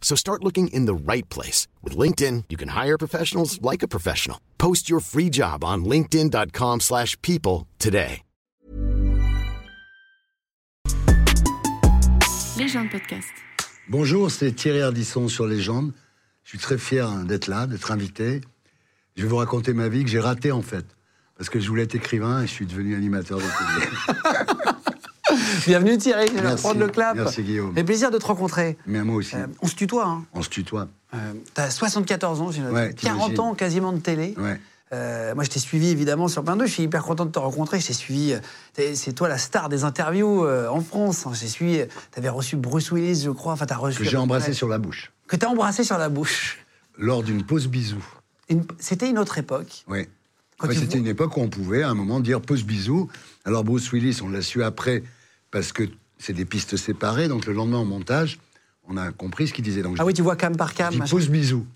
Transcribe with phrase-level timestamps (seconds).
[0.00, 1.68] So start looking in the right place.
[1.82, 4.38] With LinkedIn, you can hire professionals like a professional.
[4.56, 8.22] Post your free job on linkedin.com/people slash people today.
[12.58, 13.28] Légende podcast.
[13.88, 15.92] Bonjour, c'est Thierry Ardisson sur Légende.
[16.42, 18.40] Je suis très fier hein, d'être là, d'être invité.
[19.16, 20.84] Je vais vous raconter ma vie que j'ai ratée en fait.
[21.36, 23.86] Parce que je voulais être écrivain et je suis devenu animateur de télé.
[25.66, 27.16] Bienvenue Thierry, je vais prendre le clap.
[27.16, 27.72] Merci, Guillaume.
[27.74, 28.76] Mais plaisir de te rencontrer.
[28.86, 29.36] Mais moi aussi.
[29.36, 30.24] Euh, on se tutoie, hein.
[30.34, 30.88] On se tutoie.
[31.14, 32.62] Euh, T'as 74 ans, j'ai.
[32.62, 33.40] Ouais, 40 t'imagines.
[33.40, 34.34] ans quasiment de télé.
[34.38, 34.60] Ouais.
[34.92, 36.64] Euh, moi, je t'ai suivi évidemment sur plein de.
[36.64, 37.78] Je suis hyper content de te rencontrer.
[37.80, 38.34] Je t'ai suivi.
[38.94, 41.26] C'est toi la star des interviews en France.
[41.34, 41.82] J'ai suivi.
[42.12, 43.52] Tu avais reçu Bruce Willis, je crois.
[43.52, 43.98] Enfin, t'as reçu.
[44.02, 45.12] Que à j'ai embrassé sur la bouche.
[45.26, 46.58] Que t'as embrassé sur la bouche.
[46.96, 48.02] Lors d'une pause bisou.
[48.48, 49.84] Une- C'était une autre époque.
[49.88, 50.06] Oui.
[50.62, 53.08] Ouais, C'était une époque où on pouvait à un moment dire pause bisou.
[53.44, 55.04] Alors Bruce Willis, on l'a su après
[55.50, 55.84] parce que
[56.18, 57.28] c'est des pistes séparées.
[57.28, 58.38] Donc le lendemain en montage,
[58.86, 59.82] on a compris ce qu'il disait.
[59.82, 60.96] Donc je Ah oui, tu vois cam par cam.
[60.96, 61.10] Machin.
[61.10, 61.66] pause bisou.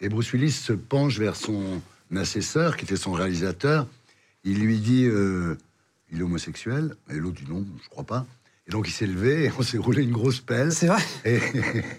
[0.00, 1.80] Et Bruce Willis se penche vers son
[2.14, 3.86] assesseur, qui était son réalisateur.
[4.44, 5.56] Il lui dit euh,
[6.12, 6.94] il est homosexuel.
[7.10, 8.26] Et l'autre dit non, je crois pas.
[8.66, 10.72] Et donc il s'est levé et on s'est roulé une grosse pelle.
[10.72, 11.02] C'est vrai.
[11.24, 11.38] Et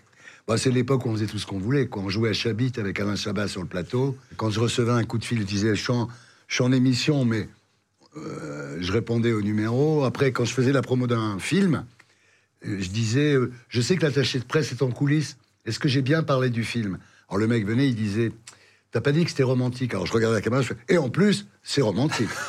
[0.47, 1.87] bah, c'est l'époque où on faisait tout ce qu'on voulait.
[1.87, 2.03] Quoi.
[2.03, 4.17] On jouait à Chabit avec Alain Chabat sur le plateau.
[4.35, 5.81] Quand je recevais un coup de fil, je disais je
[6.47, 7.49] suis en émission, mais
[8.25, 10.03] euh, je répondais au numéro.
[10.03, 11.85] Après, quand je faisais la promo d'un film,
[12.65, 15.37] euh, je disais euh, je sais que l'attaché de presse est en coulisses.
[15.65, 16.97] Est-ce que j'ai bien parlé du film?
[17.29, 18.31] Alors le mec venait, il disait
[18.91, 19.93] T'as pas dit que c'était romantique?
[19.93, 22.29] Alors je regardais la caméra, je fais Et en plus, c'est romantique.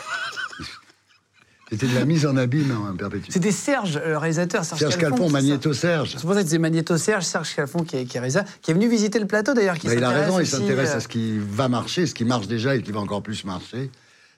[1.70, 3.32] C'était de la mise en abîme en perpétuité.
[3.34, 4.64] C'était Serge, le réalisateur.
[4.64, 6.14] Serge, Serge Calfon, Magnéto Serge.
[6.16, 8.70] C'est pour ça que c'est Magnéto Serge, Serge Calfon qui est, qui est réalisateur, qui
[8.70, 9.76] est venu visiter le plateau d'ailleurs.
[9.76, 12.46] qui Bah, il a raison, il s'intéresse à ce qui va marcher, ce qui marche
[12.46, 13.90] déjà et qui va encore plus marcher.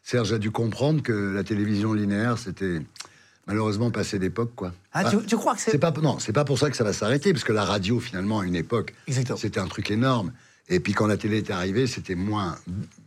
[0.03, 2.81] Serge a dû comprendre que la télévision linéaire, c'était
[3.47, 4.72] malheureusement passé d'époque, quoi.
[4.93, 5.78] Ah, Bah, tu, tu crois que c'est.
[5.78, 8.41] pas non, c'est pas pour ça que ça va s'arrêter, parce que la radio, finalement,
[8.41, 8.94] à une époque,
[9.37, 10.33] c'était un truc énorme.
[10.69, 12.56] Et puis quand la télé est arrivée, c'était moins.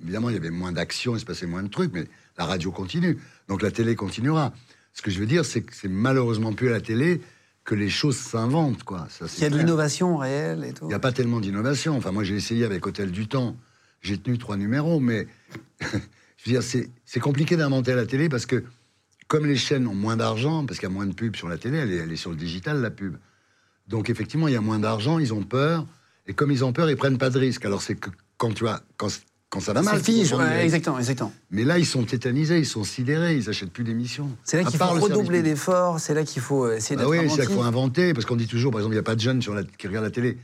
[0.04, 2.72] Évidemment, il y avait moins d'action, il se passait moins de trucs, mais la radio
[2.72, 3.18] continue.
[3.48, 4.54] Donc la télé continuera.
[4.94, 7.22] Ce que je veux dire, c'est que c'est malheureusement plus à la télé
[7.64, 9.08] que les choses s'inventent, quoi.
[9.10, 10.86] Ça, Il y a de l'innovation réelle et tout.
[10.86, 11.96] Il n'y a pas tellement d'innovation.
[11.96, 13.56] Enfin, moi, j'ai essayé avec Hôtel du Temps.
[14.02, 15.28] J'ai tenu trois numéros, mais
[16.44, 18.64] je veux dire, c'est compliqué d'inventer la télé parce que,
[19.28, 21.58] comme les chaînes ont moins d'argent, parce qu'il y a moins de pubs sur la
[21.58, 23.16] télé, elle est, elle est sur le digital, la pub.
[23.88, 25.86] Donc, effectivement, il y a moins d'argent, ils ont peur.
[26.28, 27.66] Et comme ils ont peur, ils prennent pas de risques.
[27.66, 29.08] Alors, c'est que quand tu vois, quand,
[29.50, 31.34] quand ça va mal, fige, ouais, exactement, exactement.
[31.52, 34.30] Mais là, ils sont tétanisés, ils sont sidérés, ils achètent plus d'émissions.
[34.44, 37.30] C'est là qu'il faut redoubler d'efforts, c'est là qu'il faut euh, essayer Ah d'être oui,
[37.30, 39.16] c'est là qu'il faut inventer, parce qu'on dit toujours, par exemple, il n'y a pas
[39.16, 40.38] de jeunes sur la- qui regardent la télé.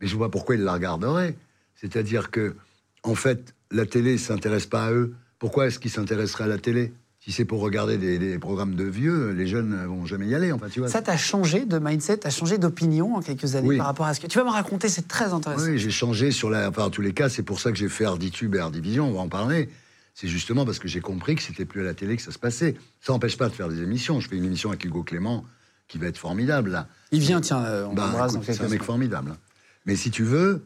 [0.00, 1.36] Mais je vois pas pourquoi ils la regarderaient.
[1.76, 2.54] C'est-à-dire que,
[3.02, 5.14] en fait, la télé ne s'intéresse pas à eux.
[5.44, 8.84] Pourquoi est-ce qu'ils s'intéresseraient à la télé Si c'est pour regarder des, des programmes de
[8.84, 10.52] vieux, les jeunes ne vont jamais y aller.
[10.52, 10.88] Enfin, tu vois.
[10.88, 13.76] Ça t'a changé de mindset, t'as changé d'opinion en quelques années Oui.
[13.76, 14.26] par rapport à ce que.
[14.26, 15.66] Tu vas me raconter, c'est très intéressant.
[15.66, 16.70] Oui, j'ai changé sur la.
[16.70, 19.12] Enfin, en tous les cas, c'est pour ça que j'ai fait Arditube et Ardivision, on
[19.12, 19.68] va en parler.
[20.14, 22.38] C'est justement parce que j'ai compris que c'était plus à la télé que ça se
[22.38, 22.74] passait.
[23.02, 24.20] Ça n'empêche pas de faire des émissions.
[24.20, 25.44] Je fais une émission avec Hugo Clément
[25.88, 26.88] qui va être formidable, là.
[27.12, 29.32] Il vient, tiens, euh, on Bah, c'est un mec formidable.
[29.32, 29.36] hein.
[29.84, 30.64] Mais si tu veux,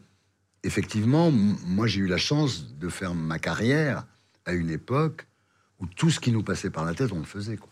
[0.63, 4.05] effectivement, moi j'ai eu la chance de faire ma carrière
[4.49, 5.27] à une époque
[5.79, 7.55] où tout ce qui nous passait par la tête, on le faisait.
[7.55, 7.69] Quoi.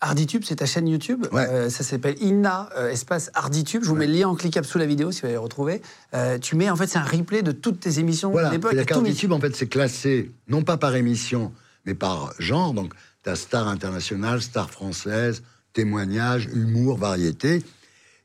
[0.00, 1.26] Arditube, c'est ta chaîne YouTube.
[1.32, 1.46] Ouais.
[1.48, 3.82] Euh, ça s'appelle Inna euh, espace Arditube.
[3.82, 5.82] Je vous mets le lien en cliquable sous la vidéo si vous allez le retrouver.
[6.14, 8.72] Euh, tu mets en fait c'est un replay de toutes tes émissions Voilà, de l'époque.
[8.72, 11.52] la carte YouTube, en fait, c'est classé, non pas par émission,
[11.86, 12.72] mais par genre.
[12.74, 17.62] Donc, tu as star internationale, star française, témoignage, humour, variété.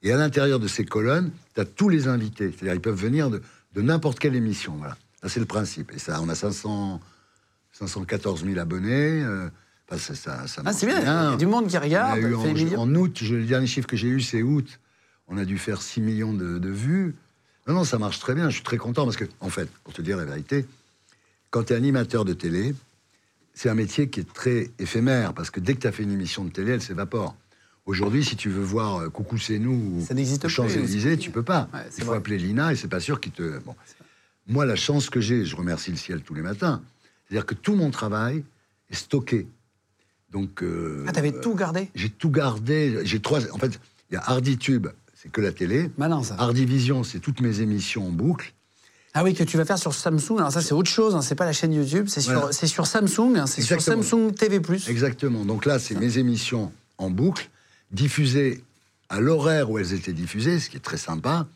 [0.01, 2.51] Et à l'intérieur de ces colonnes, tu as tous les invités.
[2.51, 3.41] C'est-à-dire, ils peuvent venir de,
[3.73, 4.75] de n'importe quelle émission.
[4.77, 4.97] Voilà.
[5.27, 5.91] C'est le principe.
[5.93, 7.01] Et ça, on a 500,
[7.79, 9.21] 514 000 abonnés.
[9.21, 9.49] euh,
[9.89, 12.19] enfin, ça, ça, ça Ah, c'est bien, il y a du monde qui regarde.
[12.19, 14.79] eu en, août, je- le dernier chiffre que j'ai eu, c'est août.
[15.27, 17.15] On a dû faire 6 millions de, de vues.
[17.67, 18.49] Non, non, ça marche très bien.
[18.49, 20.65] Je suis très content parce que, en fait, pour te dire la vérité,
[21.49, 22.75] quand tu es animateur de télé,
[23.53, 26.11] c'est un métier qui est très éphémère parce que dès que tu as fait une
[26.11, 27.35] émission de télé, elle s'évapore.
[27.85, 30.05] Aujourd'hui, si tu veux voir euh, Coucou c'est nous ou
[30.49, 31.69] Champs-Élysées, tu peux pas.
[31.73, 32.17] Ouais, Il faut vrai.
[32.17, 33.59] appeler Lina et c'est pas sûr qu'il te.
[33.59, 33.75] Bon.
[34.47, 36.81] Moi, la chance que j'ai, je remercie le ciel tous les matins,
[37.27, 38.43] c'est-à-dire que tout mon travail
[38.89, 39.47] est stocké.
[40.31, 40.61] Donc.
[40.63, 41.89] euh, Ah, t'avais tout gardé?
[41.95, 42.99] j'ai tout gardé.
[43.03, 43.39] J'ai trois.
[43.53, 43.79] En fait,
[44.11, 45.89] il y a Harditube, c'est que la télé.
[45.97, 46.35] Malin, ça.
[46.37, 48.53] Art Division, c'est toutes mes émissions en boucle.
[49.17, 50.37] Ah oui, que tu vas faire sur Samsung.
[50.39, 51.15] Alors ça, c'est autre chose.
[51.15, 51.21] Hein.
[51.21, 52.07] C'est pas la chaîne YouTube.
[52.09, 52.51] C'est sur, Voilà.
[52.51, 53.37] c'est sur Samsung.
[53.37, 53.47] hein.
[53.47, 53.81] C'est sur.
[53.81, 54.59] Samsung TV+.
[54.89, 55.45] Exactement.
[55.45, 57.49] Donc là, c'est mes émissions en boucle,
[57.91, 58.63] diffusées
[59.09, 61.47] à l'horaire où elles étaient diffusées, ce qui est très sympa.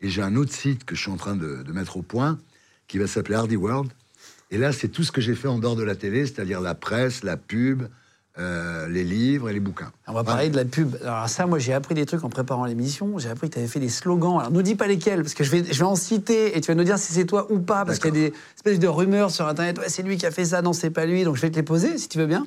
[0.00, 2.38] Et j'ai un autre site que je suis en train de, de mettre au point,
[2.88, 3.90] qui va s'appeler Hardy World.
[4.54, 6.76] Et là, c'est tout ce que j'ai fait en dehors de la télé, c'est-à-dire la
[6.76, 7.82] presse, la pub,
[8.38, 9.90] euh, les livres et les bouquins.
[10.06, 10.94] On va parler de la pub.
[11.02, 13.18] Alors ça, moi, j'ai appris des trucs en préparant l'émission.
[13.18, 14.38] J'ai appris que tu avais fait des slogans.
[14.38, 16.68] Alors, nous dis pas lesquels, parce que je vais, je vais en citer et tu
[16.68, 18.86] vas nous dire si c'est toi ou pas, parce qu'il y a des espèces de
[18.86, 19.76] rumeurs sur Internet.
[19.80, 21.24] Ouais, c'est lui qui a fait ça, non, c'est pas lui.
[21.24, 22.46] Donc, je vais te les poser, si tu veux bien.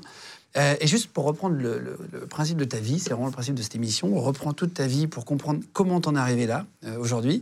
[0.56, 3.33] Euh, et juste pour reprendre le, le- le principe de ta vie, c'est vraiment le
[3.33, 4.15] principe de cette émission.
[4.15, 7.42] On reprend toute ta vie pour comprendre comment t'en es arrivé là, euh, aujourd'hui.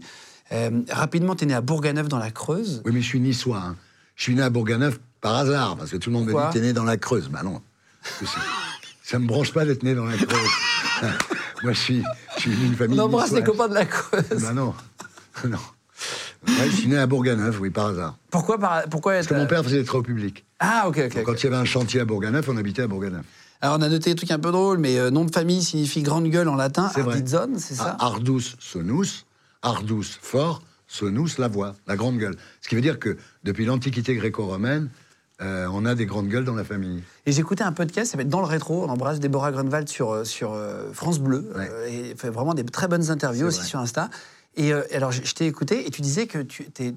[0.89, 2.81] Rapidement, tu es né à Bourganeuf, dans la Creuse.
[2.85, 3.57] Oui, mais je suis niçois.
[3.57, 3.75] hein.
[4.15, 6.59] Je suis né à Bourganeuf par hasard, parce que tout le monde me Pourquoi dit
[6.59, 7.29] t'es né dans la Creuse.
[7.29, 7.61] Bah non.
[9.03, 10.49] Ça me branche pas d'être né dans la Creuse.
[11.63, 12.03] Moi, je suis,
[12.35, 12.99] je suis d'une famille.
[12.99, 14.41] On embrasse les copains de la Creuse.
[14.41, 14.73] Bah non.
[15.45, 15.57] non.
[16.47, 18.17] Ouais, je suis né à Bourganeuf, oui, par hasard.
[18.29, 20.45] Pourquoi, par- pourquoi Parce que mon père faisait des travaux publics.
[20.59, 21.15] Ah, ok, ok.
[21.15, 23.25] Donc, Quand il y avait un chantier à Bourganeuf, on habitait à Bourganeuf.
[23.61, 26.03] Alors, on a noté des trucs un peu drôles, mais euh, nom de famille signifie
[26.03, 26.91] grande gueule en latin.
[26.95, 27.95] Ardizzone, c'est ça?
[27.99, 29.25] Ardus sonus,
[29.63, 30.61] Ardus fort,
[30.95, 32.35] sonus la voix, la grande gueule.
[32.61, 34.89] Ce qui veut dire que depuis l'Antiquité gréco-romaine,
[35.41, 37.03] euh, on a des grandes gueules dans la famille.
[37.25, 38.83] Et j'écoutais un podcast, ça s'appelle Dans le rétro.
[38.85, 41.51] On embrasse Déborah Grunwald sur, euh, sur euh, France Bleu.
[41.55, 41.69] Ouais.
[41.69, 43.67] euh, et fait vraiment des très bonnes interviews aussi vrai.
[43.67, 44.09] sur Insta.
[44.55, 46.93] Et alors, je, je t'ai écouté et tu disais que tu t'es-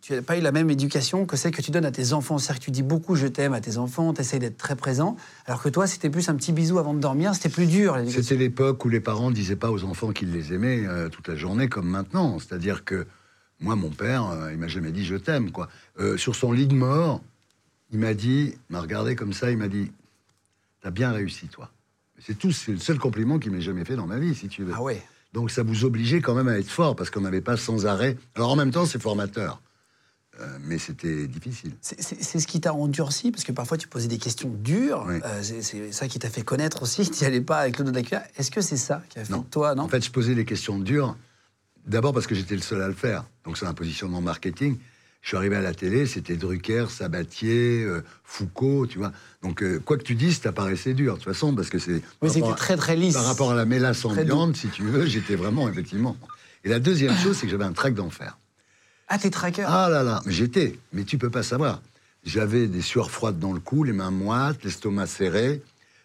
[0.00, 2.38] tu n'as pas eu la même éducation que celle que tu donnes à tes enfants.
[2.38, 5.16] C'est-à-dire que tu dis beaucoup je t'aime à tes enfants, tu essayes d'être très présent.
[5.46, 7.96] Alors que toi, c'était plus un petit bisou avant de dormir, c'était plus dur.
[8.08, 11.28] C'était l'époque où les parents ne disaient pas aux enfants qu'ils les aimaient euh, toute
[11.28, 12.38] la journée comme maintenant.
[12.38, 13.06] C'est-à-dire que
[13.60, 15.50] moi, mon père, euh, il m'a jamais dit je t'aime.
[15.50, 15.68] quoi.
[15.98, 17.20] Euh, sur son lit de mort,
[17.92, 19.90] il m'a dit, m'a regardé comme ça, il m'a dit
[20.82, 21.70] T'as bien réussi, toi.
[22.18, 24.64] C'est tout, c'est le seul compliment qu'il m'ait jamais fait dans ma vie, si tu
[24.64, 24.72] veux.
[24.74, 25.02] Ah ouais.
[25.32, 28.16] Donc ça vous obligeait quand même à être fort, parce qu'on n'avait pas sans arrêt.
[28.34, 29.60] Alors en même temps, c'est formateur.
[30.40, 31.72] Euh, mais c'était difficile.
[31.82, 32.00] C'est-
[32.40, 35.04] ce qui t'a endurci, parce que parfois tu posais des questions dures.
[35.06, 35.16] Oui.
[35.24, 37.02] Euh, c'est- ça qui t'a fait connaître aussi.
[37.10, 38.22] Tu n'y allais pas avec le dos de la.
[38.38, 39.42] Est-ce que c'est ça qui a fait Non.
[39.42, 39.82] toi, non?
[39.84, 41.16] En fait, je posais des questions dures.
[41.86, 43.24] D'abord parce que j'étais le seul à le faire.
[43.44, 44.76] Donc c'est un positionnement marketing.
[45.22, 49.12] Je suis arrivé à la télé, c'était Drucker, Sabatier, euh, Foucault, tu vois.
[49.42, 52.00] Donc euh, quoi que tu dises, ça paraissait dur, de toute façon, parce que c'est...
[52.22, 53.14] Oui, c'était très très lisse.
[53.14, 56.16] Par rapport à la mélasse ambiante, si tu veux, j'étais vraiment, effectivement...
[56.64, 58.38] Et la deuxième chose, c'est que j'avais un trac d'enfer.
[59.12, 61.82] Ah, t'es tracker Ah là là, j'étais, mais tu peux pas savoir.
[62.24, 65.62] J'avais des sueurs froides dans le cou, les mains moites, l'estomac serré.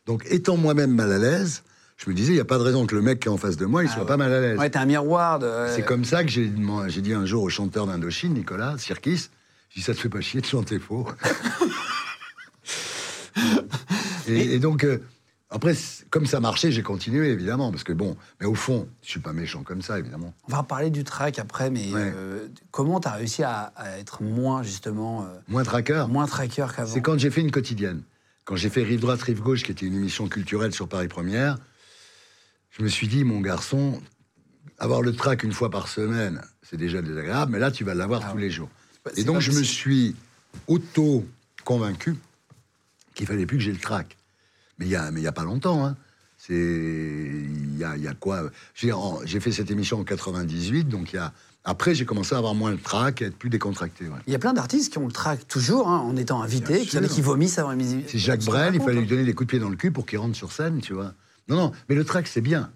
[0.08, 1.62] Donc, étant moi-même mal à l'aise,
[1.98, 3.38] je me disais, il n'y a pas de raison que le mec qui est en
[3.38, 4.58] face de moi, il soit pas mal à l'aise.
[4.58, 5.68] Ouais, t'es un miroir de.
[5.76, 9.30] C'est comme ça que j'ai dit un jour au chanteur d'Indochine, Nicolas Sirkis,
[9.70, 11.08] j'ai dit, ça te fait pas chier de chanter faux.
[14.28, 14.98] et, et donc, euh,
[15.52, 15.76] après,
[16.10, 19.32] comme ça marchait, j'ai continué, évidemment, parce que bon, mais au fond, je suis pas
[19.32, 20.34] méchant comme ça, évidemment.
[20.48, 22.12] On va reparler du track après, mais Ouais.
[22.16, 26.08] euh, comment t'as réussi à, à être moins, justement, euh, Moins traqueur.
[26.10, 26.92] moins tracker qu'avant?
[26.94, 28.02] C'est quand j'ai fait une quotidienne.
[28.44, 31.58] Quand j'ai fait Rive droite, Rive gauche, qui était une émission culturelle sur Paris Première,
[32.72, 34.02] je me suis dit, mon garçon,
[34.78, 38.22] avoir le trac une fois par semaine, c'est déjà désagréable, mais là, tu vas l'avoir
[38.26, 38.42] Ah tous ouais.
[38.44, 38.70] les jours.
[39.16, 40.16] Et donc, je me suis
[40.68, 42.16] auto-convaincu
[43.14, 44.18] qu'il fallait plus que j'ai le trac.
[44.80, 45.96] Mais il y a, mais il y a pas longtemps, hein.
[46.38, 48.50] C'est, il y a, il y a quoi?
[48.76, 51.32] J'ai fait cette émission en 98, donc il y a.
[51.64, 54.06] Après, j'ai commencé à avoir moins le trac, à être plus décontracté.
[54.06, 54.20] ouais.
[54.28, 57.00] Il y a plein d'artistes qui ont le track toujours, hein, en étant invités, qui,
[57.00, 59.60] qui vomissent avant les C'est Jacques Brel, il fallait lui donner des coups de pied
[59.60, 61.14] dans le cul pour qu'il rentre sur scène, tu vois.
[61.48, 62.70] Non, non, mais le track, c'est bien.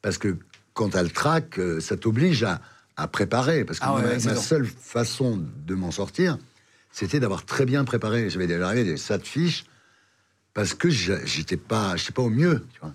[0.00, 0.38] Parce que
[0.72, 2.60] quand tu as le track, euh, ça t'oblige à,
[2.96, 3.64] à préparer.
[3.64, 6.38] Parce que Ah ouais, ma, seule façon de m'en sortir,
[6.90, 8.30] c'était d'avoir très bien préparé.
[8.30, 9.66] J'avais déjà arrivé des tas de fiches
[10.54, 12.94] parce que j'étais pas, j'étais pas au mieux, tu vois.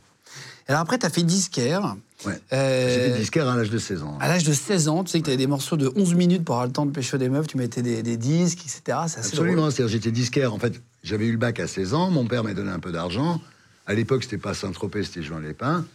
[0.68, 1.96] Alors après, t'as fait disquaire.
[2.26, 2.40] Ouais.
[2.52, 4.18] Euh, J'étais disquaire à l'âge de 16 ans.
[4.20, 6.44] À l'âge de 16 ans, tu sais que tu avais des morceaux de 11 minutes
[6.44, 8.98] pour avoir le temps de pécho des meufs, tu mettais des, des disques, etc.
[9.18, 10.54] Absolument, c'est-à-dire j'étais disquaire.
[10.54, 12.92] En fait, j'avais eu le bac à 16 ans, mon père m'a donné un peu
[12.92, 13.42] d'argent.
[13.86, 15.86] À l'époque, c'était pas Saint-Tropez, c'était Jean Lépin.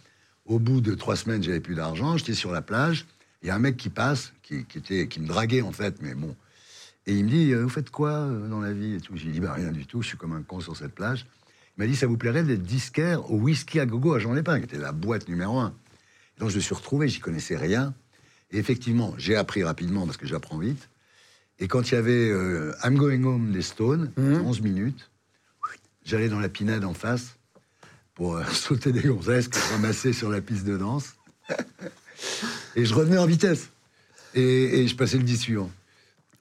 [0.47, 3.04] Au bout de trois semaines, j'avais plus d'argent, j'étais sur la plage.
[3.42, 5.97] Il y a un mec qui passe, qui, qui était, qui me draguait en fait,
[6.00, 6.35] mais bon.
[7.07, 9.16] Et il me dit, euh, vous faites quoi euh, dans la vie et tout?
[9.16, 11.26] J'ai dit, bah, rien du tout, je suis comme un con sur cette plage.
[11.76, 14.59] Il m'a dit, ça vous plairait d'être disquaire au whisky à gogo à Jean Lépin,
[14.59, 15.75] qui était la boîte numéro un.
[16.38, 17.95] Donc je me suis retrouvé, j'y connaissais rien.
[18.50, 20.88] Et effectivement, j'ai appris rapidement parce que j'apprends vite.
[21.59, 25.11] Et quand il y avait euh, I'm Going Home des Stones, 11 minutes,
[26.05, 27.37] j'allais dans la pinade en face
[28.14, 31.14] pour euh, sauter des gonzesses que je ramassais sur la piste de danse.
[32.76, 33.71] et je revenais en vitesse.
[34.35, 35.71] Et, et je passais le 10 suivant.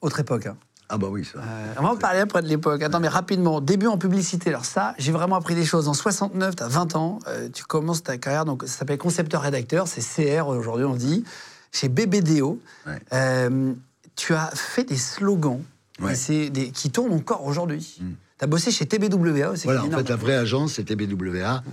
[0.01, 0.47] Autre époque.
[0.47, 0.57] hein.
[0.93, 1.39] Ah bah oui, ça.
[1.39, 2.81] Euh, on va en parler après de l'époque.
[2.83, 4.49] Attends, mais rapidement, début en publicité.
[4.49, 5.87] Alors ça, j'ai vraiment appris des choses.
[5.87, 9.87] En 69, tu as 20 ans, euh, tu commences ta carrière, donc ça s'appelle concepteur-rédacteur,
[9.87, 11.23] c'est CR aujourd'hui on dit,
[11.71, 12.59] chez BBDO.
[12.85, 12.99] Ouais.
[13.13, 13.73] Euh,
[14.17, 15.61] tu as fait des slogans
[16.01, 16.13] Ouais.
[16.13, 17.99] et c'est des, qui tournent encore aujourd'hui.
[17.99, 19.65] Tu as bossé chez TBWA aussi.
[19.65, 21.63] Voilà, en fait, la vraie agence, c'était BWA.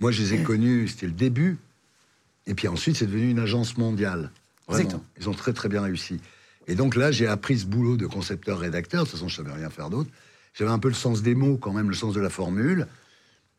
[0.00, 1.58] Moi, je les ai connus, c'était le début.
[2.46, 4.30] Et puis ensuite, c'est devenu une agence mondiale.
[4.66, 4.80] Vraiment.
[4.82, 5.04] Exactement.
[5.18, 6.20] Ils ont très, très bien réussi.
[6.70, 9.02] Et donc là, j'ai appris ce boulot de concepteur-rédacteur.
[9.02, 10.08] De toute façon, je savais rien faire d'autre.
[10.54, 12.86] J'avais un peu le sens des mots, quand même, le sens de la formule.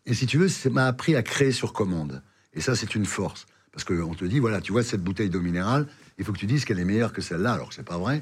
[0.05, 2.23] Et si tu veux, ça m'a appris à créer sur commande.
[2.53, 3.47] Et ça, c'est une force.
[3.73, 5.87] Parce qu'on te dit, voilà, tu vois cette bouteille d'eau minérale,
[6.17, 8.21] il faut que tu dises qu'elle est meilleure que celle-là, alors que c'est pas vrai.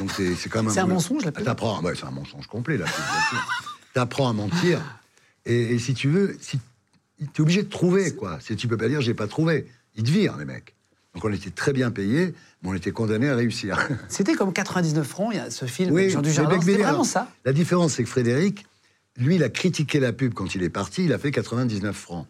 [0.00, 2.76] Donc c'est c'est quand même C'est un mensonge, la T'apprends, ouais, c'est un mensonge complet,
[2.76, 3.48] sûr.
[3.94, 4.82] T'apprends à mentir.
[5.46, 6.58] Et, et si tu veux, si,
[7.32, 8.38] t'es obligé de trouver, quoi.
[8.40, 9.66] Si tu peux pas dire, j'ai pas trouvé.
[9.94, 10.75] Ils te virent, les mecs.
[11.16, 13.78] Donc on était très bien payés, mais on était condamnés à réussir.
[14.08, 16.60] C'était comme 99 francs, il y a ce film Oui, Jean Dujardin.
[16.60, 18.66] C'était vraiment ça La différence, c'est que Frédéric,
[19.16, 22.26] lui, il a critiqué la pub quand il est parti, il a fait 99 francs.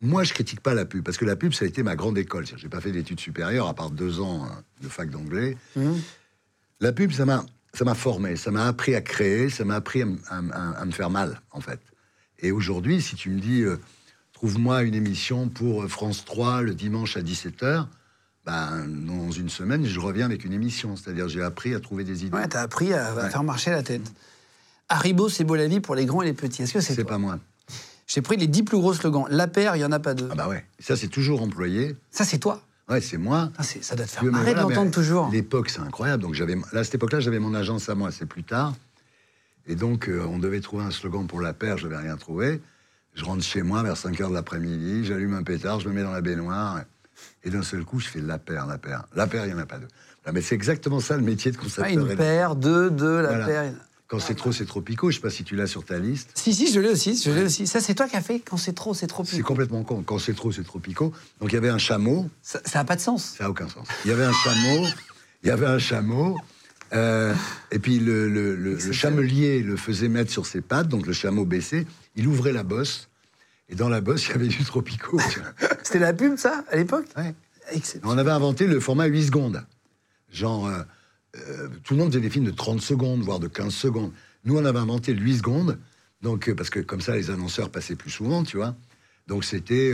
[0.00, 2.18] Moi, je critique pas la pub, parce que la pub, ça a été ma grande
[2.18, 2.44] école.
[2.56, 5.56] J'ai pas fait d'études supérieures, à part deux ans hein, de fac d'anglais.
[5.76, 5.94] Mhm.
[6.80, 10.00] La pub, ça m'a, ça m'a formé, ça m'a appris à créer, ça m'a appris
[10.02, 11.78] à, m- à m- à- à me faire mal, en fait.
[12.40, 13.76] Et aujourd'hui, si tu me dis, euh,
[14.32, 17.86] trouve-moi une émission pour euh, France 3 le dimanche à 17h,
[18.46, 20.96] ben, dans une semaine, je reviens avec une émission.
[20.96, 22.36] C'est-à-dire, j'ai appris à trouver des idées.
[22.36, 23.30] Ouais, t'as appris à, à Ouais.
[23.30, 24.02] faire marcher la tête.
[24.88, 26.62] Haribo, c'est beau la vie pour les grands et les petits.
[26.62, 27.38] Est-ce que c'est c'est pas moi.
[28.06, 29.24] J'ai pris les 10 plus gros slogans.
[29.30, 30.28] La paire, il n'y en a pas deux.
[30.30, 31.96] Ah bah ouais, ça c'est toujours employé.
[32.12, 32.62] Ça, c'est toi.
[32.88, 33.50] Ouais, c'est moi.
[33.58, 35.28] Ah, ça doit te faire marrer voilà, de l'entendre mais toujours.
[35.32, 36.22] L'époque, c'est incroyable.
[36.22, 38.12] Donc j'avais, à cette époque-là, j'avais mon agence à moi.
[38.12, 38.74] C'est plus tard.
[39.66, 41.78] Et donc, euh, on devait trouver un slogan pour la paire.
[41.78, 42.60] Je n'avais rien trouvé.
[43.14, 45.04] Je rentre chez moi vers 5 heures de l'après-midi.
[45.04, 45.80] J'allume un pétard.
[45.80, 46.82] Je me mets dans la baignoire.
[47.44, 49.04] Et d'un seul coup, je fais la paire, la paire.
[49.14, 49.88] La paire, il n'y en a pas deux.
[50.24, 52.06] Voilà, mais c'est exactement ça le métier de Ah, concepteur.
[52.10, 53.46] une paire, deux, deux, la Voilà.
[53.46, 53.72] paire.
[54.08, 55.10] Quand c'est trop, c'est trop picot.
[55.10, 56.30] Je sais pas si tu l'as sur ta liste.
[56.36, 57.66] Si, si, je l'ai aussi, je l'ai aussi.
[57.66, 59.42] Ça, c'est toi qui as fait quand c'est trop, c'est trop C'est plus.
[59.42, 60.02] complètement con.
[60.06, 61.12] Quand c'est trop, c'est trop picot.
[61.40, 62.28] Donc il y avait un chameau.
[62.40, 63.34] Ça n'a pas de sens.
[63.36, 63.88] Ça n'a aucun sens.
[64.04, 64.86] Il y avait un chameau,
[65.42, 66.36] il y avait un chameau,
[66.92, 67.34] euh,
[67.72, 71.12] et puis le, le- le- le chamelier le faisait mettre sur ses pattes, donc le
[71.12, 73.08] chameau baissé, il ouvrait la bosse,
[73.68, 75.18] et dans la bosse, il y avait du tropico.
[75.82, 77.34] C'était la pub, ça, à l'époque Ouais.
[77.72, 78.08] Excellent.
[78.08, 79.64] On avait inventé le format 8 secondes.
[80.30, 80.82] Genre, euh,
[81.36, 84.12] euh, tout le monde faisait des films de 30 secondes, voire de 15 secondes.
[84.44, 85.78] Nous, on avait inventé le 8 secondes,
[86.22, 88.76] donc, euh, parce que comme ça, les annonceurs passaient plus souvent, tu vois.
[89.26, 89.92] Donc c'était...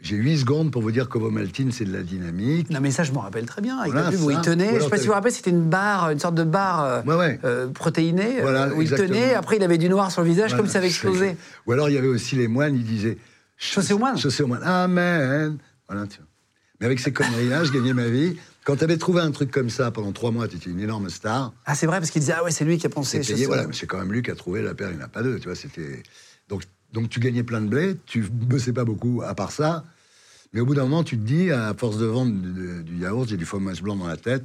[0.00, 2.70] j'ai 8 secondes pour vous dire que Maltine, c'est de la dynamique.
[2.70, 3.78] Non, mais ça, je m'en rappelle très bien.
[3.78, 4.36] Avec Voilà, la pub où ça.
[4.38, 4.66] il tenait.
[4.66, 6.84] Je alors sais pas si vous vous rappelez, c'était une barre, une sorte de barre
[6.84, 7.40] euh, Ouais, ouais.
[7.44, 9.34] euh, protéinée, euh, Voilà, où il tenait.
[9.34, 10.72] Après, il avait du noir sur le visage, comme Voilà.
[10.72, 11.36] ça avait explosé.
[11.66, 13.18] Ou alors il y avait aussi les moines, ils disaient
[13.56, 14.16] Chaussée aux moines.
[14.16, 14.62] Chaussée aux moines.
[14.62, 15.58] Amen.
[15.88, 16.08] Voilà, vois.
[16.80, 18.36] Mais avec ces conneries-là, je gagnais ma vie.
[18.64, 21.10] Quand tu avais trouvé un truc comme ça pendant trois mois, tu étais une énorme
[21.10, 21.52] star.
[21.66, 23.22] Ah, c'est vrai, parce qu'il disait, ah ouais, c'est lui qui a pensé.
[23.22, 23.66] C'est payé, voilà.
[23.66, 25.22] Mais c'est quand même lui qui a trouvé la paire, il n'y en a pas
[25.22, 25.56] deux, tu vois.
[25.56, 26.02] C'était
[26.48, 29.84] donc donc tu gagnais plein de blé, tu bossais pas beaucoup à part ça.
[30.52, 32.32] Mais au bout d'un moment, tu te dis, à force de vendre
[32.82, 34.44] du, yaourt, j'ai du fromage blanc dans la tête.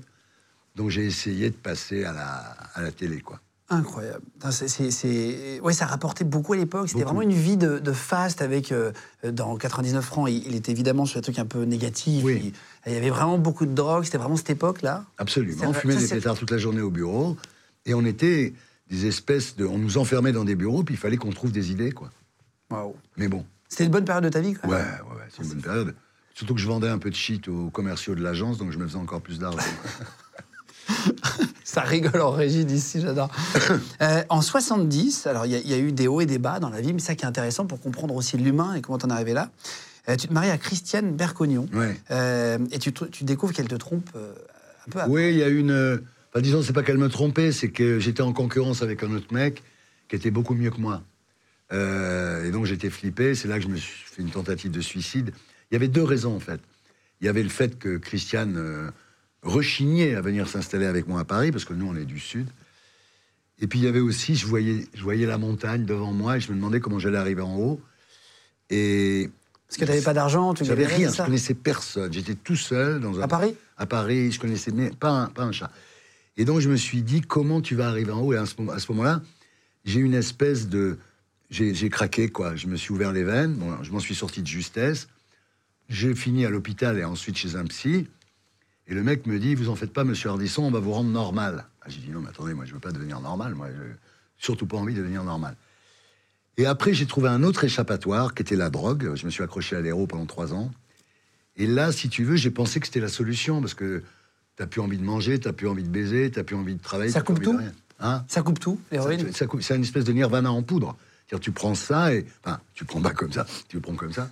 [0.75, 3.39] Donc j'ai essayé de passer à la, à la télé, quoi.
[3.69, 4.21] Incroyable.
[4.51, 6.89] C'est- Ouais, ça rapportait beaucoup à l'époque.
[6.89, 8.91] C'était vraiment une vie de, de faste avec, euh,
[9.23, 12.23] dans 99 francs, il, il était évidemment sur des trucs un peu négatifs.
[12.23, 12.53] Oui.
[12.85, 14.03] Il, il y avait vraiment beaucoup de drogue.
[14.03, 15.05] C'était vraiment cette époque-là.
[15.17, 15.63] Absolument.
[15.67, 17.37] On fumait ça, des pétards toute la journée au bureau.
[17.85, 18.53] Et on était
[18.89, 19.65] des espèces de.
[19.65, 22.11] On nous enfermait dans des bureaux, puis il fallait qu'on trouve des idées, quoi.
[22.73, 22.95] Waouh.
[23.17, 23.45] Mais bon.
[23.69, 25.17] C'était une bonne période de ta vie, quand Ouais, ouais, même.
[25.17, 25.95] ouais, c'est une bonne période.
[26.35, 28.87] Surtout que je vendais un peu de shit aux commerciaux de l'agence, donc je me
[28.87, 29.59] faisais encore plus d'argent.
[31.63, 33.29] Ça rigole en régie d'ici, j'adore.
[34.01, 36.39] Euh, en 70, alors il y, a- il y a eu des hauts et des
[36.39, 38.97] bas dans la vie, mais ça qui est intéressant pour comprendre aussi l'humain et comment
[38.97, 39.49] t'en es arrivé là.
[40.09, 41.95] Euh, tu te maries à Christiane Bercognon Ouais.
[42.11, 44.33] Euh, et tu, découvres qu'elle te trompe euh,
[44.87, 44.99] un peu.
[44.99, 45.11] après.
[45.11, 46.01] Oui, il y a une.
[46.31, 49.33] Enfin, disons, c'est pas qu'elle me trompait, c'est que j'étais en concurrence avec un autre
[49.33, 49.63] mec
[50.09, 51.01] qui était beaucoup mieux que moi.
[51.73, 53.35] Euh, et donc j'étais flippé.
[53.35, 55.33] C'est là que je me suis fait une tentative de suicide.
[55.71, 56.61] Il y avait deux raisons en fait.
[57.21, 58.89] Il y avait le fait que Christiane euh,
[59.41, 62.47] rechignait à venir s'installer avec moi à Paris parce que nous on est du sud.
[63.59, 66.39] Et puis il y avait aussi, je voyais, je voyais la montagne devant moi et
[66.39, 67.81] je me demandais comment j'allais arriver en haut.
[68.69, 69.29] Et
[69.67, 72.11] Parce que tu n'avais pas d'argent, tu galérais, rien, je connaissais personne.
[72.11, 75.43] J'étais tout seul dans un À Paris à Paris, je connaissais mais pas un, pas
[75.43, 75.71] un chat.
[76.37, 78.33] Et donc je me suis dit comment tu vas arriver en haut?
[78.33, 79.21] Et à ce, moment- à ce moment-là,
[79.85, 80.97] j'ai eu une espèce de,
[81.53, 82.55] j'ai craqué quoi.
[82.55, 83.53] Je me suis ouvert les veines.
[83.55, 85.07] Bon, je m'en suis sorti de justesse.
[85.89, 88.07] J'ai fini à l'hôpital et ensuite chez un psy.
[88.87, 91.09] Et le mec me dit, vous en faites pas, Monsieur Ardisson, on va vous rendre
[91.09, 91.65] normal.
[91.81, 93.55] Ah, j'ai dit non, mais attendez, moi je veux pas devenir normal.
[93.55, 93.95] Moi, j'ai
[94.37, 95.55] surtout pas envie de devenir normal.
[96.57, 99.13] Et après, j'ai trouvé un autre échappatoire qui était la drogue.
[99.15, 100.71] Je me suis accroché à l'héros pendant trois ans.
[101.55, 104.03] Et là, si tu veux, j'ai pensé que c'était la solution parce que
[104.55, 107.11] t'as plus envie de manger, t'as plus envie de baiser, t'as plus envie de travailler.
[107.11, 107.59] Ça coupe tout.
[107.99, 108.25] Hein?
[108.27, 109.31] Ça coupe tout, l'héroïne?
[109.33, 110.97] Ça- C'est une espèce de nirvana en poudre.
[111.41, 112.25] Tu prends ça et.
[112.43, 114.29] Enfin, tu prends pas comme ça, tu le prends comme ça.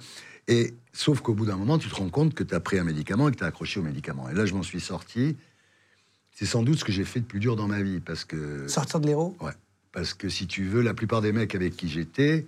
[0.48, 2.83] Et sauf qu'au bout d'un moment, tu te rends compte que tu as pris un
[2.83, 4.29] médicament et que tu as accroché au médicament.
[4.29, 5.36] Et là, je m'en suis sorti.
[6.31, 8.67] C'est sans doute ce que j'ai fait de plus dur dans ma vie parce que.
[8.67, 9.36] Sortir de l'héros?
[9.41, 9.53] Ouais.
[9.91, 12.45] Parce que si tu veux, la plupart des mecs avec qui j'étais,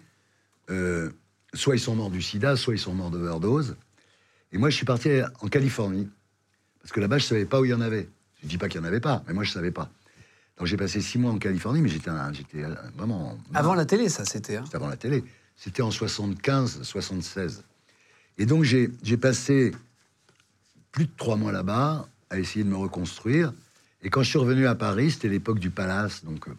[0.69, 1.09] euh,
[1.53, 3.75] soit ils sont morts du sida, soit ils sont morts d'overdose.
[4.51, 5.09] Et moi, je suis parti
[5.41, 6.09] en Californie.
[6.81, 8.07] Parce que là-bas, je savais pas où il y en avait.
[8.41, 9.89] Je dis pas qu'il y en avait pas, mais moi, je savais pas.
[10.57, 12.11] Donc j'ai passé six mois en Californie, mais j'étais
[12.95, 13.37] vraiment.
[13.53, 14.57] Avant la télé, ça, c'était.
[14.57, 14.61] hein.
[14.65, 15.23] C'était avant la télé.
[15.55, 17.63] C'était en 75, 76.
[18.37, 19.71] Et donc j'ai j'ai passé
[20.91, 23.53] plus de trois mois là-bas à essayer de me reconstruire.
[24.01, 26.51] Et quand je suis revenu à Paris, c'était l'époque du Palace, donc euh,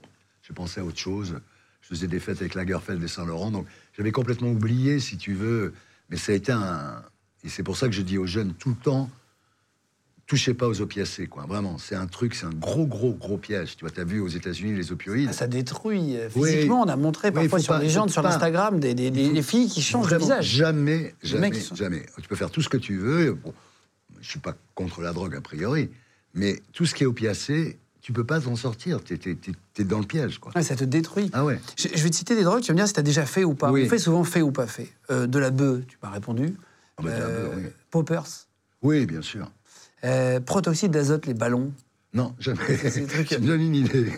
[0.42, 1.40] je pensais à autre chose.
[1.82, 5.74] Je faisais des fêtes avec Lagerfeld et Saint-Laurent, donc j'avais complètement oublié, si tu veux.
[6.08, 7.02] Mais ça a été un...
[7.44, 9.10] Et c'est pour ça que je dis aux jeunes tout le temps,
[10.26, 11.44] touchez pas aux opiacés, quoi.
[11.46, 13.76] Vraiment, c'est un truc, c'est un gros, gros, gros piège.
[13.76, 15.32] Tu vois, t'as vu aux États-Unis les opioïdes.
[15.32, 16.16] Ça détruit.
[16.16, 16.50] euh, Oui.
[16.52, 19.32] Physiquement, on a montré parfois sur les gens, sur pas- Instagram, des, des- des- faut-
[19.34, 20.46] des filles qui changent de visage.
[20.46, 22.06] Jamais, jamais, sont- jamais.
[22.20, 23.34] Tu peux faire tout ce que tu veux.
[23.34, 23.52] Bon,
[24.20, 25.90] je suis pas contre la drogue a priori,
[26.32, 29.02] mais tout ce qui est opiacé, tu peux pas t'en sortir.
[29.02, 29.18] T'es
[29.78, 30.52] es, dans le piège, quoi.
[30.62, 31.30] Ça te détruit.
[31.32, 31.60] Ah ouais.
[31.76, 33.26] Je, je vais te citer des drogues, tu vas me dire si tu as déjà
[33.26, 33.70] fait ou pas.
[33.70, 33.84] Oui.
[33.84, 34.88] On fait souvent fait ou pas fait.
[35.10, 36.54] Euh, de la bœuf, tu m'as répondu.
[36.96, 37.62] Ah bah, de la bœuf, oui.
[37.90, 38.26] Poppers.
[38.82, 39.50] Oui, bien sûr.
[40.04, 41.72] Euh, protoxyde d'azote, les ballons.
[42.14, 42.76] Non, jamais.
[42.76, 43.00] Ça
[43.40, 44.12] me une idée.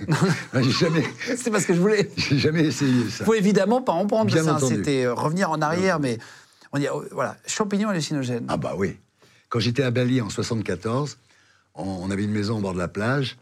[0.54, 1.04] j'ai jamais,
[1.36, 2.10] C'est parce que je voulais.
[2.16, 3.24] j'ai jamais essayé ça.
[3.24, 4.30] faut évidemment pas en prendre.
[4.30, 4.76] Bien ça, entendu.
[4.76, 6.18] C'était euh, revenir en arrière, mais
[6.72, 8.44] on dit, euh, voilà, champignons hallucinogènes.
[8.48, 8.96] Ah bah oui.
[9.48, 11.16] Quand j'étais à Bali en 74,
[11.74, 13.38] on, on avait une maison au bord de la plage.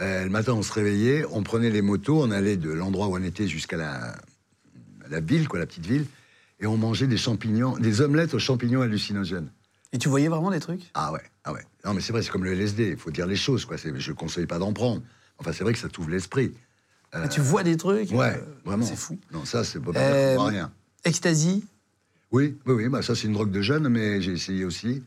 [0.00, 3.16] Euh, le matin, on se réveillait, on prenait les motos, on allait de l'endroit où
[3.16, 4.14] on était jusqu'à la,
[5.10, 6.06] la ville, quoi, la petite ville,
[6.60, 9.50] et on mangeait des champignons, des omelettes aux champignons hallucinogènes.
[9.92, 10.90] Et tu voyais vraiment des trucs?
[10.94, 11.64] Ah ouais, ah ouais.
[11.84, 13.78] Non mais c'est vrai, c'est comme le LSD, il faut dire les choses, quoi.
[13.78, 15.02] C'est- Je ne conseille pas d'en prendre.
[15.38, 16.52] Enfin, c'est vrai que ça t'ouvre l'esprit.
[17.12, 18.10] Ah, Tu vois des trucs?
[18.10, 18.84] Ouais, euh, vraiment.
[18.84, 19.18] C'est fou.
[19.32, 20.70] Non, ça, c'est pas Euh, rien.
[21.04, 21.64] Ecstasy,
[22.30, 25.02] Oui, oui, oui, bah ça c'est une drogue de jeune, mais j'ai essayé aussi.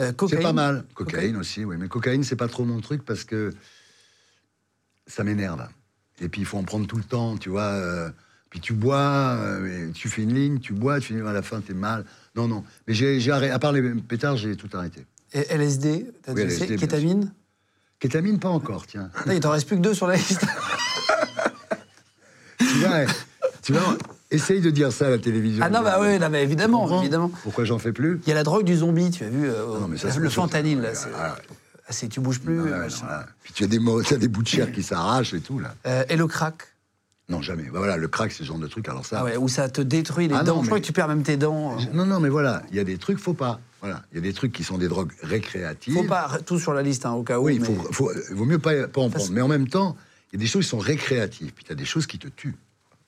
[0.00, 0.38] euh, cocaïne.
[0.38, 0.84] C'est pas mal.
[0.94, 1.76] Cocaïne aussi, oui.
[1.78, 3.54] Mais cocaïne, c'est pas trop mon truc parce que
[5.06, 5.66] ça m'énerve.
[6.20, 8.10] Et puis il faut en prendre tout le temps, tu vois.
[8.56, 11.42] Euh, puis tu bois, euh, tu fais une ligne, tu bois, tu finis à la
[11.42, 12.04] fin, t'es mal.
[12.34, 12.64] Non, non.
[12.86, 13.52] Mais j'ai arrêté.
[13.52, 15.04] À part les pétards, j'ai tout arrêté.
[15.32, 17.32] Et LSD, t'as Oui, LSD, Kétamine
[17.98, 19.10] Kétamine, pas encore, tiens.
[19.16, 20.46] Putain, Il t'en reste plus que deux sur la liste.
[22.58, 23.04] tu vois,
[23.62, 23.96] tu vois,
[24.30, 25.64] essaye de dire ça à la télévision.
[25.64, 27.30] ah non, bah oui, non, mais évidemment, évidemment.
[27.42, 28.20] Pourquoi j'en fais plus?
[28.24, 30.08] Il y a la drogue du zombie, tu as vu euh, Ah non, mais ça,
[30.16, 30.90] Le fentanyl, là.
[31.18, 31.36] Ah,
[31.88, 32.60] ah, tu bouges plus.
[32.60, 33.26] euh, non, là.
[33.42, 35.74] Puis tu as des, as des bouts de chair qui s'arrachent et tout, là.
[35.86, 36.75] Euh, et le crack
[37.28, 37.64] Non, jamais.
[37.64, 38.88] Bah, voilà, le crack, c'est ce genre de truc.
[38.88, 39.18] Alors ça.
[39.20, 40.56] ah ouais, Où ça te détruit les Ah dents.
[40.56, 41.76] non, Je crois mais- que tu perds même tes dents.
[41.78, 43.60] Je- Non, non, mais voilà, il y a des trucs, faut pas.
[43.80, 45.94] Voilà, il y a des trucs qui sont des drogues récréatives.
[45.94, 47.44] Faut pas tout sur la liste, hein, au cas où.
[47.46, 49.30] Oui, il mais- faut, faut- vaut mieux pas, pas en prendre.
[49.32, 49.96] Mais en même temps,
[50.32, 51.52] il y a des choses qui sont récréatives.
[51.52, 52.54] Puis tu as des choses qui te tuent.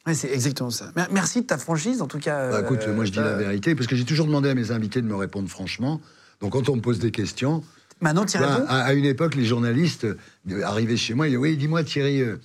[0.06, 0.90] Ouais, c'est exactement ça.
[0.96, 2.50] Mer- Merci de ta franchise, en tout cas.
[2.50, 4.54] Bah, écoute, euh, moi je dis la euh, vérité, parce que j'ai toujours demandé à
[4.54, 6.00] mes invités de me répondre franchement.
[6.40, 7.62] Donc quand on me pose des questions,
[8.00, 11.36] Maintenant, tu réponds à, à une époque, les journalistes euh, arrivaient chez moi, ils disaient
[11.40, 12.36] Oui, dis-moi Thierry, euh,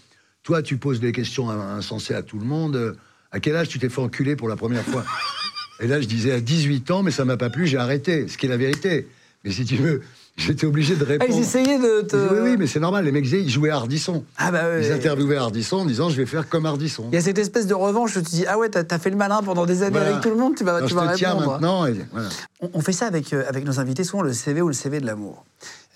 [0.44, 2.96] toi tu poses des questions insensées à tout le monde.
[3.32, 5.04] À quel âge tu t'es fait enculer pour la première fois?
[5.80, 8.28] Et là, je disais à 18 ans, mais ça m'a pas plu, j'ai arrêté.
[8.28, 9.08] Ce qui est la vérité.
[9.44, 10.02] Mais si tu veux,
[10.38, 11.34] j'étais obligé de Ah, répondre.
[11.36, 12.16] ils essayaient de te.
[12.16, 13.04] Oui, oui, mais c'est normal.
[13.04, 14.24] Les mecs ils jouaient à Ardisson.
[14.38, 14.86] Ah bah ouais.
[14.86, 17.08] Ils interviewaient Ardisson en disant, je vais faire comme Ardisson.
[17.12, 19.00] Il y a cette espèce de revanche où tu te dis Ah ouais, t'as as
[19.00, 20.12] fait le malin pendant des années Voilà.
[20.12, 21.52] avec tout le monde, tu vas, Alors, tu je vas te tiens répondre.
[21.54, 21.86] maintenant.
[21.88, 22.30] Et, voilà.
[22.62, 25.00] On, on fait ça avec, euh, avec nos invités, souvent le CV ou le CV
[25.02, 25.44] de l'amour.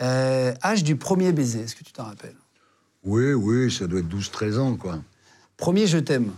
[0.01, 2.35] Euh, âge du premier baiser, est-ce que tu t'en rappelles?
[3.07, 5.01] Oui, oui, ça doit être 12-13 ans, quoi.
[5.55, 6.33] Premier je t'aime.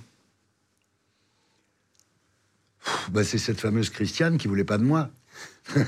[3.12, 5.10] Bah, c'est cette fameuse Christiane qui voulait pas de moi.
[5.76, 5.84] Mais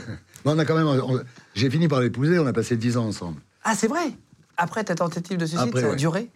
[0.46, 1.24] on a quand même.
[1.54, 3.40] J'ai fini par l'épouser, on a passé 10 ans ensemble.
[3.64, 4.12] Ah, c'est vrai?
[4.58, 5.96] Après ta tentative de suicide, Après, ça a ouais.
[5.98, 6.30] duré?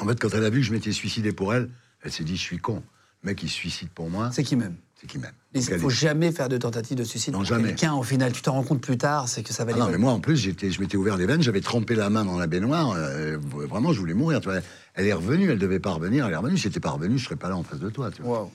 [0.00, 1.70] En fait, quand elle a vu que je m'étais suicidé pour elle,
[2.02, 2.82] elle s'est dit, je suis con.
[3.22, 4.74] Le mec, il se suicide pour moi, C'est qui même?
[5.00, 5.32] C'est m'aime.
[5.54, 7.68] Il ne faut jamais faire de tentative de suicide Non, pour jamais.
[7.68, 7.94] quelqu'un.
[7.94, 9.98] Au final, tu t'en rends compte plus tard, c'est que ça Ah valait non, mais
[9.98, 12.46] moi, en plus, j'étais, je m'étais ouvert les veines, j'avais trempé la main dans la
[12.46, 12.90] baignoire.
[12.96, 14.40] euh, vraiment, je voulais mourir.
[14.40, 14.58] Tu vois.
[14.94, 16.58] Elle est revenue, elle devait pas revenir, elle est revenue.
[16.58, 18.10] Si n'était pas revenue, je serais pas là en face de toi.
[18.10, 18.42] Tu vois.
[18.42, 18.52] Wow.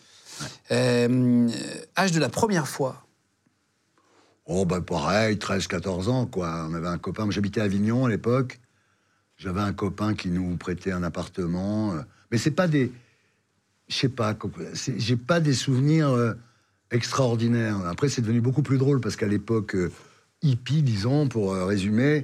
[0.71, 1.49] Euh,
[1.97, 3.05] âge de la première fois.
[4.45, 6.67] Oh, bah pareil, 13, 14 ans, quoi.
[6.69, 8.59] On avait un copain, j'habitais à Avignon à l'époque.
[9.37, 11.93] J'avais un copain qui nous prêtait un appartement.
[11.93, 12.01] euh,
[12.31, 12.91] Mais c'est pas des.
[13.89, 14.35] Je sais pas,
[14.97, 16.33] j'ai pas des souvenirs euh,
[16.91, 17.77] extraordinaires.
[17.85, 19.91] Après, c'est devenu beaucoup plus drôle parce qu'à l'époque euh,
[20.41, 22.23] hippie, disons, pour euh, résumer,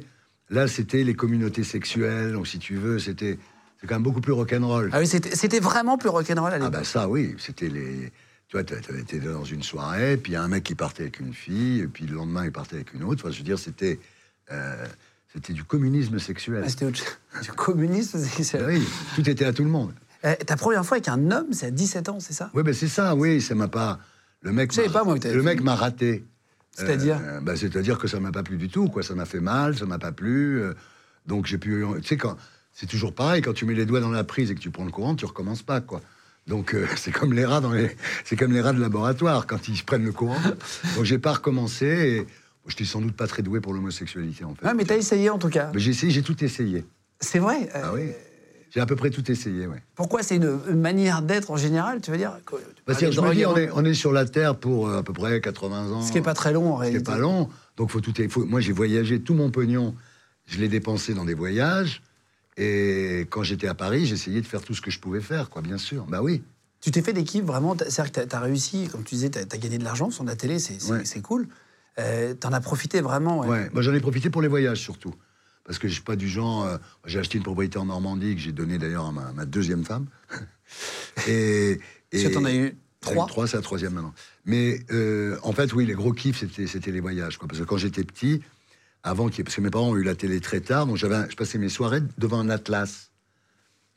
[0.49, 2.31] là, c'était les communautés sexuelles.
[2.33, 3.37] Donc, si tu veux, c'était.
[3.81, 4.89] C'est quand même beaucoup plus rock'n'roll.
[4.91, 6.73] Ah oui, c'était vraiment plus rock'n'roll à Ah l'époque.
[6.73, 8.11] bah ça oui, c'était les...
[8.49, 11.03] Tu vois, t'avais été dans une soirée, puis il y a un mec qui partait
[11.03, 13.21] avec une fille, et puis le lendemain il partait avec une autre.
[13.23, 13.99] Enfin, je veux dire, c'était...
[15.31, 16.63] C'était du communisme sexuel.
[16.65, 17.43] Ah, C'était autre chose.
[17.43, 18.83] Du communisme, c'est- c'est- Ah oui,
[19.15, 19.93] tout était à tout le monde.
[20.25, 22.49] Euh, ta première fois avec un homme, c'est à 17 ans, c'est ça?
[22.53, 23.99] Oui, ben c'est ça, oui, ça m'a pas.
[24.41, 26.25] Le mec, m'a- pas, moi, que le mec m'a raté.
[26.75, 27.19] C'est-à-dire?
[27.23, 29.03] Euh, bah, C'est-à-dire que ça m'a pas plu du tout, quoi.
[29.03, 30.61] Ça m'a fait mal, ça m'a pas plu.
[30.61, 30.73] euh,
[31.25, 31.85] donc j'ai pu.
[32.01, 32.35] Tu sais, quand.
[32.73, 34.85] C'est toujours pareil, quand tu mets les doigts dans la prise et que tu prends
[34.85, 36.01] le courant, tu recommences pas, quoi.
[36.47, 39.83] Donc c'est comme les rats dans les, c'est comme les rats de laboratoire quand ils
[39.83, 40.39] prennent le courant.
[40.95, 41.85] Donc j'ai pas recommencé.
[41.85, 42.27] Et
[42.67, 44.65] je n'étais sans doute pas très doué pour l'homosexualité en fait.
[44.65, 45.71] Ouais, mais t'as essayé en tout cas.
[45.73, 46.85] Mais j'ai essayé, j'ai tout essayé.
[47.19, 47.69] C'est vrai?
[47.75, 48.11] euh, Ah oui.
[48.71, 49.81] J'ai à peu près tout essayé, ouais.
[49.95, 52.55] Pourquoi c'est une, une manière d'être en général, tu veux dire que-
[52.85, 54.55] Parce Ah, que je me drogue dis, et on est, on est sur la Terre
[54.55, 56.01] pour euh, à peu près 80 ans.
[56.03, 57.09] Ce qui est pas très long en Ce qui réalité.
[57.11, 57.49] est pas long.
[57.77, 58.13] Donc faut tout.
[58.29, 59.95] faut- moi, j'ai voyagé tout mon pognon.
[60.45, 62.01] Je l'ai dépensé dans des voyages.
[62.57, 65.61] Et quand j'étais à Paris, j'essayais de faire tout ce que je pouvais faire, quoi,
[65.61, 66.05] bien sûr.
[66.05, 66.43] Bah oui.
[66.81, 69.57] Tu t'es fait d'équipe vraiment, c'est-à-dire que tu as réussi, comme tu disais, tu as,
[69.57, 71.03] gagné de l'argent sur la télé, c'est Ouais.
[71.21, 71.47] cool.
[71.99, 73.39] Euh, T'en as profité vraiment.
[73.39, 73.47] ouais.
[73.47, 73.69] Ouais.
[73.73, 75.13] Moi, j'en ai profité pour les voyages surtout.
[75.65, 76.65] Parce que je suis pas du genre.
[76.65, 79.83] euh, j'ai acheté une propriété en Normandie que j'ai donnée d'ailleurs à ma, ma deuxième
[79.85, 80.07] femme.
[81.27, 81.79] et.
[82.11, 83.27] Et- t'en as eu trois.
[83.27, 84.13] Trois, c'est la troisième maintenant.
[84.45, 87.37] Mais euh, en fait, oui, les gros kiffs, c'était, c'était les voyages.
[87.37, 87.47] Quoi.
[87.47, 88.41] Parce que quand j'étais petit,
[89.03, 91.35] avant qu'il Parce que mes parents ont eu la télé très tard, donc j'avais, je
[91.35, 93.11] passais mes soirées devant un atlas.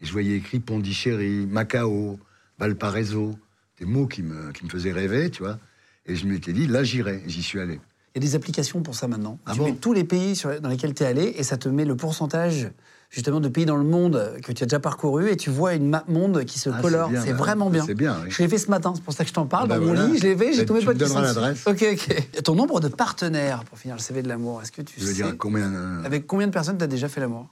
[0.00, 2.18] Et je voyais écrit Pondichéry, Macao,
[2.58, 3.38] Valparaiso.
[3.78, 5.58] Des mots qui me, qui me faisaient rêver, tu vois.
[6.06, 7.22] Et je m'étais dit, là, j'irai.
[7.26, 7.80] J'y suis allé.
[8.14, 9.38] Il y a des applications pour ça maintenant.
[9.46, 9.64] Ah tu bon?
[9.64, 11.96] mets tous les pays sur- dans lesquels tu es allé et ça te met le
[11.96, 12.70] pourcentage
[13.08, 15.88] justement de pays dans le monde que tu as déjà parcouru et tu vois une
[15.88, 17.08] map monde qui se Ah, colore.
[17.10, 17.84] bien, C'est bah, vraiment bien.
[17.86, 18.30] c'est bien, oui.
[18.30, 19.64] Je l'ai fait ce matin, c'est pour ça que je t'en parle.
[19.64, 21.22] Ah bah dans mon lit, je l'ai fait, j'ai Bah, sont donneras dessus.
[21.22, 21.66] l'adresse.
[21.66, 22.42] Ok, ok.
[22.42, 25.12] Ton nombre de partenaires pour finir le CV de l'amour, est-ce que tu Je veux
[25.12, 25.72] sais dire, combien.
[25.72, 27.48] euh, avec combien de personnes tu as déjà fait l'amour?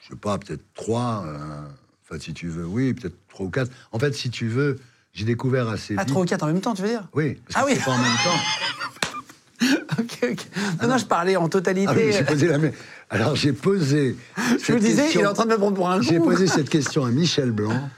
[0.00, 1.24] Je sais pas, peut-être trois.
[1.26, 1.62] euh,
[2.04, 3.70] Enfin, si tu veux, oui, peut-être trois ou quatre.
[3.92, 4.78] En fait, si tu veux,
[5.12, 6.08] j'ai découvert assez Ah, vite.
[6.08, 7.08] trois ou quatre en même temps, tu veux dire?
[7.14, 7.78] Oui, parce Ah que oui.
[7.78, 8.40] c'est pas en même temps.
[9.98, 10.46] Ok, ok.
[10.82, 11.86] Non, non, je parlais en totalité.
[11.90, 12.72] Ah oui, j'ai posé la même.
[13.10, 14.16] Alors j'ai posé.
[14.36, 16.18] je me cette disais, question- il est en train de me prendre pour un J'ai
[16.18, 17.88] posé cette question à Michel Blanc.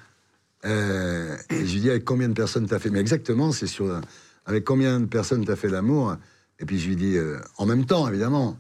[0.65, 2.91] euh, et je lui dis avec combien de personnes t'as fait.
[2.91, 4.01] Mais exactement, c'est sur
[4.47, 6.17] avec combien de personnes t'as fait l'amour.
[6.61, 8.57] Et puis je lui dis euh, en même temps, évidemment.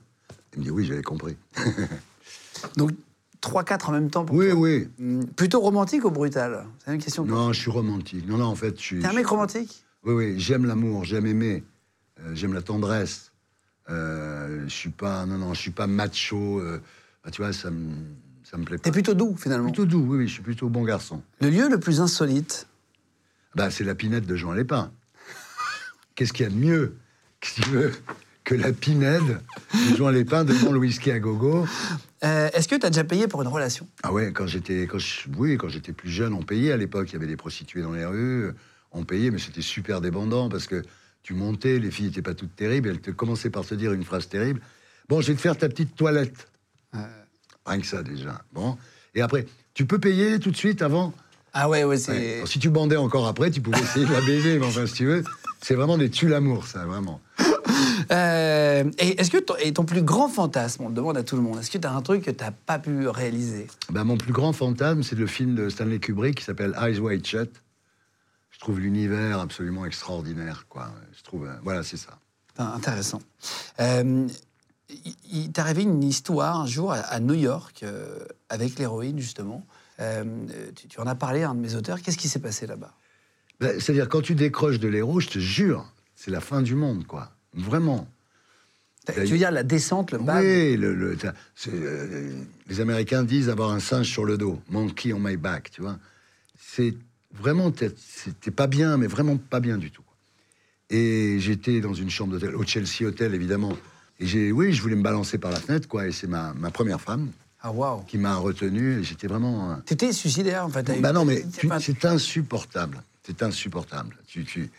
[0.55, 1.37] Il me dit oui, j'avais compris.
[2.77, 2.91] Donc,
[3.43, 4.59] 3-4 en même temps pour Oui, toi.
[4.59, 4.89] oui.
[4.99, 6.65] Hmm, Plutôt romantique ou brutal?
[6.85, 7.25] C'est une question.
[7.25, 8.27] Non, je suis romantique.
[8.27, 8.99] Non, non, en fait, je suis.
[9.01, 9.85] T'es un mec romantique?
[10.05, 11.65] Oui, oui, j'aime l'amour, j'aime aimer,
[12.35, 13.33] j'aime la tendresse.
[13.91, 16.61] Euh, je suis pas, non, non, je suis pas macho.
[16.61, 16.81] euh,
[17.25, 17.95] bah, tu vois, ça me,
[18.43, 18.83] ça me plaît pas.
[18.85, 19.67] T'es plutôt doux, finalement.
[19.69, 21.23] Plutôt doux, oui, oui, je suis plutôt bon garçon.
[21.41, 22.67] Le lieu le plus insolite
[23.55, 24.91] Bah, c'est la pinette de Jean Lépin.
[26.15, 26.97] Qu'est-ce qu'il y a de mieux,
[27.43, 27.93] si tu veux,
[28.45, 31.67] que la pinette de Jean Lépin devant le whisky à gogo?
[32.23, 33.87] Euh, Est-ce que t'as déjà payé pour une relation?
[34.03, 37.11] Ah ouais, quand j'étais, quand je- oui, quand j'étais plus jeune, on payait à l'époque.
[37.11, 38.53] Il y avait des prostituées dans les rues,
[38.93, 40.83] on payait, mais c'était super débandant parce que
[41.25, 44.05] tu montais, les filles n'étaient pas toutes terribles, elles te commençaient par te dire une
[44.05, 44.61] phrase terrible.
[45.09, 46.49] Bon, je vais te faire ta petite toilette.
[47.67, 48.43] Rien que ça déjà.
[48.53, 48.77] Bon,
[49.15, 51.13] et après, tu peux payer tout de suite avant?
[51.55, 52.41] Ah ouais, ouais, c'est.
[52.41, 52.47] Ouais.
[52.47, 55.07] Si tu bandais encore après, tu pouvais essayer de la baiser, mais enfin, si tu
[55.07, 55.25] veux,
[55.63, 57.21] c'est vraiment des tue l'amour, ça, vraiment.
[58.11, 61.37] Euh, et est-ce que ton, et ton plus grand fantasme, on le demande à tout
[61.37, 63.67] le monde, est-ce que t'as un truc que t'as pas pu réaliser?
[63.91, 67.25] Ben, mon plus grand fantasme, c'est le film de Stanley Kubrick qui s'appelle Eyes Wide
[67.25, 67.51] Shut.
[68.65, 70.91] Trouve l'univers absolument extraordinaire, quoi.
[71.15, 72.19] Je trouve, euh, voilà, c'est ça.
[72.57, 73.21] Intéressant.
[73.79, 74.27] Euh,
[75.31, 79.67] il- t'est arrivé une histoire un jour à, New York euh, avec l'héroïne, justement.
[80.01, 80.25] Euh,
[80.77, 82.01] tu, tu en as parlé à un de mes auteurs.
[82.01, 82.95] Qu'est-ce qui s'est passé là-bas?
[83.61, 87.07] Ben, C'est-à-dire, quand tu décroches de l'héros, je te jure, c'est la fin du monde,
[87.07, 87.33] quoi.
[87.53, 88.09] Vraiment.
[89.07, 91.19] Tu veux dire la descente, le bas Oui, le, le-
[91.69, 95.83] euh, les Américains disent avoir un singe sur le dos, monkey on my back, tu
[95.83, 95.99] vois.
[96.59, 96.95] C'est
[97.35, 100.03] vraiment, t'es pas bien, mais vraiment pas bien du tout.
[100.91, 103.77] Et j'étais dans une chambre d'hôtel, au Chelsea Hotel évidemment.
[104.21, 106.07] Et j'ai, oui, je voulais me balancer par la fenêtre, quoi.
[106.07, 107.31] Et c'est ma, ma première femme
[107.63, 107.73] Ah,
[108.07, 109.01] qui m'a retenu.
[109.01, 109.79] Et j'étais vraiment.
[109.87, 110.89] T'étais suicidaire, en fait.
[110.97, 113.03] eu- bah non, mais pas- c'est insupportable.
[113.27, 114.17] C'est insupportable.
[114.27, 114.71] Tu, tu-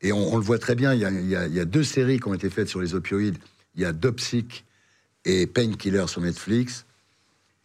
[0.00, 0.94] Et on, on le voit très bien.
[0.94, 2.68] Il y, a, il y a- il y a deux séries qui ont été faites
[2.68, 3.36] sur les opioïdes.
[3.74, 4.64] Il y a Dopsic
[5.24, 6.86] et Painkiller sur Netflix.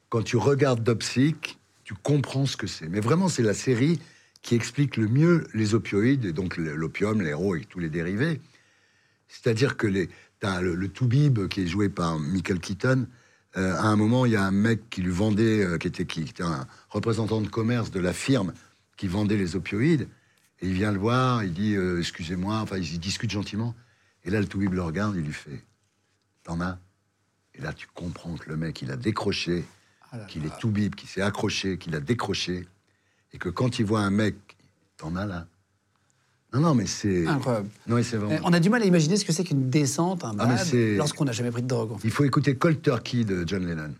[0.10, 2.88] Quand tu regardes Dopsic, tu comprends ce que c'est.
[2.90, 4.00] Mais vraiment, c'est la série
[4.44, 8.40] qui explique le mieux les opioïdes, et donc l'opium, l'héros et tous les dérivés.
[9.28, 13.08] C'est-à-dire que les, t'as le, le Toubib qui est joué par Michael Keaton.
[13.58, 16.06] euh, à un moment, il y a un mec qui lui vendait, euh, qui, était,
[16.06, 18.54] qui était un représentant de commerce de la firme
[18.98, 20.08] qui vendait les opioïdes.
[20.60, 23.74] Et il vient le voir, il dit euh, Excusez-moi, enfin, ils discutent gentiment.
[24.26, 25.64] Et là, le Toubib le regarde, il lui fait
[26.44, 26.78] T'en as
[27.56, 29.64] Et là, tu comprends que le mec, il a décroché,
[30.12, 32.68] Ah qu'il est Toubib, qu'il s'est accroché, qu'il a décroché.
[33.34, 34.36] Et que quand il voit un mec
[34.98, 35.48] T'en as là
[36.54, 37.26] Non, non, mais c'est.
[37.28, 37.68] Incroyable.
[37.88, 38.36] Non, mais c'est vraiment.
[38.40, 40.60] Eh, On a du mal à imaginer ce que c'est qu'une descente, un Ah, bad,
[40.60, 41.94] c'est- lorsqu'on n'a jamais pris de drogue.
[41.94, 42.08] en fait.
[42.08, 43.94] Il faut écouter Cold Turkey de John Lennon.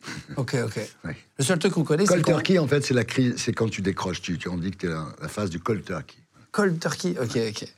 [0.36, 0.80] Ok, ok.
[1.38, 3.68] Le seul truc qu'on connaît, c'est Cold Turkey, en fait, c'est la crise, c'est quand
[3.70, 6.16] tu décroches, tu, tu on dit que tu es la, la phase du Cold Turkey.
[6.50, 7.68] Cold Turkey, ok, ok.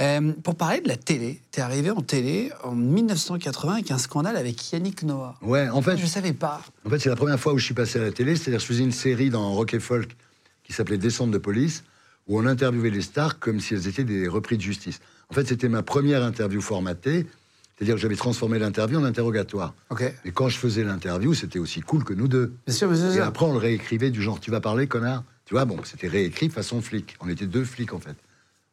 [0.00, 3.96] Euh, pour parler de la télé, tu es arrivé en télé en 1980 avec un
[3.98, 5.36] scandale avec Yannick Noah.
[5.40, 6.62] Ouais, en fait, Je savais pas.
[6.84, 8.66] en fait c'est la première fois où je suis passé à la télé, c'est-à-dire je
[8.66, 10.14] faisais une série dans Rock et Folk
[10.72, 11.84] qui s'appelait Descente de police,
[12.28, 15.00] où on interviewait les stars comme si elles étaient des repris de justice.
[15.28, 17.26] En fait, c'était ma première interview formatée,
[17.76, 19.74] c'est-à-dire que j'avais transformé l'interview en interrogatoire.
[19.90, 20.02] Ok.
[20.24, 22.54] Et quand je faisais l'interview, c'était aussi cool que nous deux.
[22.66, 23.08] Bien sûr, bien sûr.
[23.10, 25.76] bien Et après, on le réécrivait du genre, tu vas parler, connard Tu vois, bon,
[25.84, 27.16] c'était réécrit façon flic.
[27.20, 28.16] On était deux flics, en fait.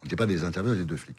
[0.02, 1.18] On n'était pas des interviews, on était deux flics.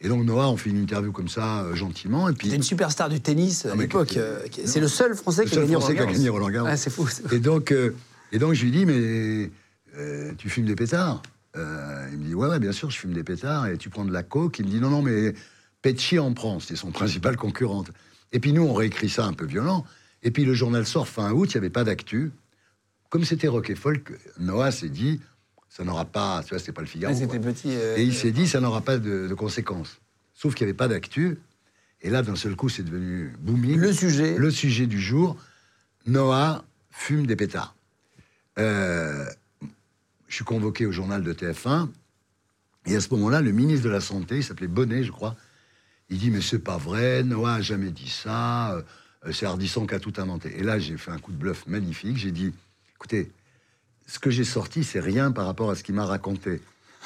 [0.00, 2.46] Et donc, Noah, on fait une interview comme ça, euh, gentiment, et puis...
[2.46, 4.08] C'était une superstar du tennis à Ah, mais l'époque.
[4.08, 6.48] qui- euh, C'est le seul Français Le qui a gagné Français qui a gagné Roland
[6.50, 6.68] Garros.
[6.70, 7.06] Ah, c'est fou.
[7.08, 7.30] c'est.
[7.32, 7.94] Et donc, euh,
[8.32, 9.50] et donc je lui dis, mais
[10.38, 11.22] tu fumes des pétards
[11.56, 13.66] Euh, Il me dit, ouais, ouais, bien sûr, je fume des pétards.
[13.68, 15.34] Et tu prends de la coke Il me dit, non, non, mais
[15.82, 16.60] Pecci en prend.
[16.60, 17.84] C'était son principal concurrent.
[18.32, 19.84] Et puis nous, on réécrit ça un peu violent.
[20.22, 22.32] Et puis le journal sort fin août, il n'y avait pas d'actu.
[23.08, 25.20] Comme c'était rock et folk, Noah s'est dit,
[25.70, 27.14] ça n'aura pas, tu vois, c'était pas le Figaro.
[27.14, 27.52] C'était quoi.
[27.52, 27.70] petit.
[27.70, 29.98] euh, Et il s'est dit, ça n'aura pas de, de conséquences.
[30.34, 31.38] Sauf qu'il n'y avait pas d'actu.
[32.02, 33.76] Et là, d'un seul coup, c'est devenu booming.
[33.78, 34.36] Le sujet.
[34.36, 35.36] Le sujet du jour,
[36.06, 37.74] Noah fume des pétards.
[38.58, 39.24] Euh,
[40.28, 41.88] je suis convoqué au journal de TF1,
[42.86, 45.36] et à ce moment-là, le ministre de la Santé, il s'appelait Bonnet, je crois,
[46.10, 48.82] il dit, mais c'est pas vrai, Noah a jamais dit ça, euh,
[49.32, 50.54] c'est Ardisson qui a tout inventé.
[50.58, 52.52] Et là, j'ai fait un coup de bluff magnifique, j'ai dit,
[52.94, 53.30] écoutez,
[54.06, 56.60] ce que j'ai sorti, c'est rien par rapport à ce qu'il m'a raconté.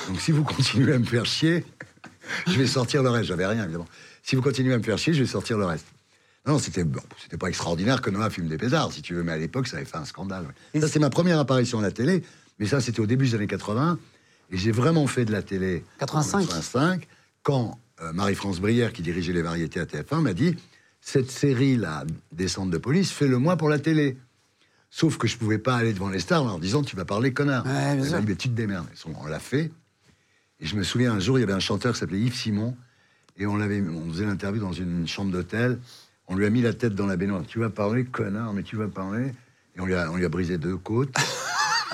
[0.08, 1.64] Donc si vous continuez à me faire chier,
[2.46, 3.26] je vais sortir le reste.
[3.26, 3.88] J'avais rien, évidemment.
[4.22, 5.87] Si vous continuez à me faire chier, je vais sortir le reste.
[6.46, 9.32] Non, c'était bon, c'était pas extraordinaire que Noah fume des pétards, si tu veux, mais
[9.32, 10.44] à l'époque, ça avait fait un scandale.
[10.74, 10.80] ouais.
[10.80, 12.24] Ça, c'est ma première apparition à la télé,
[12.58, 13.98] mais ça, c'était au début des années 80,
[14.50, 16.38] et j'ai vraiment fait de la télé 85.
[16.38, 17.08] en 85,
[17.42, 20.56] quand euh, Marie-France Brière, qui dirigeait les variétés à TF1, m'a dit
[21.00, 24.16] cette série-là, Descente de police, fais-le-moi pour la télé.
[24.88, 27.32] Sauf que je pouvais pas aller devant les stars en leur disant tu vas parler
[27.32, 27.64] connard.
[27.66, 28.12] Ouais, bien sûr.
[28.12, 28.86] m'a dit mais tu te démerdes.
[29.06, 29.70] On l'a fait.
[30.60, 32.76] Et je me souviens un jour, il y avait un chanteur qui s'appelait Yves Simon,
[33.36, 35.78] et on l'avait, on faisait l'interview dans une chambre d'hôtel.
[36.28, 37.42] On lui a mis la tête dans la baignoire.
[37.46, 39.32] Tu vas parler, connard, mais tu vas parler.
[39.74, 41.14] Et on lui a, on lui a brisé deux côtes.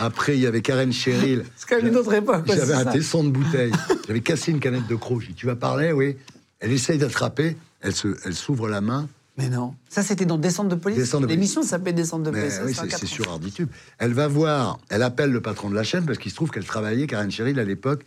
[0.00, 1.44] Après, il y avait Karen Cheryl.
[1.56, 2.44] C'est quand même une autre époque.
[2.46, 3.72] J'avais un tesson de bouteille.
[4.06, 5.20] J'avais cassé une canette de croc.
[5.20, 6.16] J'ai dit, tu vas parler, oui.
[6.60, 7.56] Elle essaye d'attraper.
[7.80, 9.08] Elle se, elle s'ouvre la main.
[9.36, 9.74] Mais non.
[9.88, 10.98] Ça, c'était dans Descente de police.
[10.98, 11.36] Descente de police.
[11.36, 12.60] L'émission s'appelait Descente de police.
[12.64, 13.06] oui, c'est en c'est c'est 80.
[13.08, 13.68] sur Arditube.
[13.98, 16.64] Elle va voir, elle appelle le patron de la chaîne parce qu'il se trouve qu'elle
[16.64, 18.04] travaillait, Karen Cheryl, à l'époque,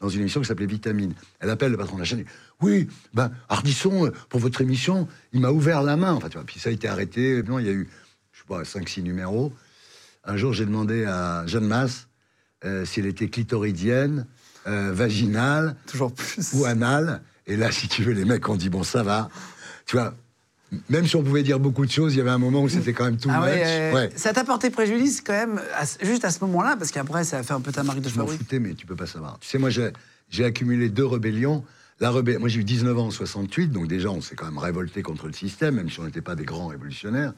[0.00, 1.12] dans une émission qui s'appelait Vitamine.
[1.40, 2.20] Elle appelle le patron de la chaîne.
[2.20, 2.30] et dit,
[2.62, 6.12] Oui, ben, Ardisson, pour votre émission, il m'a ouvert la main.
[6.12, 7.42] Enfin, tu vois, puis ça a été arrêté.
[7.42, 7.88] Non, il y a eu,
[8.32, 9.52] je sais pas, 5-6 numéros.
[10.26, 12.08] Un jour, j'ai demandé à Jeanne Masse
[12.64, 14.26] euh, si elle était clitoridienne,
[14.66, 16.52] euh, vaginale Toujours plus.
[16.54, 17.22] ou anale.
[17.46, 19.28] Et là, si tu veux, les mecs ont dit, bon, ça va.
[19.84, 20.14] Tu vois,
[20.88, 22.94] même si on pouvait dire beaucoup de choses, il y avait un moment où c'était
[22.94, 24.10] quand même tout Ah ouais, euh, Ouais.
[24.16, 27.42] Ça t'a porté préjudice quand même, à juste à ce moment-là, parce qu'après, ça a
[27.42, 28.38] fait un peu ta marque de Je m'en fabrique.
[28.40, 29.38] foutais, mais tu peux pas savoir.
[29.40, 29.90] Tu sais, moi, j'ai
[30.30, 31.64] j'ai accumulé deux rébellions.
[32.00, 34.58] La rébellion, moi, j'ai eu 19 ans en 68, donc déjà, on s'est quand même
[34.58, 37.34] révolté contre le système, même si on n'était pas des grands révolutionnaires.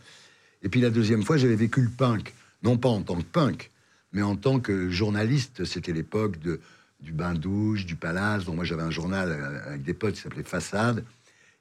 [0.63, 3.71] Et puis la deuxième fois, j'avais vécu le punk, non pas en tant que punk,
[4.13, 5.65] mais en tant que journaliste.
[5.65, 6.61] C'était l'époque de
[7.01, 8.45] du bain-douche, du palace.
[8.45, 11.05] Donc moi, j'avais un journal euh, avec des potes qui s'appelait Façade.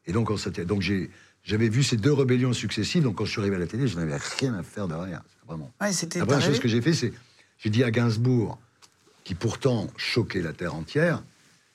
[0.06, 1.10] Et donc, on donc j'ai
[1.44, 3.04] j'avais vu ces deux rébellions successives.
[3.04, 5.22] Donc quand je suis arrivé à la télé, je n'avais rien à faire de rien.
[5.48, 5.72] Vraiment.
[5.80, 5.92] Ouais.
[6.16, 7.14] La première chose que j'ai fait, c'est
[7.60, 8.60] j'ai dit à Gainsbourg,
[9.24, 11.24] qui pourtant choquait la terre entière,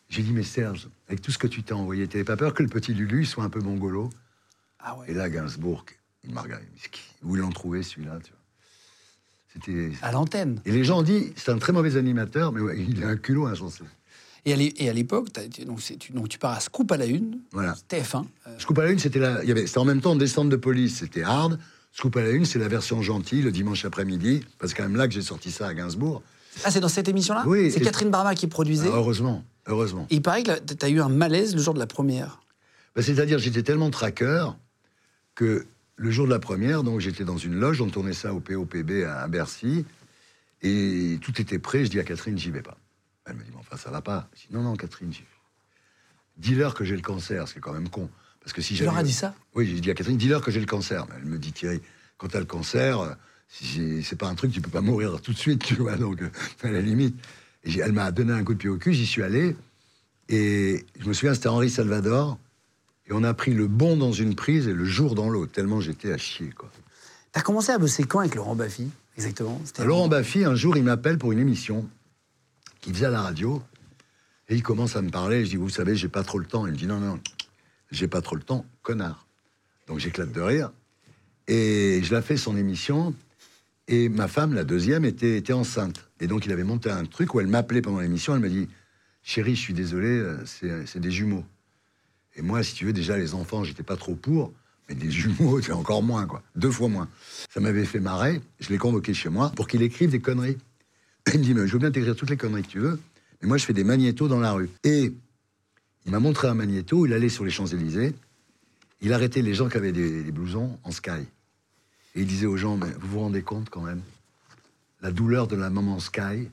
[0.09, 2.62] j'ai dit mais Serge, avec tout ce que tu t'as envoyé, t'avais pas peur que
[2.62, 4.11] le petit Lulu soit un peu mongolo?
[4.80, 5.11] Ah ouais.
[5.11, 5.85] Et là, Gainsbourg,
[6.24, 6.66] il m'a regardé,
[7.22, 8.39] où ils l'ont trouvé celui-là tu vois
[9.52, 9.90] C'était.
[10.02, 10.60] À l'antenne.
[10.64, 13.16] Et les gens ont dit, c'est un très mauvais animateur, mais ouais, il a un
[13.16, 13.82] culot insensé.
[14.46, 15.28] Et à l'é- et à l'époque,
[15.66, 17.74] donc, tu, donc tu pars à Scoop à la une, Voilà.
[17.88, 18.24] TF1.
[18.46, 19.20] euh, Scoop à la une, c'était
[19.76, 21.58] en même temps descente de police, c'était hard.
[21.92, 24.40] Scoop à la une, c'est la version gentille, le dimanche après-midi.
[24.58, 26.22] Parce que c'est quand même là que j'ai sorti ça à Gainsbourg.
[26.64, 28.88] Ah, c'est dans cette émission-là Oui, C'est Catherine Barma qui produisait.
[28.90, 30.06] Ah, heureusement, heureusement.
[30.10, 32.40] Et il paraît que tu as eu un malaise le jour de la première.
[32.96, 34.56] Bah, C'est-à-dire, j'étais tellement traqueur
[35.34, 35.66] que
[36.00, 39.04] le jour de la première, donc j'étais dans une loge, on tournait ça au POPB
[39.06, 39.84] à, à Bercy,
[40.62, 41.84] et tout était prêt.
[41.84, 42.78] Je dis à Catherine, j'y vais pas.
[43.26, 44.28] Elle me dit, mais enfin, ça va pas.
[44.34, 45.26] Je dis, non, non, Catherine, j'y vais.
[46.38, 48.08] Dis-leur que j'ai le cancer, ce qui est quand même con.
[48.40, 49.34] Parce que si Tu leur as dit ça?
[49.54, 51.06] Oui, j'ai dit à Catherine, dis-leur que j'ai le cancer.
[51.08, 51.82] Mais elle me dit, Thierry,
[52.16, 53.12] quand tu as le cancer, euh,
[53.48, 56.22] si- c'est pas un truc, tu peux pas mourir tout de suite, tu vois, donc
[56.22, 56.30] euh,
[56.62, 57.14] à la limite.
[57.64, 59.54] Et elle m'a donné un coup de pied au cul, j'y suis allé,
[60.30, 62.38] et je me souviens, c'était Henri Salvador,
[63.10, 65.80] et on a pris le bon dans une prise et le jour dans l'autre, tellement
[65.80, 66.70] j'étais à chier, quoi.
[67.32, 69.60] T'as commencé à bosser quand avec Laurent Baffy Exactement?
[69.80, 71.88] Laurent Baffy, un jour, il m'appelle pour une émission
[72.80, 73.62] qu'il faisait à la radio.
[74.48, 75.44] Et il commence à me parler.
[75.44, 76.66] Je dis, vous savez, j'ai pas trop le temps.
[76.66, 77.20] Il me dit, non, non,
[77.90, 79.26] j'ai pas trop le temps, connard.
[79.86, 80.72] Donc j'éclate de rire.
[81.46, 83.14] Et je la fais son émission.
[83.86, 86.08] Et ma femme, la deuxième, était, était enceinte.
[86.20, 88.34] Et donc il avait monté un truc où elle m'appelait pendant l'émission.
[88.34, 88.68] Elle me dit,
[89.22, 91.44] chérie, je suis désolé, euh, c'est des jumeaux.
[92.40, 94.50] Et moi, si tu veux, déjà, les enfants, j'étais pas trop pour.
[94.88, 96.42] Mais des jumeaux, c'est encore moins, quoi.
[96.57, 97.07] Deux fois moins.
[97.53, 98.40] Ça m'avait fait marrer.
[98.61, 100.57] Je l'ai convoqué chez moi pour qu'il écrive des conneries.
[101.35, 102.98] Il me dit, mais je veux bien t'écrire toutes les conneries que tu veux.
[103.42, 104.70] Mais moi, je fais des magnétos dans la rue.
[104.85, 105.12] Et
[106.07, 107.05] il m'a montré un magnéto.
[107.05, 108.14] Il allait sur les Champs-Élysées.
[109.03, 111.11] Il arrêtait les gens qui avaient des, des blousons en sky.
[112.14, 114.00] Et il disait aux gens, mais vous vous rendez compte quand même
[115.03, 116.48] La douleur de la maman sky,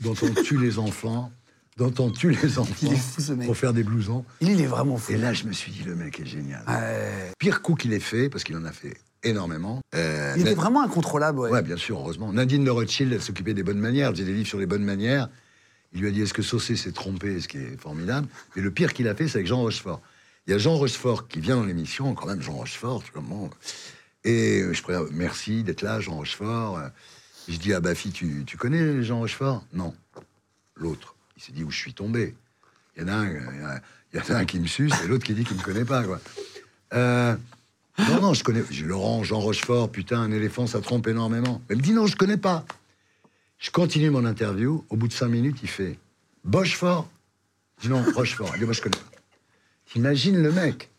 [0.00, 1.32] dont on tue les enfants,
[1.76, 4.24] dont on tue les enfants fou, pour faire des blousons.
[4.40, 5.12] Il, est vraiment fou.
[5.12, 6.62] Et là, je me suis dit, le mec est génial.
[6.68, 7.32] Ouais.
[7.38, 9.80] Pire coup qu'il ait fait, parce qu'il en a fait énormément.
[9.94, 11.50] Euh, Il était vraiment incontrôlable, ouais.
[11.50, 12.32] Ouais, bien sûr, heureusement.
[12.32, 14.84] Nadine de Rothschild, elle s'occupait des bonnes manières, elle faisait des livres sur les bonnes
[14.84, 15.28] manières.
[15.94, 18.26] Il lui a dit, est-ce que Saucé s'est trompé, ce qui est formidable.
[18.56, 20.00] Mais le pire qu'il a fait, c'est avec Jean Rochefort.
[20.46, 23.22] Il y a Jean Rochefort qui vient dans l'émission, quand même, Jean Rochefort, tu vois,
[23.22, 23.50] bon.
[24.24, 26.78] Et euh, je préviens, merci d'être là, Jean Rochefort.
[26.78, 26.88] Euh,
[27.48, 29.64] Je dis à Bafi, tu, tu connais Jean Rochefort?
[29.72, 29.94] Non.
[30.76, 31.11] L'autre.
[31.42, 32.36] Il s'est dit où je suis tombé.
[32.96, 33.80] Il y en a un, il y en a-
[34.14, 36.20] il un qui me suce et l'autre qui dit qu'il me connaît pas, quoi.
[36.94, 37.34] Euh,
[37.98, 38.62] non, non, je connais.
[38.70, 41.60] J'ai Laurent, Jean Rochefort, putain, un éléphant, ça trompe énormément.
[41.68, 42.64] Elle me dit non, je connais pas.
[43.58, 44.84] Je continue mon interview.
[44.88, 45.98] Au bout de cinq minutes, il fait
[46.44, 47.08] Bochefort?
[47.78, 48.52] Je dis non, Rochefort.
[48.54, 49.18] Il dit moi, je connais pas.
[49.86, 50.90] T'imagines le mec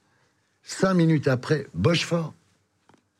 [0.66, 2.34] Cinq minutes après, Bochefort?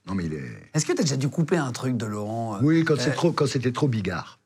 [0.08, 0.70] Non, mais il est.
[0.74, 3.12] Est-ce que tu as déjà dû couper un truc de Laurent euh, Oui, quand c'est
[3.12, 4.40] euh, trop, quand c'était trop bigard.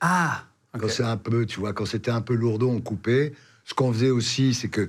[0.00, 0.44] Ah
[0.78, 3.32] Quand c'est un peu, tu vois, quand c'était un peu lourdeau, on coupait.
[3.64, 4.88] Ce qu'on faisait aussi, c'est que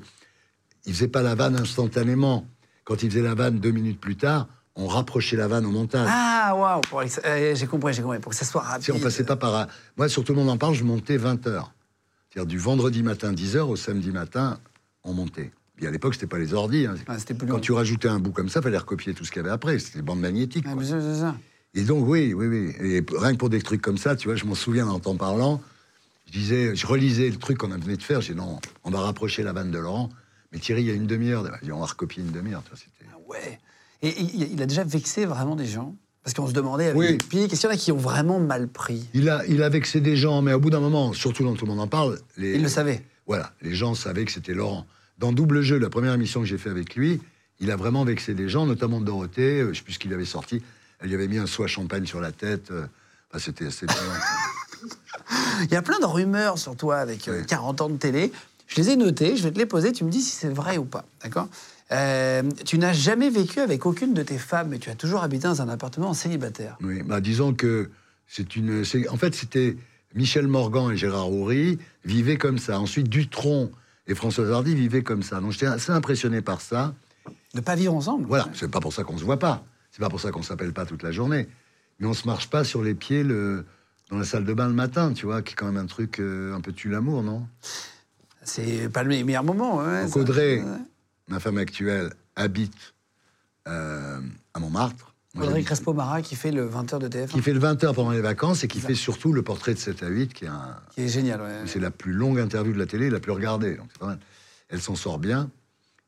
[0.85, 2.47] il faisait pas la vanne instantanément.
[2.83, 6.07] Quand il faisait la vanne deux minutes plus tard, on rapprochait la vanne au montage.
[6.09, 6.81] Ah, waouh
[7.25, 8.19] euh, J'ai compris, j'ai compris.
[8.19, 8.83] Pour que ça soit rapide.
[8.83, 9.67] Si on passait pas par.
[9.97, 11.73] Moi, sur Tout le monde en parle, je montais 20 heures.
[12.29, 14.59] C'est-à-dire du vendredi matin 10 heures au samedi matin,
[15.03, 15.51] on montait.
[15.75, 16.85] Puis à l'époque, c'était pas les ordis.
[16.85, 16.95] hein.
[17.07, 17.59] Ah, plus Quand long.
[17.59, 19.79] tu rajoutais un bout comme ça, fallait recopier tout ce qu'il y avait après.
[19.79, 20.65] C'était des bandes magnétiques.
[20.67, 20.83] Ah, quoi.
[20.83, 21.35] ça.
[21.73, 22.75] Et donc, oui, oui, oui.
[22.79, 25.15] Et rien que pour des trucs comme ça, tu vois, je m'en souviens en t'en
[25.15, 25.61] parlant.
[26.27, 28.21] Je disais, je relisais le truc qu'on venait de faire.
[28.21, 30.09] J'ai dit, non, on va rapprocher la vanne de Laurent.
[30.51, 31.45] Mais Thierry, il y a une demi-heure.
[31.71, 32.63] On va recopier une demi-heure.
[32.71, 33.59] Ah ouais.
[34.01, 35.95] Et, il a déjà vexé vraiment des gens?
[36.23, 37.07] Parce qu'on se demandait avec Oui.
[37.11, 39.07] les pics, est-ce qu'il y en a qui ont vraiment mal pris?
[39.13, 41.65] Il a, il a vexé des gens, mais au bout d'un moment, surtout dans Tout
[41.65, 42.19] le monde en parle.
[42.37, 43.03] Les, Il le savait.
[43.25, 44.85] Voilà, les gens savaient que c'était Laurent.
[45.17, 47.19] Dans Double Jeu, la première émission que j'ai fait avec lui,
[47.59, 49.61] il a vraiment vexé des gens, notamment Dorothée.
[49.61, 50.61] euh, Je sais plus ce qu'il avait sorti.
[50.99, 52.69] Elle lui avait mis un soie champagne sur la tête.
[52.71, 52.85] euh,
[53.31, 53.65] enfin, c'était.
[55.63, 57.45] Il y a plein de rumeurs sur toi avec euh, Oui.
[57.45, 58.31] 40 ans de télé.
[58.67, 60.77] Je les ai notées, je vais te les poser, tu me dis si c'est vrai
[60.77, 61.05] ou pas.
[61.23, 61.47] D'accord?
[61.91, 65.47] Euh, Tu n'as jamais vécu avec aucune de tes femmes, mais tu as toujours habité
[65.47, 66.77] dans un appartement en célibataire.
[66.81, 67.89] Oui, bah, disons que
[68.27, 68.83] c'est une.
[69.09, 69.75] En fait, c'était
[70.15, 72.79] Michel Morgan et Gérard Houry vivaient comme ça.
[72.79, 73.71] Ensuite, Dutronc
[74.07, 75.41] et Françoise Hardy vivaient comme ça.
[75.41, 76.93] Donc, j'étais assez impressionné par ça.
[77.53, 79.65] De pas vivre ensemble Voilà, c'est pas pour ça qu'on se voit pas.
[79.91, 81.49] C'est pas pour ça qu'on s'appelle pas toute la journée.
[81.99, 83.65] Mais on se marche pas sur les pieds le,
[84.11, 86.19] dans la salle de bain le matin, tu vois, qui est quand même un truc
[86.19, 87.47] euh, un peu tue l'amour, non?
[88.43, 89.77] C'est pas le meilleur moment.
[89.77, 90.17] ouais, Donc.
[90.17, 90.77] Audrey, Ouais.
[91.29, 92.93] ma femme actuelle, habite
[93.67, 94.19] euh,
[94.53, 95.13] à Montmartre.
[95.33, 97.27] Moi, Audrey Crespo-Mara qui fait le 20h de TF1.
[97.27, 100.03] Qui fait le 20h pendant les vacances et qui fait surtout le portrait de 7
[100.03, 101.61] à 8, qui est un, Qui est génial, ouais.
[101.67, 103.75] C'est la plus longue interview de la télé, la plus regardée.
[103.75, 104.19] Donc c'est pas mal.
[104.67, 105.49] Elle s'en sort bien.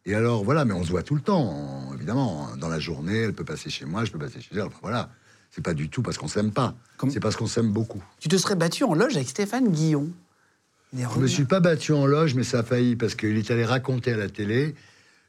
[0.06, 2.50] Et alors, voilà, mais on se voit tout le temps, en- évidemment.
[2.58, 4.64] Dans la journée, elle peut passer chez moi, je peux passer chez elle.
[4.64, 5.10] Enfin, voilà.
[5.56, 6.74] C'est pas du tout parce qu'on s'aime pas.
[6.98, 8.04] Comme- C'est parce qu'on s'aime beaucoup.
[8.20, 10.10] Tu te serais battu en loge avec Stéphane Guillon.
[10.96, 13.64] Je me suis pas battu en loge, mais ça a failli parce qu'il est allé
[13.66, 14.74] raconter à la télé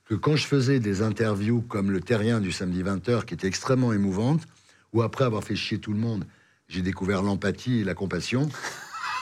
[0.06, 3.92] que quand je faisais des interviews comme le Terrien du samedi 20h, qui était extrêmement
[3.92, 4.42] émouvante,
[4.92, 6.24] où après avoir fait chier tout le monde,
[6.68, 8.48] j'ai découvert l'empathie et la compassion,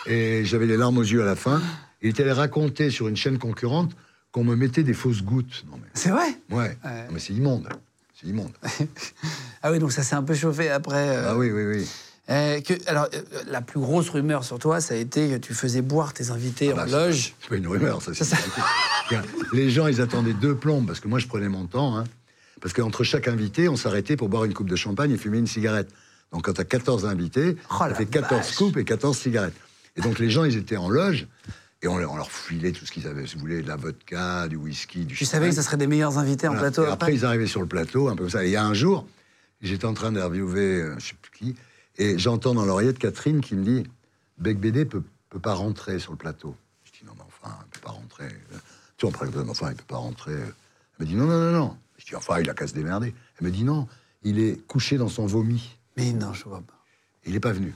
[0.07, 1.61] et j'avais les larmes aux yeux à la fin.
[2.01, 3.93] Il est allé raconter sur une chaîne concurrente
[4.33, 5.65] qu'on me mettait des fausses gouttes.
[5.71, 6.29] Non mais, C'est vrai?
[6.51, 7.07] Ouais, Ouais.
[7.07, 7.69] Non, mais c'est immonde.
[8.23, 8.53] C'est immonde.
[9.65, 11.09] Ah oui, donc ça s'est un peu chauffé après.
[11.17, 11.89] euh, Ah oui, oui, oui.
[12.31, 15.55] euh, que, alors, euh, la plus grosse rumeur sur toi, ça a été que tu
[15.55, 17.35] faisais boire tes invités Ah bah, en loge.
[17.41, 18.13] C'est pas une rumeur, ça.
[18.13, 18.37] c'est Ça.
[19.53, 21.97] Les gens, ils attendaient deux plombes, parce que moi, je prenais mon temps.
[21.97, 22.05] hein.
[22.61, 25.47] parce qu'entre chaque invité, on s'arrêtait pour boire une coupe de champagne et fumer une
[25.47, 25.89] cigarette.
[26.33, 28.57] Donc, quand tu as 14 invités, Oh ça fait 14 vache.
[28.57, 29.55] coupes et 14 cigarettes.
[29.97, 31.29] Et donc, les gens, ils étaient en loge,
[31.83, 33.27] et on, leur- on leur filait tout ce qu'ils avaient.
[33.27, 35.87] Si vous voulez, de la vodka, du whisky, du Tu savais que ça serait des
[35.89, 38.45] meilleurs invités en plateau Et après, ils arrivaient sur le plateau, un peu comme ça.
[38.45, 39.07] Et il y a un jour,
[39.61, 41.57] j'étais en train d'interviewer, euh, je sais plus qui,
[41.99, 43.85] et j'entends dans l'oreillette Catherine qui me dit
[44.39, 46.57] Bec BD peut, peut pas rentrer sur le plateau.
[46.85, 48.29] Je dis non, mais enfin, il peut pas rentrer.
[48.97, 50.33] Tu vois, après, enfin, il peut pas rentrer.
[50.35, 51.77] Elle me dit non, non, non, non.
[51.99, 53.13] Je dis enfin, il a qu'à se démerder.
[53.41, 53.89] Elle me dit non,
[54.23, 55.77] il est couché dans son vomi.
[55.97, 56.75] Mais non, je vois pas.
[57.27, 57.75] Il n'est pas venu.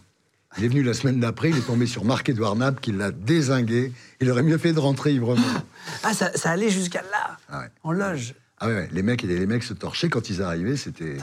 [0.59, 3.93] Il est venu la semaine d'après, il est tombé sur Marc-Edouard Nab qui l'a désingué.
[4.21, 5.37] Il aurait mieux fait de rentrer ivre
[6.03, 7.67] Ah, ça, ça allait jusqu'à là, Ah ouais.
[7.83, 8.35] en loge.
[8.59, 11.19] Ah ouais, ouais, les mecs, les mecs se torchaient quand ils arrivaient, c'était...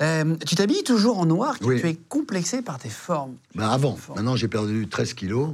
[0.00, 1.80] Euh, tu t'habilles toujours en noir, Oui.
[1.80, 3.36] tu es complexé par tes formes.
[3.54, 5.50] Bah avant, maintenant j'ai perdu 13 kilos,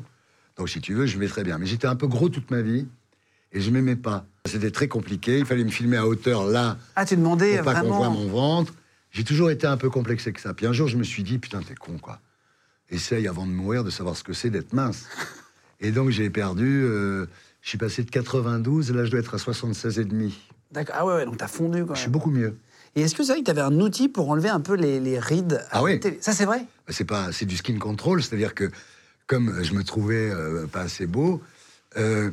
[0.56, 1.58] donc si tu veux, je vais très bien.
[1.58, 2.86] Mais j'étais un peu gros toute ma vie,
[3.52, 4.24] et je m'aimais pas.
[4.46, 7.80] C'était très compliqué, il fallait me filmer à hauteur là, Ah, tu demandais pour pas
[7.80, 8.72] qu'on voit mon ventre.
[9.10, 10.54] J'ai toujours été un peu complexé que ça.
[10.54, 12.20] Puis un jour, je me suis dit, putain, t'es con, quoi.
[12.90, 15.06] Essaye avant de mourir de savoir ce que c'est d'être mince.
[15.80, 17.26] Et donc j'ai perdu, euh,
[17.60, 20.38] je suis passé de 92, là je dois être à 76 et demi.
[20.72, 20.96] D'accord.
[20.98, 22.56] Ah ouais, ouais, donc t'as fondu quand Je suis beaucoup mieux.
[22.94, 25.00] Et est-ce que c'est vrai que tu avais un outil pour enlever un peu les,
[25.00, 26.00] les rides Ah oui.
[26.20, 26.66] Ça, c'est vrai?
[26.86, 28.70] Bah, c'est pas c'est du skin control c'est-à-dire que
[29.26, 31.42] comme je me trouvais euh, pas assez beau
[31.96, 32.30] euh,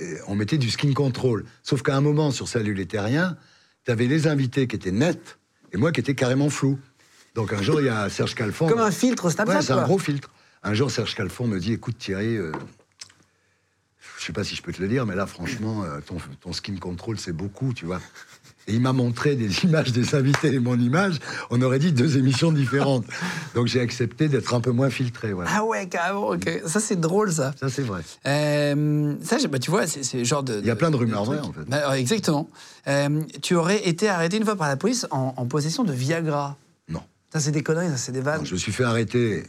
[0.00, 3.36] euh, on mettait du skin control sauf qu'à un moment sur Salut les Terriens
[3.84, 5.38] tu avais les invités qui étaient nets
[5.72, 6.78] et moi qui étais carrément flou
[7.38, 9.84] donc un jour il y a Serge Calfon Comme un filtre Snapchat, ouais, c'est un
[9.84, 10.28] gros filtre
[10.64, 12.50] un jour Serge Calfon me dit écoute Thierry euh,
[14.18, 16.52] je sais pas si je peux te le dire mais là franchement euh, ton, ton
[16.52, 18.00] skin control c'est beaucoup tu vois
[18.68, 21.18] et il m'a montré des images des invités et mon image.
[21.50, 23.06] On aurait dit deux émissions différentes.
[23.54, 25.32] Donc j'ai accepté d'être un peu moins filtré.
[25.32, 25.50] Voilà.
[25.54, 26.32] Ah ouais, carrément.
[26.66, 27.52] Ça, c'est drôle, ça.
[27.58, 28.02] Ça, c'est vrai.
[28.26, 30.60] Euh, ça, bah, tu vois, c'est genre de.
[30.60, 31.64] Il y a plein de rumeurs vraies, en fait.
[31.66, 32.50] Bah, exactement.
[32.86, 36.58] Euh, tu aurais été arrêté une fois par la police en, en possession de Viagra.
[37.32, 38.44] Ça, c'est des conneries, ça, c'est des vannes.
[38.46, 39.44] Je me suis fait arrêter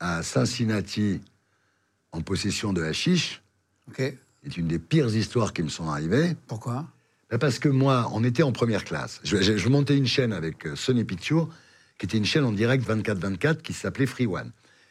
[0.00, 1.20] à Cincinnati
[2.12, 3.42] en possession de hashish.
[3.88, 4.02] Ok.
[4.44, 6.34] C'est une des pires histoires qui me sont arrivées.
[6.46, 6.86] Pourquoi?
[7.30, 9.20] Bah, Parce que moi, on était en première classe.
[9.22, 11.48] Je, je- je montais une chaîne avec euh, Sony Pictures,
[11.98, 14.50] qui était une chaîne en direct 24-24 qui s'appelait Free One.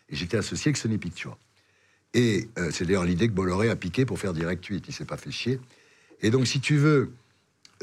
[0.10, 1.38] Et j'étais associé avec Sony Pictures.
[2.14, 4.86] Et euh, c'est d'ailleurs l'idée que Bolloré a piqué pour faire Direct 8.
[4.88, 5.60] Il s'est pas fait chier.
[6.22, 7.12] Et donc, si tu veux,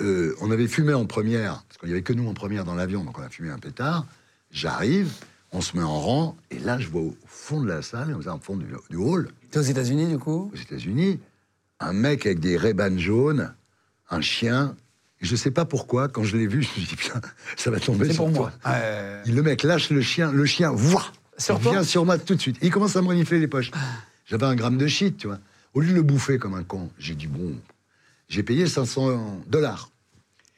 [0.00, 2.74] euh, on avait fumé en première, parce qu'il n'y avait que nous en première dans
[2.74, 4.06] l'avion, donc on a fumé un pétard.
[4.50, 5.12] J'arrive,
[5.52, 8.38] on se met en rang, et là, je vois au fond de la salle, au
[8.38, 10.50] fond du, du hall, T'es aux États-Unis, du coup?
[10.52, 11.20] Aux États-Unis,
[11.80, 13.54] un mec avec des ray jaunes,
[14.10, 14.76] un chien.
[15.20, 17.20] Et je sais pas pourquoi, quand je l'ai vu, je me suis dit, putain,
[17.56, 18.52] ça va tomber sur pour toi.
[18.64, 18.74] moi.
[19.24, 21.06] Et le mec lâche le chien, le chien, voit,
[21.38, 22.56] Sur il vient sur moi tout de suite.
[22.62, 23.70] Et il commence à me renifler les poches.
[24.26, 25.38] J'avais un gramme de shit, tu vois.
[25.74, 27.54] Au lieu de le bouffer comme un con, j'ai dit, bon,
[28.28, 29.90] j'ai payé 500 dollars.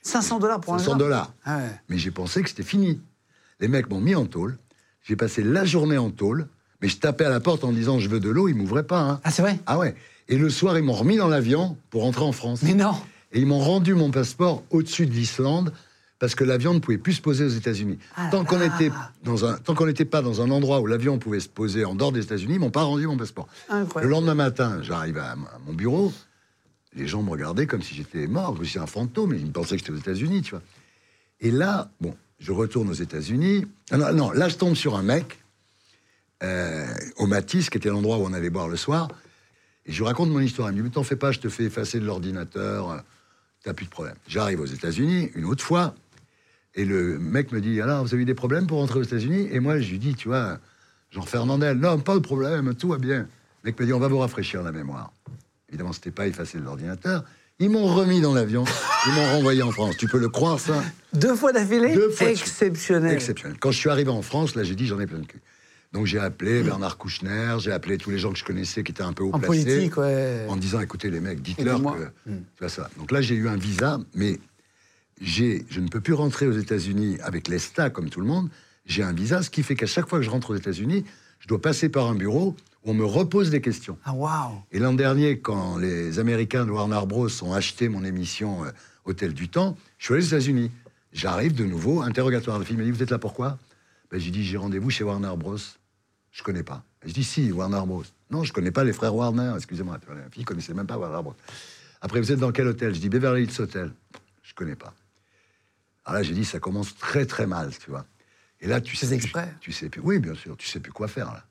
[0.02, 1.32] 500 dollars pour un 500 gramme dollars.
[1.44, 1.70] Ah ouais.
[1.88, 3.00] Mais j'ai pensé que c'était fini.
[3.60, 4.58] Les mecs m'ont mis en tôle.
[5.02, 6.48] J'ai passé la journée en tôle.
[6.82, 8.48] Mais je tapais à la porte en disant je veux de l'eau.
[8.48, 9.00] Ils m'ouvraient pas.
[9.00, 9.20] hein.
[9.24, 9.58] Ah, c'est vrai?
[9.66, 9.94] Ah ouais.
[10.28, 12.62] Et le soir, ils m'ont remis dans l'avion pour rentrer en France.
[12.62, 12.94] Mais non
[13.32, 15.72] Et ils m'ont rendu mon passeport au-dessus de l'Islande
[16.18, 17.98] parce que l'avion ne pouvait plus se poser aux États-Unis.
[18.16, 22.12] Ah tant qu'on n'était pas dans un endroit où l'avion pouvait se poser en dehors
[22.12, 23.48] des États-Unis, ils m'ont pas rendu mon passeport.
[23.70, 24.02] Incroyable.
[24.02, 25.34] Le lendemain matin, j'arrive à
[25.66, 26.12] mon bureau,
[26.94, 29.80] les gens me regardaient comme si j'étais mort, comme si un fantôme, ils pensaient que
[29.80, 30.62] j'étais aux États-Unis, tu vois.
[31.40, 33.66] Et là, bon, je retourne aux États-Unis.
[33.90, 35.42] Ah non, non, là, je tombe sur un mec
[36.42, 36.86] euh,
[37.16, 39.08] au Matisse, qui était l'endroit où on allait boire le soir.
[39.86, 40.68] Et je lui raconte mon histoire.
[40.68, 43.04] Il me dit, mais t'en fais pas, je te fais effacer de l'ordinateur,
[43.62, 44.16] t'as plus de problème.
[44.26, 45.94] J'arrive aux États-Unis, une autre fois,
[46.74, 49.48] et le mec me dit, alors, vous avez eu des problèmes pour rentrer aux États-Unis?
[49.50, 50.58] Et moi, je lui dis, tu vois,
[51.10, 53.20] Jean Fernandel, non, pas de problème, tout va bien.
[53.62, 55.12] Le mec me dit, on va vous rafraîchir la mémoire.
[55.70, 57.24] Évidemment, c'était pas effacé de l'ordinateur.
[57.58, 58.64] Ils m'ont remis dans l'avion,
[59.06, 59.96] ils m'ont renvoyé en France.
[59.98, 62.32] Tu peux le croire, ça Deux fois d'affilée Deux fois de.
[62.32, 63.12] Exceptionnel.
[63.12, 63.58] Exceptionnel.
[63.60, 65.40] Quand je suis arrivé en France, là, j'ai dit, j'en ai plein le cul.
[65.92, 69.02] Donc j'ai appelé Bernard Kouchner, j'ai appelé tous les gens que je connaissais qui étaient
[69.02, 69.64] un peu haut En placés.
[69.64, 70.46] politique, ouais.
[70.48, 72.04] En disant, écoutez les mecs, dites-leur que...
[72.26, 72.88] Tu vois ça.
[72.96, 74.38] Donc là, j'ai eu un visa, mais
[75.20, 78.48] je ne peux plus rentrer aux États-Unis avec l'ESTA, comme tout le monde.
[78.86, 81.04] J'ai un visa, ce qui fait qu'à chaque fois que je rentre aux États-Unis,
[81.40, 82.54] je dois passer par un bureau
[82.84, 83.98] on me repose des questions.
[84.04, 87.28] Ah, waouh Et l'an dernier, quand les Américains de Warner Bros.
[87.42, 88.70] ont acheté mon émission euh,
[89.04, 90.70] Hôtel du Temps, je suis allé aux États-Unis.
[91.12, 92.58] J'arrive de nouveau, interrogatoire.
[92.58, 93.58] La fille m'a dit Vous êtes là pourquoi
[94.10, 95.56] ben, J'ai dit J'ai rendez-vous chez Warner Bros.
[96.30, 96.84] Je connais pas.
[97.04, 98.04] Je dis Si, Warner Bros.
[98.30, 99.98] Non, je connais pas les frères Warner, excusez-moi.
[100.08, 101.36] La fille connaissait même pas Warner Bros.
[102.00, 102.94] Après, vous êtes dans quel hôtel?
[102.94, 103.92] Je dis Beverly Hills Hotel.
[104.42, 104.94] Je connais pas.
[106.04, 108.06] Alors là, j'ai dit Ça commence très très mal, tu vois.
[108.62, 109.54] Et là, tu sais, exprès.
[109.60, 110.00] tu sais plus.
[110.02, 111.44] Oui, bien sûr, tu sais plus quoi faire là.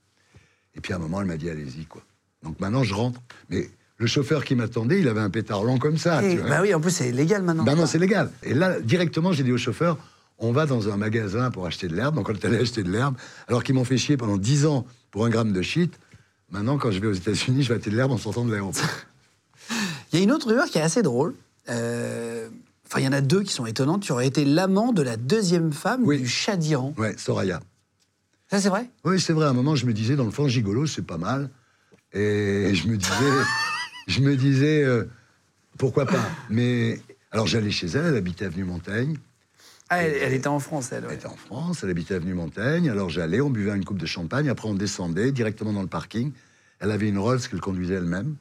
[0.76, 2.02] Et puis à un moment, elle m'a dit allez-y quoi.
[2.44, 3.20] Donc maintenant, je rentre.
[3.50, 6.24] Mais le chauffeur qui m'attendait, il avait un pétard long comme ça.
[6.24, 6.50] Et- tu vois.
[6.50, 7.64] Bah oui, en plus, c'est légal maintenant.
[7.64, 8.32] Ben non, c'est légal.
[8.44, 9.98] Et là, directement, j'ai dit au chauffeur
[10.42, 12.16] on va dans un magasin pour acheter de l'herbe.
[12.16, 13.16] Donc on est allé acheter de l'herbe.
[13.50, 15.94] Alors qu'ils m'ont fait chier pendant 10 ans pour un gramme de shit.
[16.50, 18.82] Maintenant, quand je vais aux États-Unis, je vais acheter de l'herbe en sortant de l'aéroport.
[20.14, 21.36] Il y a une autre rumeur qui est assez drôle.
[21.70, 22.48] Euh,
[22.92, 24.02] Enfin, il y en a deux qui sont étonnantes.
[24.02, 26.18] Tu aurais été l'amant de la deuxième femme Oui.
[26.18, 26.96] du Shah d'Iran.
[26.98, 27.60] ouais, Soraya.
[28.50, 28.90] Ça, c'est vrai?
[29.06, 29.46] Oui, c'est vrai.
[29.46, 31.50] À un moment, je me disais, dans le fond, gigolo, c'est pas mal.
[32.14, 33.14] Et je me disais,
[34.08, 35.06] je me disais, euh,
[35.78, 36.24] pourquoi pas.
[36.50, 37.00] Mais
[37.32, 39.18] alors, j'allais chez elle, elle habitait avenue Montaigne.
[39.92, 41.04] Ah, elle, elle était en France, elle.
[41.04, 41.10] ouais.
[41.12, 42.90] Elle était en France, elle habitait avenue Montaigne.
[42.90, 44.48] Alors j'allais, on buvait une coupe de champagne.
[44.50, 46.32] Après, on descendait directement dans le parking.
[46.80, 48.36] Elle avait une Rolls qu'elle conduisait elle-même.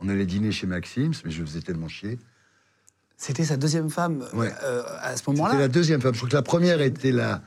[0.00, 2.18] On allait dîner chez Maxims, mais je faisais tellement chier.
[3.16, 4.50] C'était sa deuxième femme Ouais.
[4.64, 5.58] euh, à ce C'était moment-là.
[5.58, 6.14] la deuxième femme.
[6.14, 7.42] Je crois que la première était la,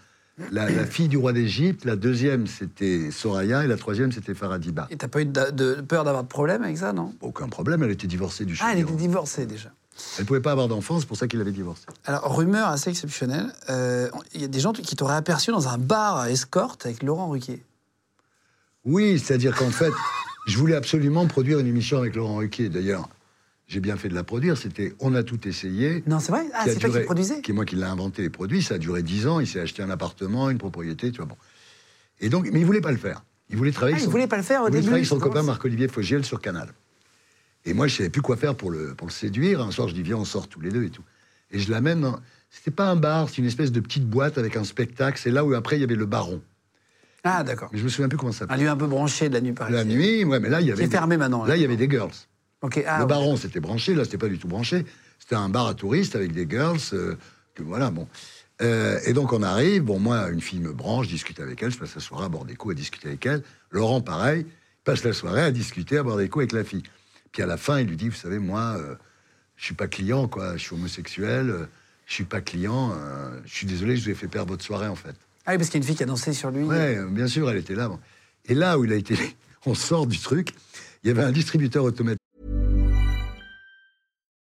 [0.52, 1.86] la, la fille du roi d'Égypte.
[1.86, 3.64] La deuxième, c'était Soraya.
[3.64, 4.88] Et la troisième, c'était Faradiba.
[4.90, 7.14] Et t'as pas eu de, de peur d'avoir de problème avec ça, non?
[7.22, 8.88] Aucun problème, elle était divorcée du Ah, elle chef.
[8.88, 9.70] était divorcée déjà.
[10.20, 11.84] Elle pouvait pas avoir d'enfant, c'est pour ça qu'il avait divorcé.
[12.06, 15.80] Alors, rumeur assez exceptionnelle, euh, il y a des gens qui t'auraient aperçu dans un
[15.80, 17.64] bar à escorte avec Laurent Ruquier.
[18.86, 19.92] Oui, c'est-à-dire qu'en fait,
[20.46, 22.70] je voulais absolument produire une émission avec Laurent Ruquier.
[22.70, 23.10] D'ailleurs,
[23.68, 24.58] j'ai bien fait de la produire.
[24.58, 26.04] C'était On a tout essayé.
[26.08, 28.30] Non, c'est vrai Ah, c'est toi qui produisais Qui est moi qui l'ai inventé les
[28.30, 28.64] produits.
[28.64, 29.40] Ça a duré 10 ans.
[29.40, 31.26] Il s'est acheté un appartement, une propriété, tu vois.
[31.26, 31.36] Bon.
[32.20, 33.24] Et donc, mais il voulait pas le faire.
[33.50, 33.94] Il voulait travailler.
[33.94, 35.44] Ah, avec il son- voulait pas le faire au il début, travailler avec son copain.
[35.44, 36.70] Marc-Olivier Fogiel sur Canal.
[37.66, 39.62] Et moi, je savais plus quoi faire pour le, pour le séduire.
[39.62, 41.04] Un soir, je dis viens, on sort tous les deux et tout.
[41.52, 42.02] Et je l'amène.
[42.02, 42.20] Dans...
[42.50, 45.20] C'était pas un bar, c'est une espèce de petite boîte avec un spectacle.
[45.22, 46.42] C'est là où après il y avait le Baron.
[47.26, 47.70] Ah, d'accord.
[47.74, 48.64] Mais je me souviens plus comment ça Un s'appelait.
[48.64, 49.86] lieu un peu branché de la nuit parisienne.
[49.88, 50.86] La nuit, ouais, mais là il y avait.
[50.86, 51.50] C'est fermé maintenant, là.
[51.50, 52.12] Là, il y avait des girls.
[52.62, 53.08] Ah, le ouais.
[53.08, 53.94] Baron, c'était branché.
[53.94, 54.86] Là, c'était pas du tout branché.
[55.20, 56.80] C'était un bar à touristes avec des girls.
[56.94, 57.16] euh,
[57.56, 58.08] que voilà, bon.
[58.62, 59.84] Euh, et donc on arrive.
[59.84, 61.72] Bon, moi, une fille me branche, je discute avec elle.
[61.72, 63.44] Je passe la soirée à boire des coups, à discuter avec elle.
[63.72, 64.46] Laurent, pareil,
[64.84, 66.84] passe la soirée à discuter, à boire des coups avec la fille.
[67.32, 68.96] Puis à la fin, il lui dit, vous savez, moi, euh,
[69.58, 70.58] je suis pas client, quoi.
[70.58, 71.50] Je suis homosexuel.
[71.50, 71.66] euh,
[72.08, 72.94] je suis pas client.
[72.96, 75.16] euh, je suis désolé, je vous ai fait perdre votre soirée, en fait.
[75.46, 76.64] Ah oui, parce qu'il y a une fille qui a dansé sur lui.
[76.64, 77.90] Ouais, bien sûr, elle était là.
[77.90, 78.00] bon.
[78.46, 79.16] Et là où il a été,
[79.66, 80.54] on sort du truc.
[81.04, 82.22] Il y avait un distributeur automatique.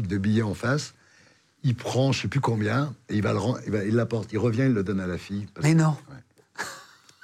[0.00, 0.94] De billets en face.
[1.64, 3.38] Il prend, je sais plus combien, et il va le
[3.86, 4.32] il, l'apporte.
[4.32, 5.46] Il revient, il le donne à la fille.
[5.62, 5.96] Mais que non,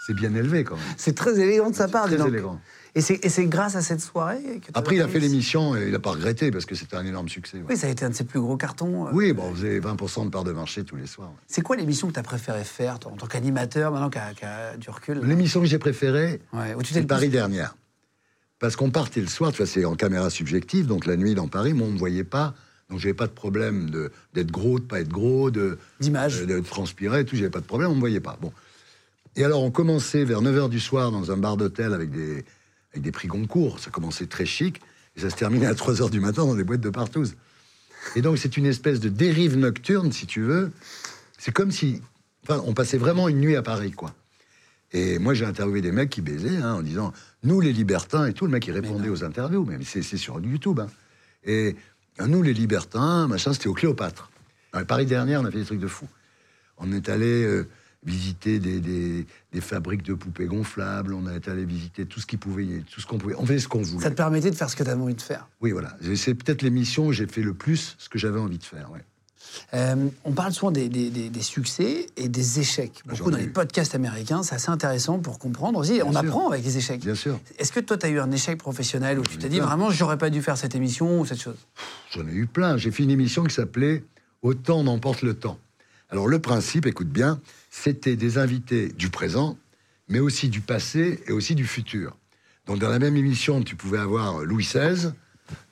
[0.07, 0.85] C'est bien élevé quand même.
[0.97, 2.07] c'est très élégant de sa part.
[2.07, 2.29] Très donc.
[2.29, 2.61] élégant.
[2.95, 5.87] Et c'est et c'est grâce à cette soirée que Après, il a fait l'émission et
[5.87, 7.59] il n'a pas regretté parce que c'était un énorme succès.
[7.59, 7.65] ouais.
[7.69, 9.07] Oui, ça a été un de ses plus gros cartons.
[9.09, 9.11] euh.
[9.13, 11.29] Oui, bon, on faisait 20% de part de marché tous les soirs.
[11.29, 11.37] ouais.
[11.47, 14.77] C'est quoi l'émission que tu as préféré faire, toi, en tant qu'animateur, maintenant qui a,
[14.77, 17.77] du recul L'émission que j'ai préférée, Ouais, c'est Paris plus- dernière.
[18.59, 21.47] Parce qu'on partait le soir, tu vois, c'est en caméra subjective, donc la nuit dans
[21.49, 22.55] Paris, moi, on ne me voyait pas.
[22.91, 26.43] Donc, j'avais pas de problème de- d'être gros, de pas être gros, de, D'image.
[26.43, 28.37] euh, de transpirer, tout, j'avais pas de problème, on me voyait pas.
[28.41, 28.53] Bon.
[29.37, 32.45] Et alors, on commençait vers 9h du soir dans un bar d'hôtel avec des,
[32.93, 33.79] avec des prix Goncourt.
[33.79, 34.81] Ça commençait très chic,
[35.17, 37.37] et ça se terminait à 3h du matin dans des boîtes de partouze.
[38.17, 40.73] Et donc, c'est une espèce de dérive nocturne, si tu veux.
[41.39, 42.01] C'est comme si.
[42.45, 44.15] Enfin, on passait vraiment une nuit à Paris, quoi.
[44.93, 47.13] Et moi, j'ai interviewé des mecs qui baisaient, hein, en disant
[47.45, 48.47] Nous, les libertins et tout.
[48.47, 50.81] Le mec, il répondait aux interviews, mais c'est sur YouTube.
[50.81, 50.89] hein.
[51.45, 51.77] Et
[52.21, 54.31] euh, nous, les libertins, machin, c'était au Cléopâtre.
[54.73, 56.07] Dans Paris dernière, on a fait des trucs de fou.
[56.79, 57.67] On est allé euh,
[58.05, 62.37] visiter des, des- des fabriques de poupées gonflables, on est allé visiter tout ce qui
[62.37, 63.35] pouvait, tout ce qu'on pouvait.
[63.37, 64.03] On faisait ce qu'on voulait.
[64.05, 65.49] Ça te permettait de faire ce que tu avais envie de faire.
[65.61, 65.97] Oui, voilà.
[66.17, 68.91] C'est peut-être l'émission où j'ai fait le plus ce que j'avais envie de faire.
[68.93, 69.05] ouais.
[69.75, 73.03] Euh, on parle souvent des, des- des- des succès et des échecs.
[73.07, 76.01] Beaucoup dans les podcasts américains, c'est assez intéressant pour comprendre aussi.
[76.05, 76.21] on sûr.
[76.21, 77.01] apprend avec les échecs.
[77.01, 77.39] Bien sûr.
[77.59, 79.67] Est-ce que toi, tu as eu un échec professionnel où tu t'es dit plein.
[79.67, 81.57] vraiment, j'aurais pas dû faire cette émission ou cette chose?
[82.15, 82.77] J'en ai eu plein.
[82.77, 84.05] J'ai fait une émission qui s'appelait
[84.43, 85.59] Autant n'emporte le temps.
[86.11, 87.41] Alors le principe, écoute bien,
[87.71, 89.59] c'était des invités du présent,
[90.09, 92.17] mais aussi du passé et aussi du futur.
[92.67, 95.11] Donc dans la même émission, tu pouvais avoir Louis XVI,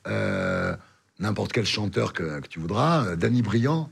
[0.07, 0.75] euh,
[1.19, 3.89] n'importe quel chanteur que, que tu voudras, euh, Danny Briand,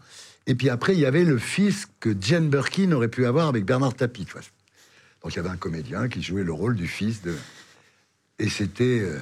[0.48, 3.66] et puis après il y avait le fils que Jane Birkin aurait pu avoir avec
[3.66, 4.26] Bernard Tapie.
[4.26, 4.42] tu vois.
[5.24, 7.36] Donc il y avait un comédien qui jouait le rôle du fils de...
[8.38, 9.00] Et c'était...
[9.02, 9.20] euh,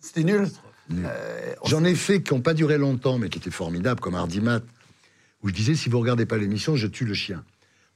[0.00, 0.48] C'était nul.
[0.88, 1.04] Nul.
[1.06, 4.60] Euh, J'en ai fait qui n'ont pas duré longtemps, mais qui étaient formidables, comme Hardimat,
[5.42, 7.44] où je disais, si vous regardez pas l'émission, je tue le chien.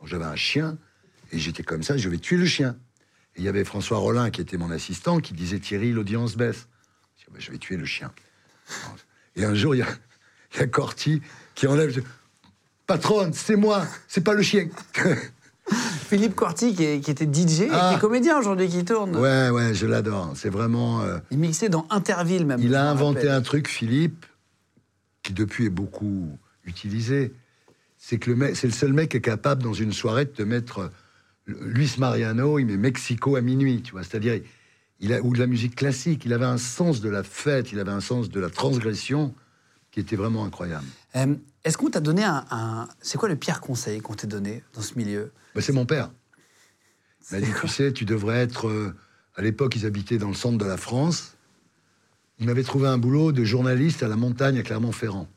[0.00, 0.76] Donc j'avais un chien,
[1.32, 2.76] et j'étais comme ça, je vais tuer le chien.
[3.36, 6.68] Et il y avait François Rollin, qui était mon assistant, qui disait, Thierry, l'audience baisse.
[7.18, 8.12] Je Bah, Je vais tuer le chien.
[9.36, 9.86] Et un jour, il y a,
[10.54, 11.20] il y a Corti
[11.54, 12.02] qui enlève...
[12.86, 14.68] Patronne, c'est moi, c'est pas le chien.
[16.08, 17.88] Philippe Corti, qui, est- qui était DJ et Ah.
[17.90, 19.16] qui est comédien aujourd'hui, qui tourne.
[19.16, 20.32] ouais, ouais, je l'adore.
[20.36, 21.00] C'est vraiment...
[21.02, 22.60] euh, Il mixait dans Interville même.
[22.62, 23.32] Il a inventé rappelle.
[23.32, 24.24] un truc, Philippe,
[25.24, 27.32] qui depuis est beaucoup utilisé.
[27.98, 30.30] C'est que le mec- c'est le seul mec qui est capable, dans une soirée, de
[30.30, 30.88] te mettre euh,
[31.46, 34.04] Luis Mariano, il met Mexico à minuit, tu vois.
[34.04, 34.40] C'est-à-dire,
[35.00, 36.24] il a, ou de la musique classique.
[36.24, 39.34] Il avait un sens de la fête, il avait un sens de la transgression
[39.90, 40.86] qui était vraiment incroyable.
[41.16, 41.34] Euh,
[41.64, 44.82] Est-ce qu'on t'a donné un, un- C'est quoi le pire conseil qu'on t'ait donné dans
[44.82, 45.32] ce milieu?
[45.54, 46.10] Bah, c'est mon père.
[47.30, 48.68] Il m'a dit, tu sais, tu devrais être...
[48.68, 48.94] euh,
[49.36, 51.36] à l'époque, ils habitaient dans le centre de la France.
[52.38, 55.28] Il m'avait trouvé un boulot de journaliste à la montagne à Clermont-Ferrand.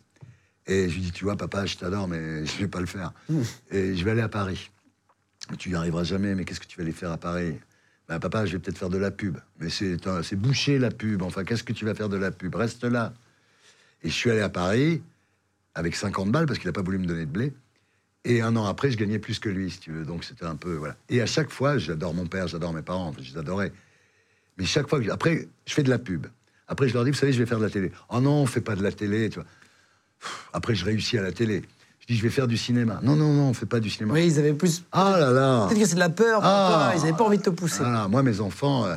[0.67, 3.13] Et je lui dis, tu vois, papa, je t'adore, mais je vais pas le faire.
[3.71, 4.69] Et je vais aller à Paris.
[5.57, 7.57] Tu y arriveras jamais, mais qu'est-ce que tu vas aller faire à Paris?
[8.09, 9.37] Ben, Papa, je vais peut-être faire de la pub.
[9.59, 11.21] Mais c'est boucher la pub.
[11.21, 12.55] Enfin, qu'est-ce que tu vas faire de la pub?
[12.55, 13.13] Reste là.
[14.03, 15.03] Et je suis allé à Paris
[15.75, 17.53] avec 50 balles parce qu'il n'a pas voulu me donner de blé.
[18.25, 20.05] Et un an après, je gagnais plus que lui, si tu veux.
[20.05, 20.73] Donc c'était un peu.
[20.73, 20.97] Voilà.
[21.07, 23.71] Et à chaque fois, j'adore mon père, j'adore mes parents, je les adorais.
[24.57, 24.99] Mais chaque fois.
[25.11, 26.25] Après, je fais de la pub.
[26.67, 27.91] Après, je leur dis, vous savez, je vais faire de la télé.
[28.09, 29.47] Oh non, on fait pas de la télé, tu vois.
[30.51, 31.61] Après, je réussis à la télé.
[32.09, 32.99] Je dis, je vais faire du cinéma.
[33.03, 34.15] Non, non, non, on fait pas du cinéma.
[34.15, 34.83] Oui, ils avaient plus.
[34.91, 36.39] Ah là là Peut-être que c'est de la peur.
[36.43, 36.89] Ah.
[36.89, 37.83] toi, Ils n'avaient pas envie de te pousser.
[37.83, 38.95] Voilà, moi, mes enfants, euh,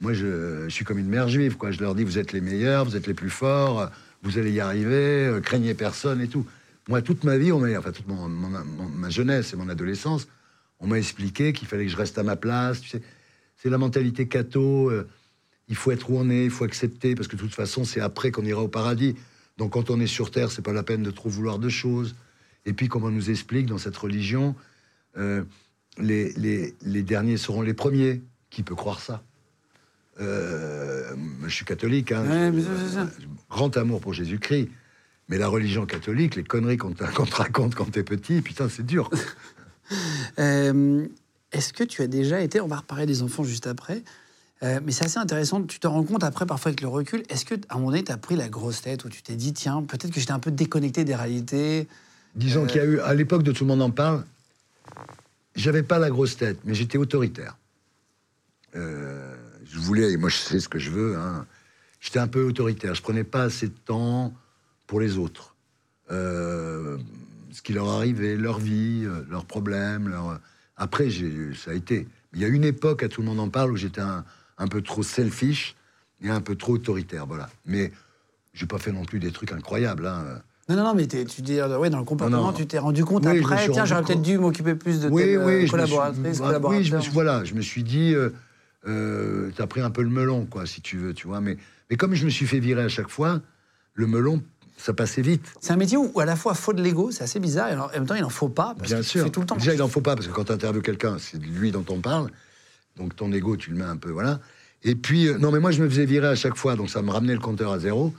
[0.00, 1.70] moi, je, je suis comme une mère juive, quoi.
[1.70, 3.88] Je leur dis, vous êtes les meilleurs, vous êtes les plus forts,
[4.22, 6.44] vous allez y arriver, euh, craignez personne et tout.
[6.90, 10.28] Moi, toute ma vie, on enfin, toute mon- mon- mon- ma jeunesse et mon adolescence,
[10.80, 12.82] on m'a expliqué qu'il fallait que je reste à ma place.
[12.82, 13.00] Tu sais,
[13.56, 14.90] c'est la mentalité catho.
[14.90, 15.08] euh,
[15.68, 18.02] il faut être où on est, il faut accepter, parce que de toute façon, c'est
[18.02, 19.14] après qu'on ira au paradis.
[19.56, 22.14] Donc, quand on est sur terre, c'est pas la peine de trop vouloir de choses.
[22.66, 24.54] Et puis, comme on nous explique dans cette religion,
[25.16, 25.44] euh,
[25.98, 28.22] les, les, les derniers seront les premiers.
[28.50, 29.22] Qui peut croire ça?
[30.20, 31.12] Euh,
[31.44, 32.24] Je suis catholique, hein.
[32.28, 33.08] Ouais, mais ça, ça.
[33.50, 34.68] grand amour pour Jésus-Christ.
[35.28, 37.02] Mais la religion catholique, les conneries qu'on te,
[37.34, 39.10] raconte quand t'es petit, putain, c'est dur.
[40.38, 41.06] Euh,
[41.52, 44.02] Est-ce que tu as déjà été, on va reparler des enfants juste après,
[44.62, 47.44] euh, mais c'est assez intéressant, tu te rends compte après, parfois avec le recul, est-ce
[47.44, 49.52] que à un moment donné, tu as pris la grosse tête où tu t'es dit,
[49.52, 51.86] tiens, peut-être que j'étais un peu déconnecté des réalités?
[52.34, 54.24] Disons qu'il y a eu, à l'époque de Tout le monde en parle,
[55.54, 57.56] j'avais pas la grosse tête, mais j'étais autoritaire.
[58.74, 61.46] Euh, je voulais, et moi je sais ce que je veux, hein.
[62.00, 62.94] j'étais un peu autoritaire.
[62.94, 64.34] Je prenais pas assez de temps
[64.86, 65.54] pour les autres.
[66.10, 66.98] Euh,
[67.52, 70.08] ce qui leur arrivait, leur vie, euh, leurs problèmes.
[70.08, 70.40] leur-
[70.76, 71.08] Après,
[71.54, 72.08] ça a été.
[72.32, 74.24] Il y a une époque, à Tout le monde en parle, où j'étais un,
[74.58, 75.76] un peu trop selfish
[76.20, 77.26] et un peu trop autoritaire.
[77.26, 77.48] Voilà.
[77.64, 77.92] Mais
[78.54, 80.06] j'ai pas fait non plus des trucs incroyables.
[80.06, 80.42] hein.
[80.68, 82.52] Non, non, non, mais t'es- tu dis, euh, ouais, dans le comportement, Non, non.
[82.52, 85.44] tu t'es rendu compte Oui, après, tiens, j'aurais peut-être dû m'occuper plus de oui, euh,
[85.46, 86.70] oui, je me collaboratrice, suis, ah, collaborateur.
[86.80, 88.30] oui, je me suis, voilà, je me suis dit, euh,
[88.86, 91.40] euh, t'as pris un peu le melon, quoi, si tu veux, tu vois.
[91.42, 91.58] Mais,
[91.90, 93.40] mais comme je me suis fait virer à chaque fois,
[93.94, 94.42] le melon,
[94.78, 95.44] ça passait vite.
[95.60, 97.76] C'est un métier où, où à la fois faut de l'ego, c'est assez bizarre, et
[97.76, 99.24] en même temps, il en faut pas, parce Bien que tu sûr.
[99.24, 99.56] fais tout le temps.
[99.56, 101.84] Déjà, il n'en faut pas, parce que quand tu interviews quelqu'un, c'est de lui dont
[101.90, 102.30] on parle.
[102.96, 104.40] Donc ton ego, tu le mets un peu, voilà.
[104.82, 107.02] Et puis, euh, non, mais moi, je me faisais virer à chaque fois, donc ça
[107.02, 108.14] me ramenait le compteur à zéro.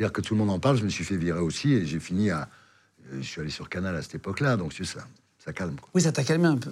[0.00, 2.00] C'est-à-dire que tout le monde en parle, je me suis fait virer aussi, et j'ai
[2.00, 2.48] fini à.
[3.12, 5.00] euh, Je suis allé sur Canal à cette époque-là, donc c'est ça,
[5.44, 5.74] ça calme.
[5.78, 5.90] Quoi.
[5.92, 6.70] Oui, ça t'a calmé un peu.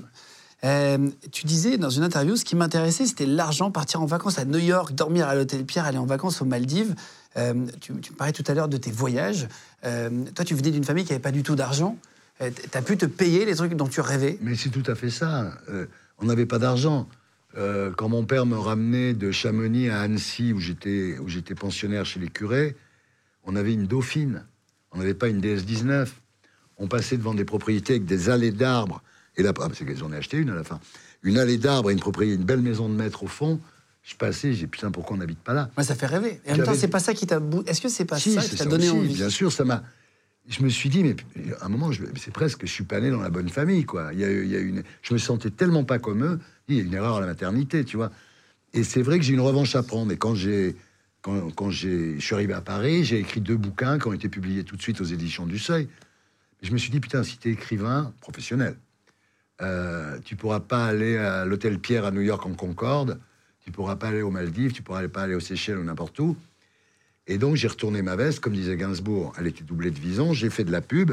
[0.65, 4.47] Euh, tu disais dans une interview, ce qui m'intéressait, c'était l'argent, partir en vacances à
[4.47, 6.95] New York, dormir à l'hôtel Pierre, aller en vacances aux Maldives.
[7.37, 9.47] Euh, tu, tu me parlais tout à l'heure de tes voyages.
[9.85, 11.99] Euh, toi, tu venais d'une famille qui n'avait pas du tout d'argent.
[12.41, 12.47] Tu
[12.79, 14.39] as pu te payer les trucs dont tu rêvais.
[14.41, 15.53] Mais c'est tout à fait ça.
[16.17, 17.07] On n'avait pas d'argent.
[17.55, 22.21] Quand mon père me ramenait de Chamonix à Annecy, où j'étais, où j'étais pensionnaire chez
[22.21, 22.75] les curés,
[23.49, 24.45] on avait une dauphine.
[24.93, 26.09] On n'avait pas une DS-19.
[26.77, 29.03] On passait devant des propriétés avec des allées d'arbres.
[29.37, 30.79] Et là, ah, c'est que j'en ai acheté une à la fin.
[31.23, 33.59] Une allée d'arbres et une propriété, une belle maison de maître au fond.
[34.05, 35.71] Je passais, j'ai putain, pourquoi on n'habite pas là?
[35.77, 36.41] Moi, ça fait rêver.
[36.47, 37.41] Et en même temps, c'est pas ça qui t'a.
[37.67, 39.15] Est-ce que c'est pas Si, ça qui t'a donné aussi, envie?
[39.15, 39.83] Bien sûr, ça m'a.
[40.49, 41.15] Je me suis dit, mais
[41.61, 44.11] à un moment, je- c'est presque, je suis pas né dans la bonne famille, quoi.
[44.15, 46.39] Il y a, il y a une, je me sentais tellement pas comme eux.
[46.69, 48.11] Il y a une erreur à la maternité, tu vois.
[48.73, 50.11] Et c'est vrai que j'ai une revanche à prendre.
[50.11, 50.75] Et quand j'ai,
[51.23, 54.77] quand, je suis arrivé à Paris, j'ai écrit deux bouquins qui ont été publiés tout
[54.77, 55.89] de suite aux éditions du Seuil.
[56.63, 58.77] Je me suis dit, putain, si t'es écrivain professionnel,
[59.61, 63.21] euh, tu pourras pas aller à l'hôtel Pierre à New York en Concorde,
[63.61, 66.37] tu pourras pas aller aux Maldives, tu pourras pas aller aux Seychelles ou n'importe où.
[67.27, 70.51] Et donc j'ai retourné ma veste, comme disait Gainsbourg, elle était doublée de vison, j'ai
[70.51, 71.13] fait de la pub.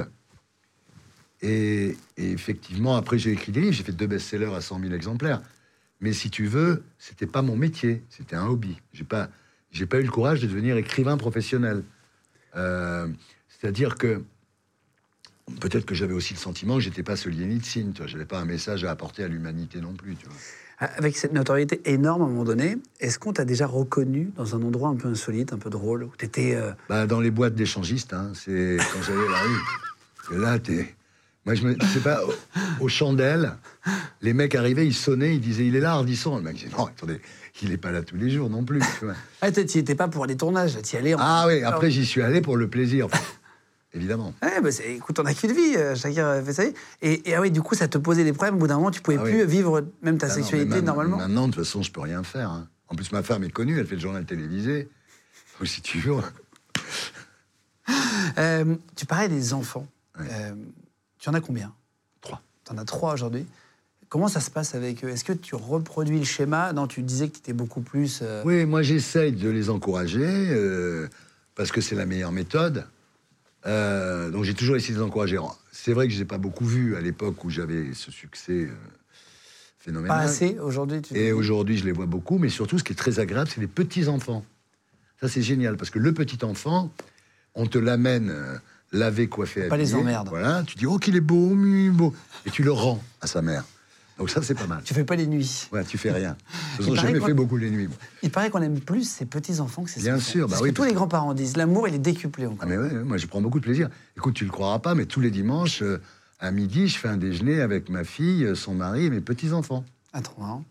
[1.41, 4.93] Et, et effectivement, après j'ai écrit des livres, j'ai fait deux best-sellers à 100 000
[4.93, 5.41] exemplaires.
[5.99, 8.78] Mais si tu veux, c'était pas mon métier, c'était un hobby.
[8.93, 9.30] J'ai pas,
[9.76, 11.84] j'ai pas eu le courage de devenir écrivain professionnel.
[12.55, 13.07] Euh,
[13.49, 14.23] C'est-à-dire que
[15.59, 18.39] peut-être que j'avais aussi le sentiment que j'étais pas ce Solzhenitsyn, tu vois, j'avais pas
[18.39, 20.36] un message à apporter à l'humanité non plus, tu vois.
[20.78, 24.61] Avec cette notoriété énorme à un moment donné, est-ce qu'on t'a déjà reconnu dans un
[24.61, 26.55] endroit un peu insolite, un peu drôle, où t'étais.
[26.55, 29.59] euh, Bah, dans les boîtes d'échangistes, hein, c'est quand j'allais la rue.
[30.34, 30.95] Et là, t'es.
[31.46, 31.76] Moi, je me.
[31.93, 32.34] sais pas, au-
[32.86, 33.54] aux chandelles,
[34.22, 36.38] les mecs arrivaient, ils sonnaient, ils disaient il est là, Ardisson.
[36.38, 37.22] Le mec disait non, attendez,
[37.62, 38.80] il est pas là tous les jours non plus.
[39.00, 39.14] tu vois.
[39.41, 41.20] Ah, t'y t'y étais pas pour les tournages, t'y allais en.
[41.22, 43.08] Ah oui, après, j'y suis allé pour le plaisir,
[43.93, 44.34] évidemment.
[44.41, 46.74] Ouais, bah c'est- écoute, on a qu'une vie, euh, chacun fait sa vie.
[47.04, 48.56] Et, et ah oui, du coup, ça te posait des problèmes.
[48.56, 49.48] Au bout d'un moment, tu pouvais Ah plus oui.
[49.48, 51.18] vivre même ta Ah non, sexualité ma- normalement.
[51.18, 52.50] Maintenant, de toute façon, je peux rien faire.
[52.50, 52.68] hein.
[52.88, 54.89] En plus, ma femme est connue, elle fait le journal télévisé.
[55.60, 56.16] Donc, si tu veux.
[58.38, 59.88] Euh, tu parlais des enfants.
[60.20, 60.26] Ouais.
[60.32, 60.56] Euh,
[61.26, 61.73] tu en as combien?
[62.21, 62.39] Trois.
[62.63, 63.47] Tu en as trois aujourd'hui.
[64.09, 65.09] Comment ça se passe avec eux?
[65.09, 68.19] Est-ce que tu reproduis le schéma Non, tu disais que tu étais beaucoup plus.
[68.21, 71.09] euh, Oui, moi j'essaye de les encourager euh,
[71.55, 72.86] parce que c'est la meilleure méthode.
[73.65, 75.39] Euh, donc j'ai toujours essayé de les encourager.
[75.71, 78.69] C'est vrai que je les ai pas beaucoup vus à l'époque où j'avais ce succès
[79.80, 80.15] phénoménal.
[80.15, 82.95] Pas assez aujourd'hui tu Et aujourd'hui, je les vois beaucoup, mais surtout, ce qui est
[82.95, 84.45] très agréable, c'est les petits-enfants.
[85.19, 86.91] Ça, c'est génial, parce que le petit-enfant,
[87.55, 88.61] on te l'amène
[88.92, 90.30] lavé, coiffé, Pas les emmerdes.
[90.30, 92.14] Voilà, tu dis, oh, qu'il est beau, il est beau.
[92.46, 93.64] Et tu le rends à sa mère.
[94.18, 94.82] Donc ça, c'est pas mal.
[94.86, 95.68] Tu fais pas les nuits.
[95.74, 96.38] Ouais, tu fais rien.
[96.80, 97.90] J'ai paraît jamais fait beaucoup les nuits.
[98.24, 100.70] Il paraît qu'on aime plus ces petits-enfants que ces Bien sûr, bah C'est ce oui,
[100.70, 101.58] que tous parce les grands-parents disent.
[101.58, 102.60] L'amour, il est décuplé encore.
[102.62, 103.90] Ah mais ouais, moi je prends beaucoup de plaisir.
[104.16, 106.02] Écoute, tu le croiras pas, mais tous les dimanches, euh,
[106.40, 109.84] à midi, je fais un déjeuner avec ma fille, euh, son mari et mes petits-enfants.
[110.14, 110.64] Ah, trop marrant.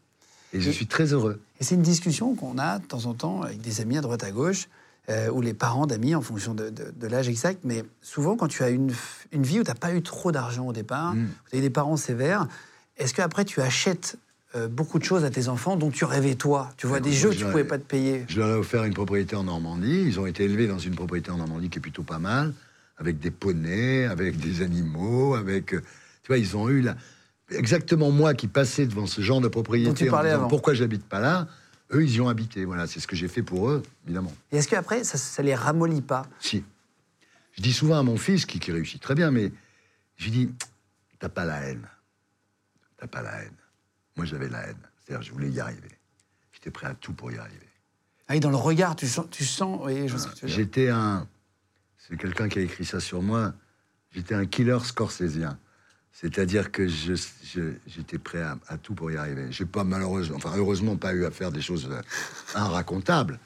[0.55, 1.43] Et je suis très heureux.
[1.61, 4.25] Et c'est une discussion qu'on a de temps en temps avec des amis à droite
[4.25, 4.69] à gauche,
[5.11, 7.61] euh, ou les parents d'amis en fonction de, de- de l'âge exact.
[7.65, 8.93] Mais souvent, quand tu as une,
[9.33, 11.29] une vie où tu n'as pas eu trop d'argent au départ, Mm.
[11.51, 12.47] tu as eu des parents sévères,
[12.97, 14.17] est-ce qu'après tu achètes
[14.55, 16.71] euh, beaucoup de choses à tes enfants dont tu rêvais toi?
[16.77, 18.25] Tu vois, des jeux que je tu leur pouvais ai- pas te payer.
[18.29, 20.05] Je leur ai offert une propriété en Normandie.
[20.07, 22.55] Ils ont été élevés dans une propriété en Normandie qui est plutôt pas mal,
[22.97, 25.75] avec des poneys, avec des animaux, avec.
[25.75, 25.81] euh,
[26.23, 26.97] Tu vois, ils ont eu la...
[27.51, 30.49] exactement moi qui passais devant ce genre de propriété tu en disant avant.
[30.49, 31.47] pourquoi j'habite pas là.
[31.93, 32.65] Eux, ils y ont habité.
[32.65, 34.33] Voilà, c'est ce que j'ai fait pour eux, évidemment.
[34.53, 36.27] Et est-ce qu'après, ça, ça les ramollit pas?
[36.41, 36.65] Si.
[37.53, 39.53] Je dis souvent à mon fils, qui, qui réussit très bien, mais
[40.17, 40.55] je lui dis
[41.19, 41.89] T'as pas la haine.
[42.97, 43.57] T'as pas la haine.
[44.17, 44.77] Moi, j'avais la haine.
[45.01, 45.89] C'est-à-dire, je voulais y arriver.
[46.53, 47.69] J'étais prêt à tout pour y arriver.
[48.29, 49.27] ah, et Dans le regard, tu sens.
[49.31, 50.17] Tu sens oui, je.
[50.47, 51.27] J'étais un.
[51.99, 53.55] C'est quelqu'un qui a écrit ça sur moi.
[54.11, 55.59] J'étais un killer scorsésien.
[56.15, 57.13] C'est-à-dire que je-
[57.87, 59.47] j'étais prêt à, à tout pour y arriver.
[59.51, 62.01] J'ai pas malheureusement, enfin heureusement pas eu à faire des choses euh,
[62.55, 63.39] inracontables,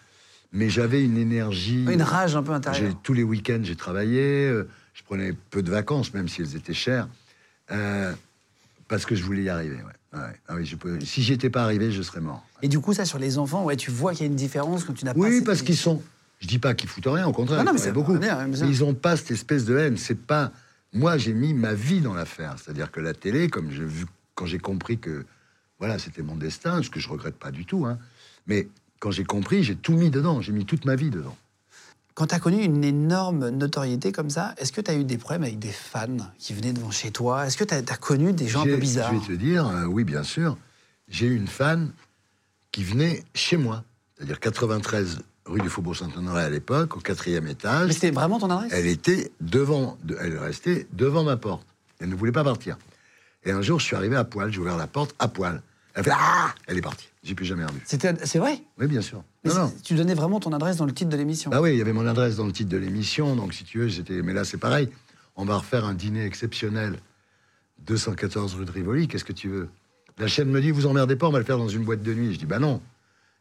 [0.53, 1.85] mais j'avais une énergie.
[1.91, 2.95] Une rage un peu J'ai- intérieure.
[3.03, 4.49] Tous les week-ends, j'ai travaillé.
[4.49, 7.09] euh, je prenais peu de vacances, même si elles étaient chères,
[7.71, 8.12] euh,
[8.89, 9.77] parce que je voulais y arriver.
[9.77, 10.19] ouais.
[10.19, 10.41] Ouais.
[10.49, 12.43] Ah oui, je peux- Si j'y étais pas arrivé, je serais mort.
[12.62, 14.85] Et du coup, ça, sur les enfants, ouais, tu vois qu'il y a une différence
[14.85, 15.21] quand tu n'as pas.
[15.21, 16.03] Oui, parce qu'ils sont.
[16.41, 17.62] Je dis pas qu'ils foutent rien, au contraire.
[17.64, 18.16] Non, mais c'est beaucoup.
[18.19, 18.47] bien.
[18.47, 19.97] Mais ils ont pas cette espèce de haine.
[19.99, 20.51] C'est pas.
[20.93, 22.57] Moi, j'ai mis ma vie dans l'affaire.
[22.59, 25.24] C'est-à-dire que la télé, comme j'ai vu, quand j'ai compris que
[25.78, 27.86] voilà, c'était mon destin, ce que je regrette pas du tout.
[27.86, 27.99] Hein,
[28.47, 28.68] mais
[28.99, 30.41] quand j'ai compris, j'ai tout mis dedans.
[30.41, 31.36] J'ai mis toute ma vie dedans.
[32.14, 35.18] Quand tu as connu une énorme notoriété comme ça, est-ce que tu as eu des
[35.18, 37.47] problèmes avec des fans qui venaient devant chez toi?
[37.47, 39.14] Est-ce que tu as, connu des gens un peu bizarres?
[39.14, 40.57] Je vais te dire, euh, oui, bien sûr.
[41.07, 41.93] J'ai eu une fan
[42.72, 43.84] qui venait chez moi,
[44.16, 47.88] c'est-à-dire 93 rue du Faubourg Saint-Honoré à l'époque, au quatrième étage.
[47.88, 48.72] Mais c'était vraiment ton adresse?
[48.72, 51.66] Elle était devant, de- elle restait devant ma porte.
[52.01, 52.76] Elle ne voulait pas partir.
[53.44, 55.62] Et un jour, je suis arrivé à poil, j'ai ouvert la porte à poil.
[55.94, 57.09] Elle fait Ah Elle est partie.
[57.24, 57.80] J'ai plus jamais revu.
[57.84, 58.62] C'était- C'est vrai?
[58.78, 59.22] Oui, bien sûr.
[59.44, 59.72] Mais Non, non.
[59.82, 61.51] Tu donnais vraiment ton adresse dans le titre de l'émission.
[61.51, 63.78] Bah oui, il y avait mon adresse dans le titre de l'émission, donc si tu
[63.80, 64.22] veux, j'étais.
[64.22, 64.88] Mais là, c'est pareil.
[65.34, 66.99] On va refaire un dîner exceptionnel.
[67.86, 69.68] 214 rue de Rivoli, qu'est-ce que tu veux?
[70.18, 72.12] La chaîne me dit, vous emmerdez pas, on va le faire dans une boîte de
[72.12, 72.34] nuit.
[72.34, 72.80] Je dis, bah non.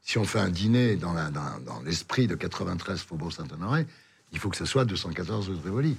[0.08, 3.86] Si on fait un dîner dans, la- dans- dans l'esprit de 93 Faubourg Saint-Honoré,
[4.32, 5.98] il faut que ce soit 214 rue de Rivoli.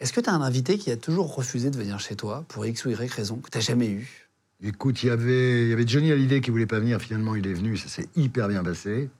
[0.00, 2.64] Est-ce que tu as un invité qui a toujours refusé de venir chez toi pour
[2.64, 4.26] X ou Y raison que tu jamais eu?
[4.62, 6.98] Écoute, il y avait, il y avait Johnny Hallyday qui voulait pas venir.
[7.02, 7.76] Finalement, il est venu.
[7.76, 9.10] Ça s'est hyper bien passé.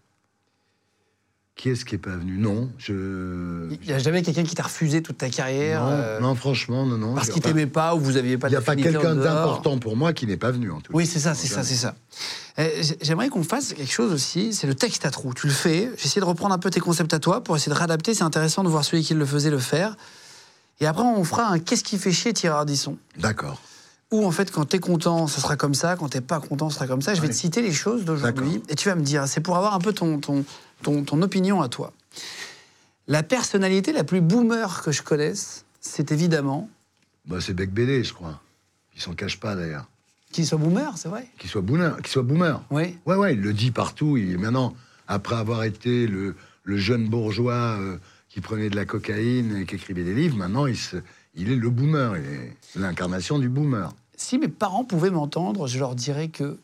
[1.54, 2.38] Qui est-ce qui est pas venu?
[2.38, 3.68] Non, je.
[3.82, 6.86] Il n'y a jamais quelqu'un qui t'a refusé toute ta carrière Non, euh, non, franchement,
[6.86, 7.14] non, non.
[7.14, 9.94] parce qu'il t'aimait pas ou vous aviez pas Il n'y a pas quelqu'un d'important pour
[9.96, 10.96] moi qui n'est pas venu, en tout cas.
[10.96, 11.94] Oui, c'est ça, c'est ça, c'est ça.
[12.58, 12.68] Euh,
[13.02, 15.34] J'aimerais qu'on fasse quelque chose aussi, c'est le texte à trous.
[15.34, 17.72] Tu le fais, j'ai essayé de reprendre un peu tes concepts à toi pour essayer
[17.72, 18.14] de réadapter.
[18.14, 19.96] C'est intéressant de voir celui qui le faisait le faire.
[20.80, 23.60] Et après, on fera un Qu'est-ce qui fait chier Thierry Ardisson D'accord.
[24.12, 26.76] Où en fait, quand t'es content, ça sera comme ça, quand t'es pas content, ça
[26.76, 27.14] sera comme ça.
[27.14, 29.74] Je vais te citer les choses d'aujourd'hui et tu vas me dire, c'est pour avoir
[29.74, 30.44] un peu ton, ton,
[30.82, 31.92] ton, ton opinion à toi.
[33.08, 36.68] La personnalité la plus boomer que je connaisse, c'est évidemment
[37.26, 38.40] Bah, c'est Bec Bédé, je crois.
[38.94, 39.86] Il s'en cache pas, d'ailleurs.
[40.30, 41.96] qu'il soit boomer, c'est vrai Qu'il soit boomer.
[41.96, 42.62] Qu'il soit boomer.
[42.70, 42.98] Oui.
[43.06, 44.16] Ouais, ouais, il le dit partout.
[44.18, 44.74] Il, maintenant,
[45.08, 47.96] après avoir été le, le jeune bourgeois euh,
[48.28, 50.98] qui prenait de la cocaïne et qui écrivait des livres, maintenant, il, se-
[51.34, 52.16] il est le boomer.
[52.18, 53.92] Il est l'incarnation du boomer.
[54.16, 56.58] Si mes parents pouvaient m'entendre, je leur dirais que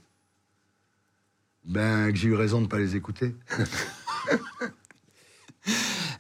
[1.65, 3.35] Ben, que j'ai eu raison de ne pas les écouter.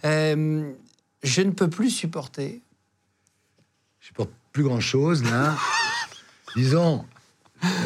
[0.05, 0.71] Euh,
[1.25, 2.63] je ne peux plus supporter.
[3.99, 5.57] Je supporte plus grand-chose, là.
[6.57, 7.05] Disons,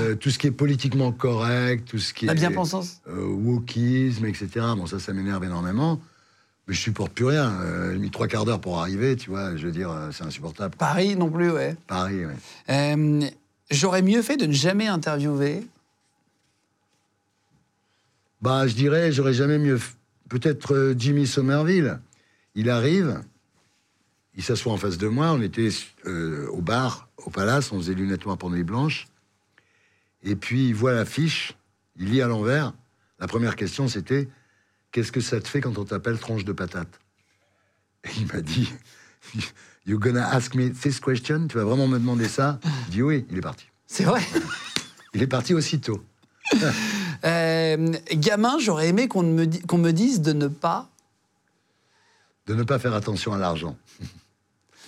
[0.01, 2.36] euh, tout ce qui est politiquement correct, tout ce qui La est...
[2.36, 4.49] bien-pensance euh, wokisme, etc.
[4.76, 6.01] Bon, ça, ça m'énerve énormément.
[6.72, 7.50] Je supporte plus rien.
[7.60, 9.56] Euh, j'ai mis trois quarts d'heure pour arriver, tu vois.
[9.56, 10.74] Je veux dire, euh, c'est insupportable.
[10.76, 11.76] Paris non plus, ouais.
[11.86, 12.34] Paris, ouais.
[12.70, 13.20] Euh,
[13.70, 15.66] J'aurais mieux fait de ne jamais interviewer.
[18.40, 19.76] Bah, je dirais, j'aurais jamais mieux.
[19.76, 19.92] f-
[20.28, 22.00] Peut-être euh, Jimmy Somerville.
[22.54, 23.20] Il arrive,
[24.34, 25.32] il s'assoit en face de moi.
[25.32, 25.68] On était
[26.06, 29.06] euh, au bar, au palace, on faisait lunettes noires pour nuit blanche.
[30.22, 31.54] Et puis il voit l'affiche,
[31.98, 32.72] il lit à l'envers.
[33.20, 34.28] La première question c'était
[34.93, 37.01] Qu'est-ce que ça te fait quand on t'appelle tronche de patate
[38.05, 38.72] Et il m'a dit
[39.86, 41.49] You gonna ask me this question?
[41.49, 43.66] Tu vas vraiment me demander ça Je dis oui, il est parti.
[43.86, 44.20] C'est vrai.
[45.14, 46.03] Il est parti aussitôt.
[47.24, 50.88] Euh, gamin, j'aurais aimé qu'on me, di- qu'on me dise de ne pas.
[52.47, 53.76] de ne pas faire attention à l'argent.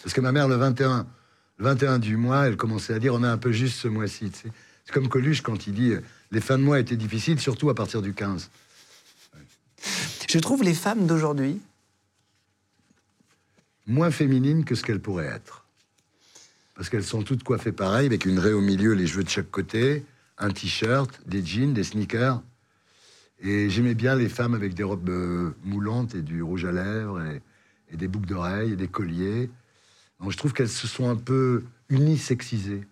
[0.02, 1.06] Parce que ma mère, le 21,
[1.58, 4.30] le 21 du mois, elle commençait à dire on a un peu juste ce mois-ci.
[4.32, 4.52] tu sais.
[4.84, 5.92] C'est comme Coluche quand il dit
[6.32, 8.50] les fins de mois étaient difficiles, surtout à partir du 15.
[10.28, 11.60] Je trouve les femmes d'aujourd'hui,
[13.86, 15.66] Moins féminines que ce qu'elles pourraient être.
[16.74, 19.50] Parce qu'elles sont toutes coiffées pareil, avec une raie au milieu, les cheveux de chaque
[19.50, 20.06] côté,
[20.38, 22.42] un t-shirt, des jeans, des sneakers.
[23.40, 27.20] Et j'aimais bien les femmes avec des robes euh, moulantes et du rouge à lèvres
[27.20, 27.42] et,
[27.90, 29.50] et des boucles d'oreilles et des colliers.
[30.18, 32.86] Donc je trouve qu'elles se sont un peu unisexisées.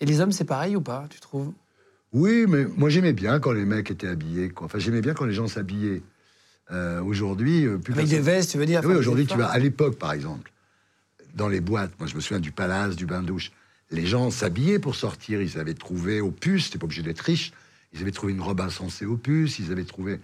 [0.00, 1.52] et les hommes, c'est pareil ou pas, tu trouves?
[2.12, 4.50] Oui, mais moi j'aimais bien quand les mecs étaient habillés.
[4.50, 4.66] Quoi.
[4.66, 6.02] Enfin, j'aimais bien quand les gens s'habillaient.
[6.70, 9.48] Euh, aujourd'hui, euh, plus Avec personne- des vestes, tu veux dire oui, aujourd'hui, tu vas
[9.48, 10.52] à l'époque, par exemple,
[11.34, 13.50] dans les boîtes, moi je me souviens du palace, du bain-douche,
[13.90, 15.42] les gens s'habillaient pour sortir.
[15.42, 17.52] Ils avaient trouvé au puce, c'était pas obligé d'être riche,
[17.92, 20.20] ils avaient trouvé une robe insensée au puce, ils avaient trouvé.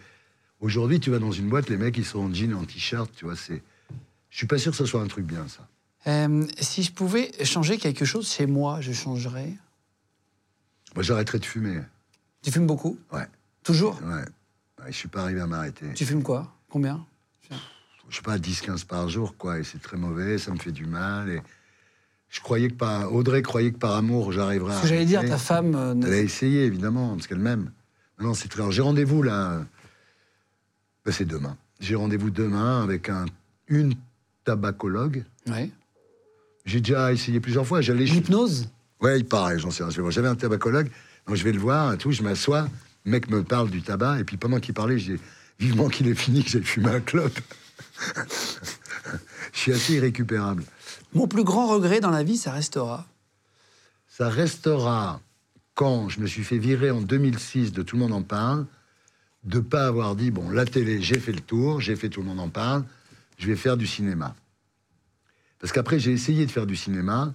[0.60, 3.24] Aujourd'hui, tu vas dans une boîte, les mecs ils sont en jean en t-shirt, tu
[3.24, 3.62] vois, c'est.
[4.30, 5.66] Je suis pas sûr que ce soit un truc bien, ça.
[6.06, 9.52] Euh, si je pouvais changer quelque chose chez moi, je changerais.
[10.98, 11.78] Moi j'arrêterais de fumer.
[12.42, 13.28] Tu fumes beaucoup Ouais,
[13.62, 14.24] Toujours ouais.
[14.84, 15.86] Ouais, je suis pas arrivé à m'arrêter.
[15.94, 16.52] Tu fumes quoi?
[16.68, 17.06] Combien?
[18.10, 20.86] Je sais pas, 10-15 par jour, quoi, et c'est très mauvais, ça me fait du
[20.86, 21.28] mal.
[21.30, 21.40] Et
[22.30, 23.12] je croyais que par.
[23.14, 24.76] Audrey croyait que par amour, j'arriverais à.
[24.78, 25.76] Ce que j'allais dire, ta femme.
[25.76, 27.70] euh, ne- Elle a essayé, évidemment, parce qu'elle m'aime.
[28.18, 28.68] Non, c'est très.
[28.72, 29.64] J'ai rendez-vous là.
[31.04, 31.56] Ben, c'est demain.
[31.78, 33.26] J'ai rendez-vous demain avec un,
[33.68, 33.94] une
[34.42, 35.24] tabacologue.
[35.46, 35.70] Ouais.
[36.64, 37.82] J'ai déjà essayé plusieurs fois.
[37.82, 38.04] J'allais.
[38.06, 38.68] L'hypnose?
[39.00, 40.10] Ouais, il paraît, j'en sais rien.
[40.10, 40.90] J'avais un tabacologue,
[41.26, 42.12] donc je vais le voir, et tout.
[42.12, 42.68] Je m'assois.
[43.04, 45.18] Le mec me parle du tabac, et puis pendant qu'il parlait, j'ai
[45.58, 47.38] vivement qu'il ait fini, que j'ai fumé un clope.
[49.52, 50.64] je suis assez irrécupérable.
[51.14, 53.06] Mon plus grand regret dans la vie, ça restera.
[54.08, 55.20] Ça restera
[55.74, 58.66] quand je me suis fait virer en 2006 de Tout le monde en parle,
[59.44, 62.26] de pas avoir dit bon la télé j'ai fait le tour, j'ai fait Tout le
[62.26, 62.84] monde en parle,
[63.38, 64.34] je vais faire du cinéma.
[65.60, 67.32] Parce qu'après j'ai essayé de faire du cinéma,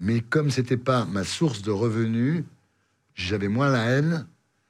[0.00, 2.44] mais comme c'était pas ma source de revenus,
[3.14, 4.26] j'avais moins la haine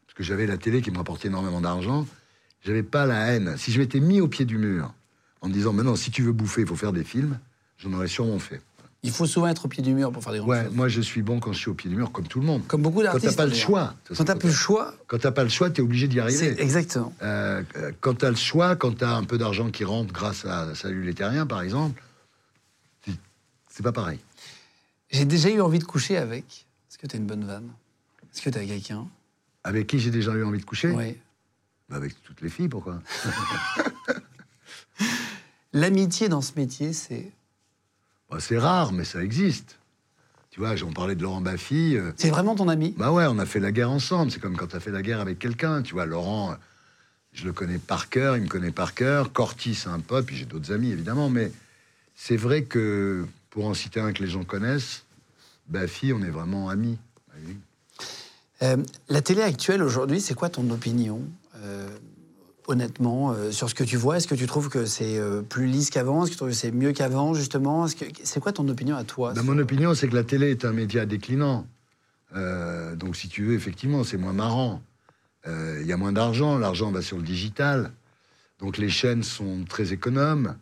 [0.06, 2.06] parce que j'avais la télé qui me rapportait énormément d'argent.
[2.64, 3.54] J'avais pas la haine.
[3.56, 4.92] Si je m'étais mis au pied du mur
[5.40, 7.38] en me disant maintenant si tu veux bouffer il faut faire des films,
[7.78, 8.60] j'en aurais sûrement fait.
[9.02, 10.74] Il faut souvent être au pied du mur pour faire des grandes Ouais, choses.
[10.74, 12.66] moi je suis bon quand je suis au pied du mur, comme tout le monde.
[12.66, 13.30] Comme beaucoup Quand d'artistes.
[13.30, 13.66] t'as pas le d'ailleurs.
[13.66, 13.94] choix.
[14.14, 16.60] Quand t'as plus le choix, Quand t'as pas le choix, t'es obligé d'y arriver.
[16.60, 17.14] exactement.
[17.22, 20.74] Euh, euh, quand t'as le choix, quand t'as un peu d'argent qui rentre grâce à
[20.74, 22.02] Salut les Terriens, par exemple,
[23.72, 24.18] c'est pas pareil.
[25.11, 26.66] J'ai déjà eu envie de coucher avec.
[26.88, 27.70] Est-ce que t'as une bonne vanne?
[28.32, 29.06] Est-ce que t'as quelqu'un?
[29.64, 30.90] Avec qui j'ai déjà eu envie de coucher?
[30.90, 31.16] Oui.
[31.88, 33.00] Bah, Avec toutes les filles, pourquoi?
[35.72, 37.30] L'amitié dans ce métier, c'est.
[38.30, 39.76] Bah, C'est rare, mais ça existe.
[40.50, 41.96] Tu vois, j'en parlais de Laurent Baffy.
[41.96, 42.92] euh, C'est vraiment ton ami?
[42.96, 44.32] Bah ouais, on a fait la guerre ensemble.
[44.32, 45.82] C'est comme quand tu as fait la guerre avec quelqu'un.
[45.82, 46.54] Tu vois, Laurent, euh,
[47.32, 49.32] je le connais par cœur, il me connaît par cœur.
[49.32, 51.30] Corty, c'est un pote, puis j'ai d'autres amis, évidemment.
[51.30, 51.52] Mais
[52.16, 55.05] c'est vrai que, pour en citer un que les gens connaissent,
[55.68, 56.98] Baffy, on est vraiment amis.
[57.36, 57.57] Oui.
[58.62, 58.76] Euh,
[59.09, 61.22] la télé actuelle aujourd'hui, c'est quoi ton opinion
[61.57, 61.88] euh,
[62.66, 65.90] Honnêtement, euh, sur ce que tu vois, est-ce que tu trouves que c'est plus lisse
[65.90, 66.22] qu'avant?
[66.22, 67.86] Est-ce que tu trouves que c'est mieux qu'avant, justement?
[67.88, 69.32] C'est quoi ton opinion à toi?
[69.32, 71.66] Bah, sur- mon opinion, c'est que la télé est un média déclinant.
[72.32, 74.82] Donc, si tu veux, effectivement, c'est moins marrant.
[75.46, 77.90] Il y a moins d'argent, l'argent va sur le digital.
[78.61, 80.55] Donc, les chaînes sont très économes.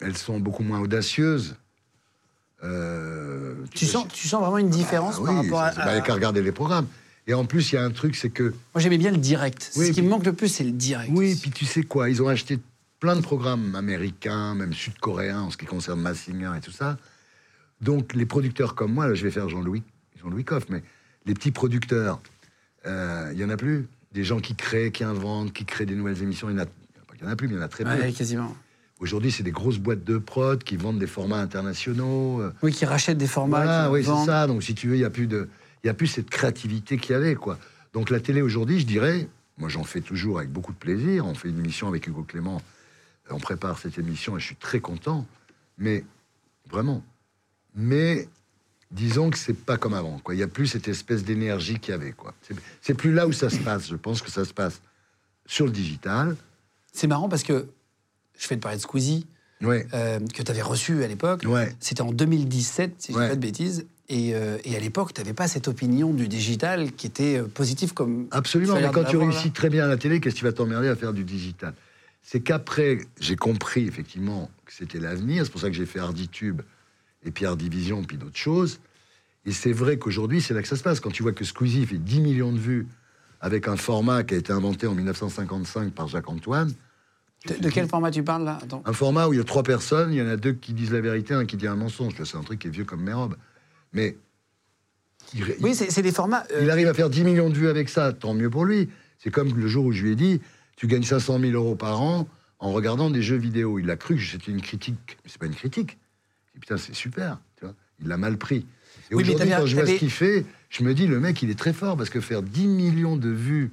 [0.00, 1.54] Elles sont beaucoup moins audacieuses.
[2.64, 5.70] Euh, tu, sens, tu sens vraiment une différence Ah par oui, rapport à.
[5.72, 6.86] bah, Il n'y a qu'à regarder les programmes.
[7.26, 8.44] Et en plus, il y a un truc, c'est que.
[8.74, 9.70] Moi, j'aimais bien le direct.
[9.76, 11.10] Oui, ce qui puis- me manque le plus, c'est le direct.
[11.14, 12.58] Oui, puis tu sais quoi, ils ont acheté
[13.00, 16.96] plein de programmes américains, même sud-coréens, en ce qui concerne Massinger et tout ça.
[17.80, 19.82] Donc, les producteurs comme moi, là, je vais faire Jean-Louis
[20.20, 20.82] Jean-Louis Coff, mais
[21.26, 22.20] les petits producteurs,
[22.86, 23.86] euh, il y en a plus.
[24.12, 27.30] Des gens qui créent, qui inventent, qui créent des nouvelles émissions, il y en a,
[27.30, 27.90] en plus, mais il y en a très peu.
[27.90, 28.56] Ouais, quasiment.
[29.00, 32.40] Aujourd'hui, c'est des grosses boîtes de prod qui vendent des formats internationaux.
[32.40, 33.58] euh, Oui, qui rachètent des formats.
[33.58, 34.46] voilà, oui, c'est ça.
[34.46, 35.48] Donc, si tu veux, il n'y a plus de,
[35.84, 37.58] il y a plus cette créativité qu'il y avait, quoi.
[37.92, 41.26] Donc, la télé aujourd'hui, je dirais, moi, j'en fais toujours avec beaucoup de plaisir.
[41.26, 42.60] On fait une émission avec Hugo Clément.
[43.30, 45.26] On prépare cette émission et je suis très content.
[45.76, 46.04] Mais
[46.68, 47.04] vraiment.
[47.76, 48.28] Mais
[48.90, 50.18] disons que c'est pas comme avant.
[50.18, 50.34] Quoi.
[50.34, 52.12] Il y a plus cette espèce d'énergie qu'il y avait.
[52.12, 52.34] Quoi.
[52.80, 53.88] C'est plus là où ça se passe.
[53.88, 54.80] Je pense que ça se passe
[55.46, 56.36] sur le digital.
[56.92, 57.68] C'est marrant parce que
[58.38, 59.26] je vais te parler de Squeezie.
[59.60, 59.86] Ouais.
[59.92, 61.42] euh, que tu avais reçu à l'époque.
[61.44, 61.74] Ouais.
[61.80, 63.86] C'était en 2017, si je ne dis pas de bêtises.
[64.08, 67.44] Et, euh, et à l'époque, tu n'avais pas cette opinion du digital qui était euh,
[67.44, 68.26] positive comme.
[68.30, 70.52] Absolument, mais quand de tu réussis très bien à la télé, qu'est-ce que tu vas
[70.52, 71.74] t'emmerder à faire du digital?
[72.22, 76.62] C'est qu'après, j'ai compris effectivement que c'était l'avenir, c'est pour ça que j'ai fait Harditube
[77.24, 78.80] et puis Hardivision, puis d'autres choses.
[79.44, 81.00] Et c'est vrai qu'aujourd'hui, c'est là que ça se passe.
[81.00, 82.86] Quand tu vois que Squeezie fait 10 millions de vues
[83.40, 86.72] avec un format qui a été inventé en 1955 par Jacques-Antoine,
[87.48, 88.82] De, de quel format tu parles là Attends.
[88.84, 90.92] un format où il y a trois personnes, il y en a deux qui disent
[90.92, 92.14] la vérité, un qui dit un mensonge.
[92.24, 93.36] C'est un truc qui est vieux comme mes robes.
[93.92, 94.16] Mais
[95.34, 96.44] il, Oui, c'est des formats.
[96.52, 98.88] euh, il arrive à faire 10 millions de vues avec ça, tant mieux pour lui.
[99.18, 100.40] C'est comme le jour où je lui ai dit,
[100.76, 102.28] tu gagnes 500 000 euros par an
[102.60, 103.78] en regardant des jeux vidéo.
[103.78, 105.98] Il a cru que c'était une critique, mais c'est pas une critique.
[106.56, 107.74] Et putain, c'est super, tu vois.
[108.00, 108.66] Il l'a mal pris.
[109.10, 111.50] Et Oui, aujourd'hui, quand je vois ce qu'il fait, je me dis, le mec, il
[111.50, 113.70] est très fort parce que faire 10 millions de vues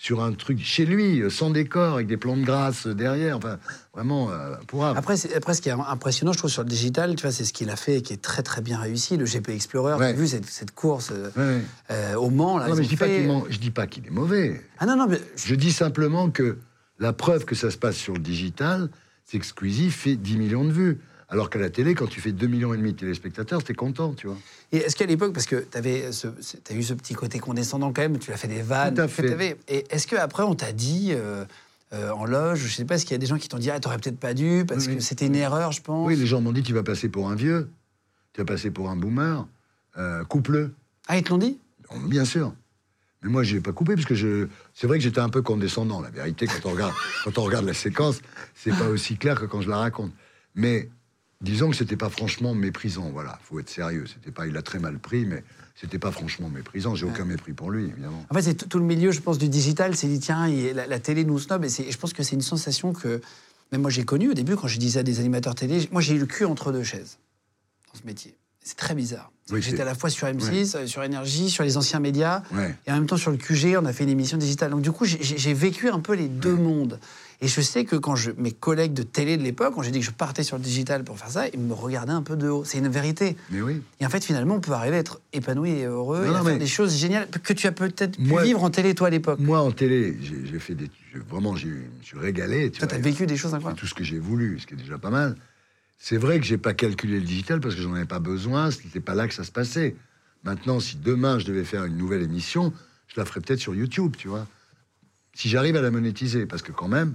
[0.00, 3.58] sur un truc chez lui, euh, sans décor, avec des plans de grâce derrière, enfin,
[3.92, 7.22] vraiment, euh, pour Après, après, ce qui est impressionnant, je trouve, sur le digital, tu
[7.22, 9.16] vois, c'est ce qu'il a fait et qui est très très bien réussi.
[9.16, 10.06] Le GP Explorer, tu Ouais.
[10.10, 12.96] as vu cette, cette course euh, Ouais, euh, au Mans, là, Non, mais je dis,
[12.96, 14.62] fait- je dis pas qu'il est mauvais.
[14.78, 16.58] Ah non, non, mais Je dis simplement que
[17.00, 18.90] la preuve que ça se passe sur le digital,
[19.24, 20.98] c'est que Squeezie fait 10 millions de vues.
[21.30, 24.14] Alors qu'à la télé, quand tu fais 2 millions et demi de téléspectateurs, t'es content,
[24.14, 24.36] tu vois.
[24.72, 28.00] Et est-ce qu'à l'époque, parce que tu avais as eu ce petit côté condescendant quand
[28.00, 28.94] même, tu l'as fait des vannes.
[28.94, 29.28] Tout à fait.
[29.28, 31.44] t'avais- Et est-ce qu'après, on t'a dit, euh,
[31.92, 33.70] euh, en loge, je sais pas, est-ce qu'il y a des gens qui t'ont dit,
[33.70, 36.26] ah, t'aurais peut-être pas dû, parce Oui, que c'était une erreur, je pense Oui, les
[36.26, 37.68] gens m'ont dit, tu vas passer pour un vieux,
[38.32, 39.46] tu vas passer pour un boomer,
[39.98, 40.72] euh, coupe-le.
[41.08, 41.58] Ah, ils te l'ont dit?
[41.90, 42.54] Bon, Bien sûr.
[43.22, 44.46] Mais moi, je l'ai pas coupé, parce que je...
[44.74, 46.00] c'est vrai que j'étais un peu condescendant.
[46.00, 48.20] La vérité, quand on regarde, quand on regarde la séquence,
[48.54, 50.12] c'est pas aussi clair que quand je la raconte.
[50.54, 50.88] Mais
[51.40, 53.10] disons que c'était pas franchement méprisant.
[53.12, 54.04] Voilà, faut être sérieux.
[54.12, 56.94] C'était pas, il a très mal pris, mais c'était pas franchement méprisant.
[56.94, 58.24] J'ai aucun mépris pour lui, évidemment.
[58.30, 60.98] En fait, c'est tout, le milieu, je pense, du digital s'est dit, tiens, la, la
[61.00, 61.64] télé nous snob.
[61.64, 63.20] Et, c'est- et je pense que c'est une sensation que,
[63.72, 66.14] même moi, j'ai connue au début, quand je disais à des animateurs télé, moi, j'ai
[66.14, 67.18] eu le cul entre deux chaises
[67.92, 68.36] dans ce métier.
[68.60, 69.30] C'est très bizarre.
[69.50, 72.42] Oui, J'étais c'est- à la fois sur M6, euh, sur Énergie, sur les anciens médias,
[72.52, 72.74] Ouais.
[72.86, 74.72] et en même temps sur le QG, on a fait une émission digitale.
[74.72, 77.00] Donc du coup, j'ai vécu un peu les deux mondes.
[77.40, 80.00] Et je sais que quand je, mes collègues de télé de l'époque, quand j'ai dit
[80.00, 82.48] que je partais sur le digital pour faire ça, ils me regardaient un peu de
[82.48, 82.64] haut.
[82.64, 83.36] C'est une vérité.
[83.50, 83.80] Mais oui.
[84.00, 86.38] Et en fait, finalement, on peut arriver à être épanoui et heureux Non, et à
[86.38, 89.06] non, faire des choses géniales que tu as peut-être pu Moi- vivre en télé, toi,
[89.06, 89.38] à l'époque.
[89.38, 90.90] Moi, en télé, j'ai fait des.
[91.28, 92.72] Vraiment, je me suis régalé.
[92.72, 93.04] Tu Toi, tu as vois.
[93.10, 93.78] vécu des choses incroyables.
[93.78, 95.36] tout ce que j'ai voulu, ce qui est déjà pas mal.
[95.96, 98.82] C'est vrai que j'ai pas calculé le digital parce que j'en avais pas besoin, ce
[98.82, 99.94] n'était pas là que ça se passait.
[100.44, 102.72] Maintenant, si demain je devais faire une nouvelle émission,
[103.06, 104.46] je la ferais peut-être sur YouTube, tu vois.
[105.34, 107.14] Si j'arrive à la monétiser, parce que quand même,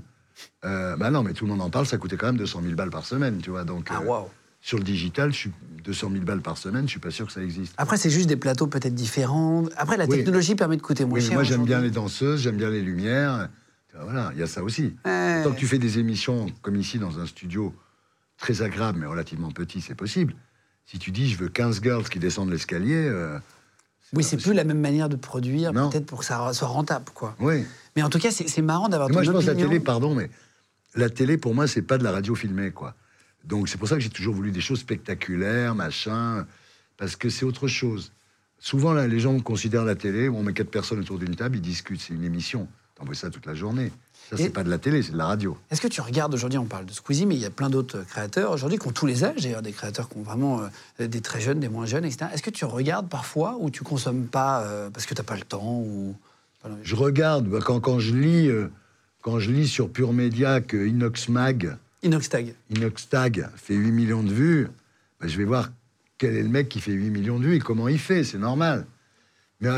[0.66, 2.76] euh, bah non, mais tout le monde en parle, ça coûtait quand même 200 000
[2.76, 3.64] balles par semaine, tu vois.
[3.64, 4.22] Donc, Ah, euh,
[4.62, 5.52] sur le digital, je suis
[5.84, 7.74] 200 000 balles par semaine, je suis pas sûr que ça existe.
[7.78, 9.66] Après, c'est juste des plateaux peut-être différents.
[9.78, 10.18] Après, la Oui.
[10.18, 11.34] technologie permet de coûter moins Oui, cher.
[11.34, 13.50] moi, j'aime bien les danseuses, j'aime bien les lumières.
[14.02, 14.96] Voilà, il y a ça aussi.
[15.06, 15.44] Ouais.
[15.44, 17.76] Tant que tu fais des émissions comme ici dans un studio
[18.38, 20.34] très agréable mais relativement petit, c'est possible.
[20.86, 23.38] Si tu dis je veux 15 girls qui descendent l'escalier, euh,
[24.14, 27.36] Oui, c'est plus la même manière de produire, peut-être pour que ça soit rentable, quoi.
[27.40, 27.66] oui.
[27.96, 29.70] Mais en tout cas, c'est marrant d'avoir moi je pense que la opinion.
[29.70, 30.32] télé, pardon, mais
[30.96, 32.96] la télé pour moi c'est pas de la radio filmée quoi.
[33.44, 36.48] Donc c'est pour ça que j'ai toujours voulu des choses spectaculaires, machin,
[36.98, 38.12] parce que c'est autre chose.
[38.58, 41.62] Souvent là, les gens considèrent la télé, on met quatre personnes autour d'une table, ils
[41.62, 42.68] discutent, c'est une émission.
[42.96, 43.92] T'envoies ça toute la journée.
[44.30, 45.58] Ça c'est pas de la télé, c'est de la radio.
[45.72, 48.04] Est-ce que tu regardes aujourd'hui, on parle de Squeezie, mais il y a plein d'autres
[48.04, 50.62] créateurs aujourd'hui qui ont tous les âges, d'ailleurs, des créateurs qui ont vraiment
[51.00, 52.32] euh, des très jeunes, des moins jeunes, etc.
[52.34, 55.36] Est-ce que tu regardes parfois ou tu consommes pas euh, parce que tu n'as pas
[55.36, 56.16] le temps ou...
[56.84, 58.72] Je regarde bah, quand, quand je lis euh,
[59.22, 62.54] quand je lis sur Pure Média que Inox Mag, Inoxtag.
[62.70, 64.68] Inox Tag fait 8 millions de vues,
[65.20, 65.72] bah, je vais voir
[66.18, 68.38] quel est le mec qui fait 8 millions de vues et comment il fait, c'est
[68.38, 68.86] normal.
[69.62, 69.70] Mais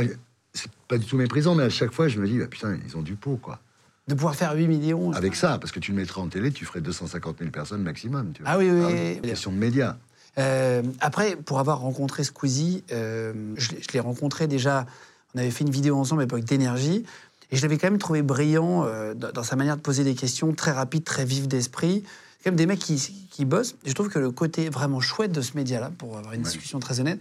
[0.56, 2.97] c'est pas du tout méprisant, mais à chaque fois je me dis bah, putain ils
[2.97, 3.60] ont du pot quoi.
[4.08, 5.12] De pouvoir faire 8 millions.
[5.14, 8.34] Avec ça, parce que tu le mettrais en télé, tu ferais 250 000 personnes maximum.
[8.34, 8.51] Tu vois.
[8.51, 9.20] Ah oui, oui, Alors, oui.
[9.24, 9.95] Question de médias.
[10.38, 14.86] Euh, après, pour avoir rencontré Squeezie, euh, je, l'ai- je l'ai rencontré déjà.
[15.34, 17.03] On avait fait une vidéo ensemble à l'époque d'énergie.
[17.51, 20.14] Et je l'avais quand même trouvé brillant euh, dans, dans sa manière de poser des
[20.14, 22.03] questions, très rapide, très vif d'esprit.
[22.38, 23.74] C'est quand même des mecs qui, qui bossent.
[23.86, 26.45] Et je trouve que le côté vraiment chouette de ce média-là, pour avoir une Ouais.
[26.45, 27.20] discussion très honnête,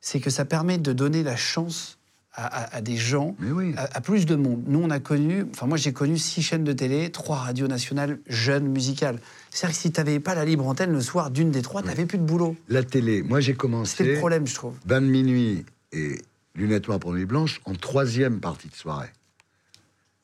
[0.00, 1.93] c'est que ça permet de donner la chance
[2.36, 3.74] à, des gens, oui.
[3.76, 4.64] à, à plus de monde.
[4.66, 8.18] Nous, on a connu, enfin moi j'ai connu six chaînes de télé, trois radios nationales
[8.26, 9.20] jeunes musicales.
[9.50, 11.88] C'est-à-dire que si tu n'avais pas la libre antenne le soir d'une des trois, tu
[11.88, 12.56] n'avais plus de boulot.
[12.68, 14.74] La télé, moi j'ai C'était commencé le problème, je trouve.
[14.84, 16.20] Bain de minuit et
[16.56, 19.12] lunettes noires pour nuit blanche en troisième partie de soirée.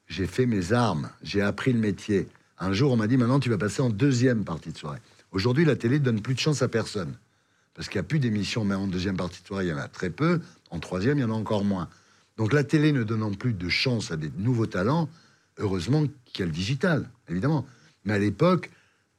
[0.09, 2.27] J'ai fait mes armes, j'ai appris le métier.
[2.59, 4.99] Un jour, on m'a dit maintenant tu vas passer en deuxième partie de soirée.
[5.31, 7.15] Aujourd'hui, la télé donne plus de chance à personne.
[7.75, 9.79] Parce qu'il n'y a plus d'émissions, mais en deuxième partie de soirée, il y en
[9.79, 10.41] a très peu.
[10.71, 11.89] En troisième, il y en a encore moins.
[12.41, 15.11] Donc la télé ne donnant plus de chance à des nouveaux talents,
[15.59, 17.67] heureusement qu'il y a le digital, évidemment.
[18.07, 18.71] Mais à l'époque,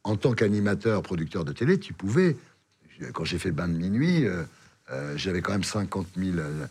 [0.03, 2.35] en tant qu'animateur, producteur de télé, tu pouvais.
[3.13, 4.41] Quand j'ai fait le bain de minuit, euh,
[4.89, 6.37] euh, j'avais quand même 50 000.
[6.39, 6.65] euh,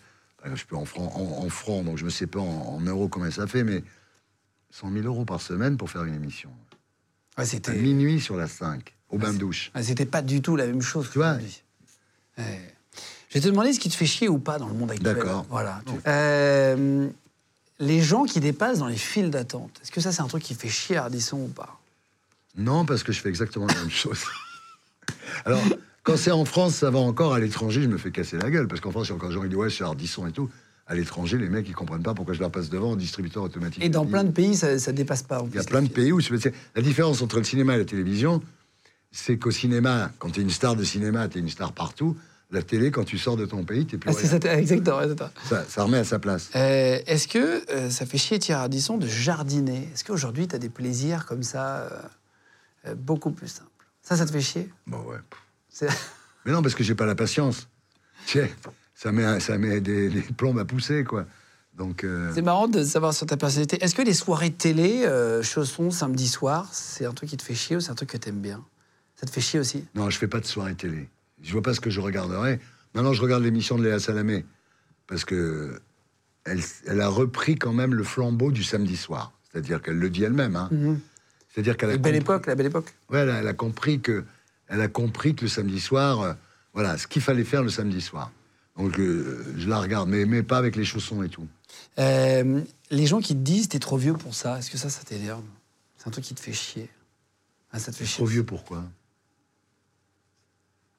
[0.55, 3.07] je peux en francs, en, en francs, donc je ne sais pas en, en euros
[3.07, 3.85] combien ça fait, mais
[4.71, 6.51] 100 000 euros par semaine pour faire une émission.
[7.39, 9.71] Ouais, c'était minuit sur la 5, au bain de douche.
[9.77, 11.11] ouais, c'était pas du tout la même chose.
[11.13, 11.39] Tu vois.
[13.31, 15.15] Je vais te demander ce qui te fait chier ou pas dans le monde actuel.
[15.15, 15.47] D'accord.
[15.49, 15.81] Voilà.
[16.09, 17.09] Euh,
[17.79, 20.55] les gens qui dépassent dans les files d'attente, est-ce que ça, c'est un truc qui
[20.55, 21.79] fait chier Ardisson ou pas?
[22.59, 24.19] Non, parce que je fais exactement la même chose.
[25.45, 25.63] Alors,
[26.03, 27.33] quand c'est en France, ça va encore.
[27.33, 28.67] À l'étranger, je me fais casser la gueule.
[28.67, 30.33] Parce qu'en France, il y a encore des gens qui disent Ouais, c'est Ardisson et
[30.33, 30.51] tout.
[30.89, 33.81] À l'étranger, les mecs, ils comprennent pas pourquoi je leur passe devant en distributeur automatique.
[33.85, 35.41] Et dans plein de pays, ça, ça dépasse pas.
[35.51, 37.85] Il y a plein de pays où c'est- la différence entre le cinéma et la
[37.85, 38.43] télévision,
[39.13, 42.17] c'est qu'au cinéma, quand tu es une star de cinéma, tu es une star partout.
[42.53, 45.01] La télé, quand tu sors de ton pays, tu plus Ah, c'est ça, exactement.
[45.49, 45.65] ça.
[45.69, 46.51] Ça, remet à sa place.
[46.57, 49.89] Euh, Est-ce que euh, ça fait chier Thierry Ardisson de jardiner?
[49.95, 51.89] Est-ce qu'aujourd'hui, tu as des plaisirs comme ça
[52.87, 53.69] euh, beaucoup plus simples?
[54.03, 54.69] Ça, ça te fait chier?
[54.87, 55.19] Bon, ouais.
[56.45, 57.69] Mais non, parce que j'ai pas la patience.
[58.27, 58.49] Tiens,
[58.95, 61.27] ça met, ça met des, des plombes à pousser, quoi.
[61.77, 63.83] Donc, euh, C'est marrant de savoir sur ta personnalité.
[63.83, 67.55] Est-ce que les soirées télé, euh, chaussons, samedi soir, c'est un truc qui te fait
[67.55, 68.65] chier ou c'est un truc que t'aimes bien?
[69.15, 69.85] Ça te fait chier aussi?
[69.95, 71.09] Non, je fais pas de soirée télé.
[71.43, 72.61] Je vois pas ce que je regarderais.
[72.95, 74.45] Maintenant, je regarde l'émission de Léa Salamé.
[75.07, 75.81] Parce que
[76.45, 79.33] elle, elle a repris quand même le flambeau du samedi soir.
[79.51, 80.57] C'est-à-dire qu'elle le dit elle-même.
[80.57, 80.71] Hein.
[81.53, 82.95] C'est-à-dire qu'elle a La belle compris- époque, la belle époque.
[83.11, 84.25] Ouais, elle, a, elle a compris que,
[84.69, 86.33] elle a compris que le samedi soir, euh,
[86.75, 88.31] voilà, ce qu'il fallait faire le samedi soir.
[88.77, 91.47] Donc euh, je la regarde, mais, mais pas avec les chaussons et tout.
[91.99, 92.61] Euh,
[92.91, 95.43] les gens qui te disent t'es trop vieux pour ça, est-ce que ça, ça t'énerve?
[95.99, 96.89] C'est un truc qui te fait chier
[97.73, 98.85] ah, Ça te fait chier Trop vieux pourquoi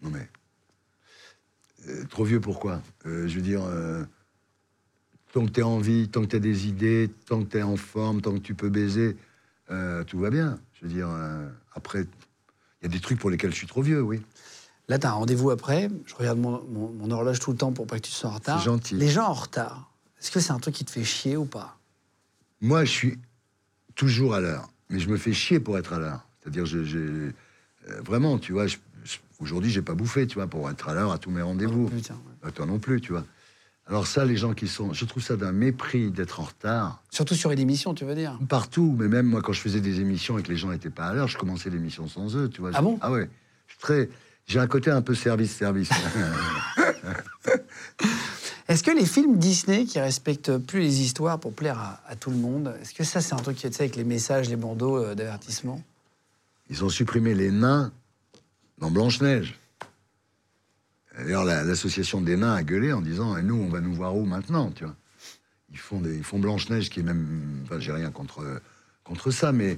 [0.01, 0.27] Non mais
[1.87, 4.03] euh, trop vieux pourquoi Euh, Je veux dire, euh,
[5.33, 8.21] tant que t'es en vie, tant que t'as des idées, tant que t'es en forme,
[8.21, 9.15] tant que tu peux baiser,
[10.07, 10.59] tout va bien.
[10.73, 11.09] Je veux dire,
[11.73, 14.21] après, il y a des trucs pour lesquels je suis trop vieux, oui.
[14.89, 15.89] Là, t'as un rendez-vous après.
[16.05, 18.33] Je regarde mon, mon- mon horloge tout le temps pour pas que tu sois en
[18.33, 18.59] retard.
[18.59, 18.95] C'est gentil.
[18.95, 19.89] Les gens en retard,
[20.19, 21.77] est-ce que c'est un truc qui te fait chier ou pas?
[22.59, 23.19] Moi, je suis
[23.95, 26.27] toujours à l'heure, mais je me fais chier pour être à l'heure.
[26.41, 27.31] C'est-à-dire, je,
[28.03, 28.77] vraiment, tu vois, je-
[29.41, 31.89] aujourd'hui, j'ai pas bouffé, tu vois, pour être à l'heure à tous mes rendez-vous.
[31.89, 32.47] Putain, ouais.
[32.47, 33.25] Euh, toi non plus, tu vois.
[33.87, 37.35] Alors ça, les gens qui sont, je trouve ça d'un mépris d'être en retard Surtout
[37.35, 38.95] sur une émission, tu veux dire partout.
[38.97, 41.13] Mais même moi, quand je faisais des émissions et que les gens n'étaient pas à
[41.13, 42.71] l'heure, je commençais l'émission sans eux, tu vois.
[42.73, 42.97] Ah bon?
[43.01, 43.29] Ah ouais.
[43.67, 44.09] Je suis très,
[44.47, 45.89] j'ai un côté un peu service-service.
[48.67, 52.29] Est-ce que les films Disney qui respectent plus les histoires pour plaire à, à tout
[52.29, 54.97] le monde, est-ce que ça c'est un truc qui est avec les messages, les bandeaux
[54.97, 55.81] euh, d'avertissement?
[56.69, 57.91] Ils ont supprimé les nains
[58.81, 59.55] dans Blanche-Neige.
[61.17, 64.15] D'ailleurs, la- l'association des nains a gueulé en disant Et nous, on va nous voir
[64.17, 64.95] où maintenant tu vois?
[65.69, 67.61] Ils font, des, ils font Blanche-Neige, qui est même.
[67.63, 68.61] Enfin, j'ai rien contre,
[69.05, 69.77] contre ça, mais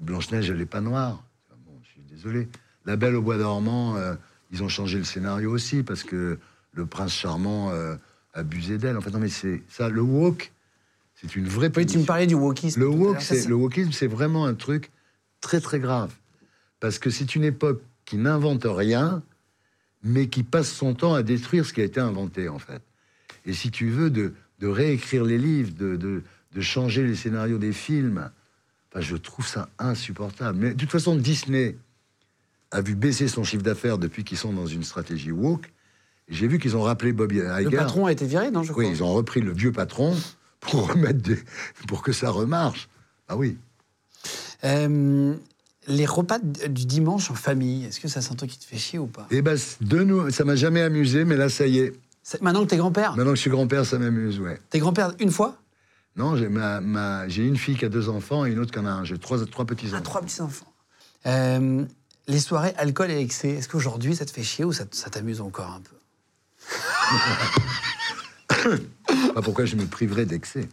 [0.00, 1.22] Blanche-Neige, elle n'est pas noire.
[1.64, 2.48] Bon, je suis désolé.
[2.86, 4.16] La Belle au Bois dormant, euh,
[4.50, 6.40] ils ont changé le scénario aussi, parce que
[6.72, 7.94] le prince charmant euh,
[8.34, 8.96] abusait d'elle.
[8.96, 10.50] En fait, non, mais c'est ça, le woke,
[11.14, 12.80] c'est une vraie Oui, tu me parlais du wokisme.
[12.80, 14.90] Le woke, c'est le wokisme, c'est vraiment un truc
[15.40, 16.12] très très grave
[16.80, 19.22] parce que c'est une époque qui n'invente rien,
[20.02, 22.82] mais qui passe son temps à détruire ce qui a été inventé en fait.
[23.46, 26.22] Et si tu veux de, de réécrire les livres, de, de,
[26.54, 28.30] de changer les scénarios des films,
[28.90, 30.58] enfin, je trouve ça insupportable.
[30.58, 31.76] Mais de toute façon, Disney
[32.70, 35.70] a vu baisser son chiffre d'affaires depuis qu'ils sont dans une stratégie woke.
[36.28, 37.76] J'ai vu qu'ils ont rappelé Bobby Le Iger.
[37.76, 40.16] patron a été viré, non je crois Oui, ils ont repris le vieux patron
[40.60, 41.38] pour remettre des,
[41.88, 42.88] pour que ça remarche.
[43.28, 43.58] Ah oui.
[44.64, 45.34] Euh,
[45.88, 48.78] les repas du dimanche en famille, est-ce que ça c'est un truc qui te fait
[48.78, 49.26] chier ou pas?
[49.30, 51.92] Et ben, de nous, ça m'a jamais amusé, mais là, ça y est.
[52.40, 54.60] Maintenant que t'es grand-père, Maintenant que je suis grand-père, ça m'amuse, ouais.
[54.70, 55.56] t'es grand-père une fois?
[56.14, 58.78] Non, j'ai ma, ma- j'ai une fille qui a deux enfants et une autre qui
[58.78, 59.04] en a un.
[59.04, 60.70] J'ai trois, trois petits Ah, trois petits-enfants.
[61.26, 61.84] Euh,
[62.28, 65.70] les soirées alcool et excès, est-ce qu'aujourd'hui ça te fait chier ou ça t'amuse encore
[65.70, 65.96] un peu?
[69.34, 70.68] Pas pourquoi je me priverais d'excès.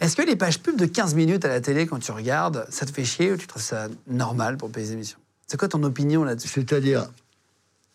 [0.00, 2.86] Est-ce que les pages pubs de 15 minutes à la télé, quand tu regardes, ça
[2.86, 5.18] te fait chier ou tu trouves ça normal pour payer les émissions?
[5.46, 6.48] C'est quoi ton opinion là-dessus?
[6.48, 7.10] C'est-à-dire,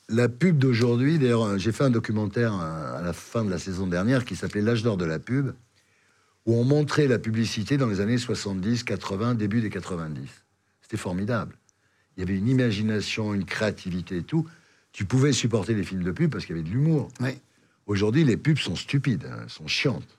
[0.07, 3.57] la pub d'aujourd'hui, d'ailleurs, euh, j'ai fait un documentaire euh, à la fin de la
[3.57, 5.53] saison dernière qui s'appelait L'âge d'or de la pub,
[6.45, 10.29] où on montrait la publicité dans les années 70, 80, début des 90.
[10.83, 11.57] C'était formidable.
[12.15, 14.45] Il y avait une imagination, une créativité et tout.
[14.91, 17.09] Tu pouvais supporter les films de pub parce qu'il y avait de l'humour.
[17.19, 17.31] Oui.
[17.87, 20.14] Aujourd'hui, les pubs sont stupides, hein, sont chiantes.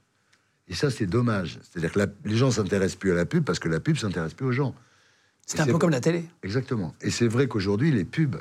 [0.68, 1.59] Et ça, c'est dommage.
[1.62, 4.34] C'est-à-dire que la- les gens s'intéressent plus à la pub parce que la pub s'intéresse
[4.34, 4.74] plus aux gens.
[5.47, 6.24] C'est un peu comme la télé.
[6.43, 6.94] Exactement.
[7.01, 8.36] Et c'est vrai qu'aujourd'hui, les pubs,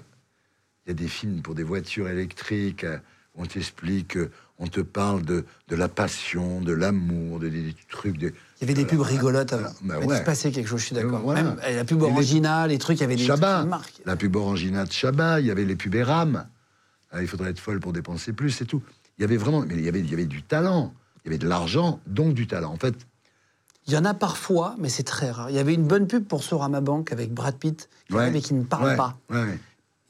[0.86, 2.98] il y a des films pour des voitures électriques, euh,
[3.36, 7.76] on t'explique, euh, on te parle de, de la passion, de l'amour, de, des, des
[7.90, 8.18] trucs.
[8.18, 9.70] De, Il y avait des pubs rigolotes avant.
[9.82, 10.18] bah Il ouais.
[10.18, 11.20] se passait quelque chose, je suis d'accord.
[11.20, 11.44] Voilà.
[11.44, 13.68] Même euh, la pub les- Orangina, les trucs, il y avait des trucs Chabat, qui
[13.68, 14.02] marquent.
[14.06, 16.48] la pub Orangina de Chabat, il y avait les pubs Eram.
[17.12, 18.82] Ah, il faudrait être folle pour dépenser plus, c'est tout.
[19.18, 20.94] Il y avait vraiment, mais il y avait, il y avait du talent,
[21.26, 22.72] il y avait de l'argent, donc du talent.
[22.72, 22.96] En fait,
[23.88, 25.50] Il y en a parfois, mais c'est très rare.
[25.50, 28.36] Il y avait une bonne pub pour Sorama Bank avec Brad Pitt, qui ouais, arrive
[28.36, 29.18] et qui ne parle ouais, pas.
[29.32, 29.60] ouais.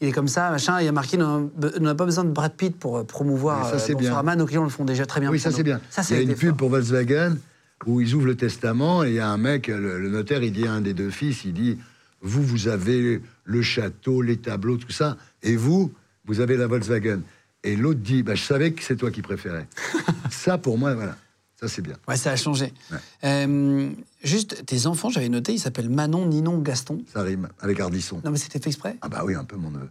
[0.01, 2.53] Il est comme ça, machin, il y a marqué on n'a pas besoin de Brad
[2.53, 3.93] Pitt pour euh, promouvoir ça, euh.
[3.93, 4.35] Boursorama.
[4.35, 5.31] Nos clients le font déjà très bien.
[5.31, 5.79] Oui, ça c'est bien.
[5.89, 6.57] Ça, il y a une pub fort.
[6.57, 7.37] pour Volkswagen
[7.85, 10.51] où ils ouvrent le testament et il y a un mec, le, le notaire, il
[10.51, 11.77] dit à un des deux fils, il dit
[12.21, 15.93] Vous, vous avez le château, les tableaux, tout ça, et vous,
[16.25, 17.21] vous avez la Volkswagen.
[17.65, 19.67] Et l'autre dit bah, Je savais que c'est toi qui préférais.
[20.31, 21.17] ça, pour moi, voilà,
[21.59, 21.95] ça c'est bien.
[22.07, 22.71] Ouais, ça a changé.
[22.91, 22.97] Ouais.
[23.23, 23.89] Euh,
[24.23, 27.03] juste, tes enfants, j'avais noté, ils s'appellent Manon, Ninon, Gaston.
[27.11, 28.21] Ça rime avec Ardisson.
[28.23, 29.89] Non, mais c'était fait exprès Ah bah oui, un peu mon neveu.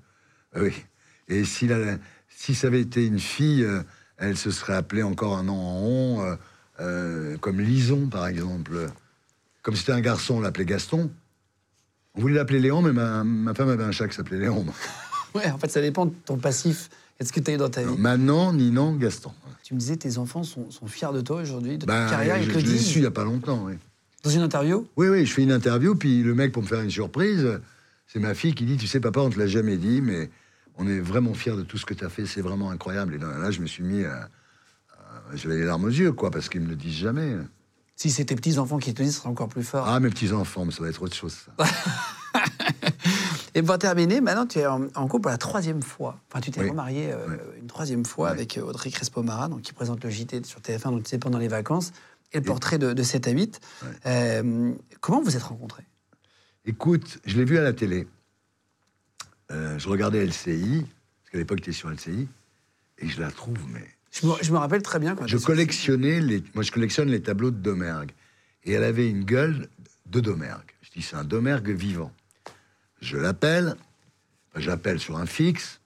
[0.55, 0.73] Ah oui.
[1.29, 1.99] Et si, la-
[2.29, 3.83] si ça avait été une fille, euh,
[4.19, 6.37] elle se serait appelée encore un nom en euh,
[6.81, 8.87] euh, comme Lison, par exemple.
[9.63, 11.11] Comme c'était un garçon, on l'appelait Gaston.
[12.15, 14.65] On voulait l'appeler Léon, mais ma, ma femme avait un chat qui s'appelait Léon.
[15.35, 17.57] Ouais, en fait, ça dépend de ton passif et de ce que tu as eu
[17.57, 17.97] dans ta vie.
[17.99, 19.33] Manon, Ninon, Gaston.
[19.63, 22.37] Tu me disais, tes enfants sont, sont fiers de toi aujourd'hui, de ta Ben, carrière,
[22.39, 23.75] ils je, je l'ai su il n'y a pas longtemps, oui.
[24.23, 26.81] Dans une interview Oui, oui, je fais une interview, puis le mec, pour me faire
[26.81, 27.61] une surprise,
[28.07, 30.31] c'est ma fille qui dit Tu sais, papa, on te l'a jamais dit, mais
[30.77, 33.15] on est vraiment fiers de tout ce que tu as fait, c'est vraiment incroyable.
[33.15, 34.29] Et là, je me suis mis à.
[35.35, 37.37] J'avais les larmes aux yeux, quoi, parce qu'ils me le disent jamais.
[37.97, 39.87] Si c'est tes petits-enfants qui te disent, ce sera encore plus fort.
[39.89, 41.65] Ah, mes petits-enfants, mais ça va être autre chose, ça.
[43.55, 46.19] Et pour terminer, maintenant, tu es en, en couple pour la troisième fois.
[46.29, 46.71] Enfin, tu t'es Oui.
[46.71, 50.61] remarié euh, une troisième fois avec euh, Audrey Crespo-Mara, donc qui présente le JT sur
[50.61, 51.93] TF1, donc c'est pendant les vacances,
[52.33, 53.61] et le portrait de, de 7 à 8.
[53.83, 53.89] Ouais.
[54.07, 55.85] Euh, comment vous êtes rencontrés?
[56.65, 58.09] Écoute, je l'ai vu à la télé.
[59.51, 62.27] Euh, je regardais LCI, parce qu'à l'époque, tu sur LCI,
[62.99, 66.21] et je la trouve, mais je me, je me rappelle très bien quand Je collectionnais
[66.21, 68.13] les, moi je collectionne les tableaux de Domergue.
[68.65, 69.69] Et elle avait une gueule
[70.07, 70.71] de Domergue.
[70.83, 72.13] Je dis c'est un Domergue vivant.
[73.05, 73.77] Je l'appelle,
[74.57, 75.81] j'appelle sur un fixe,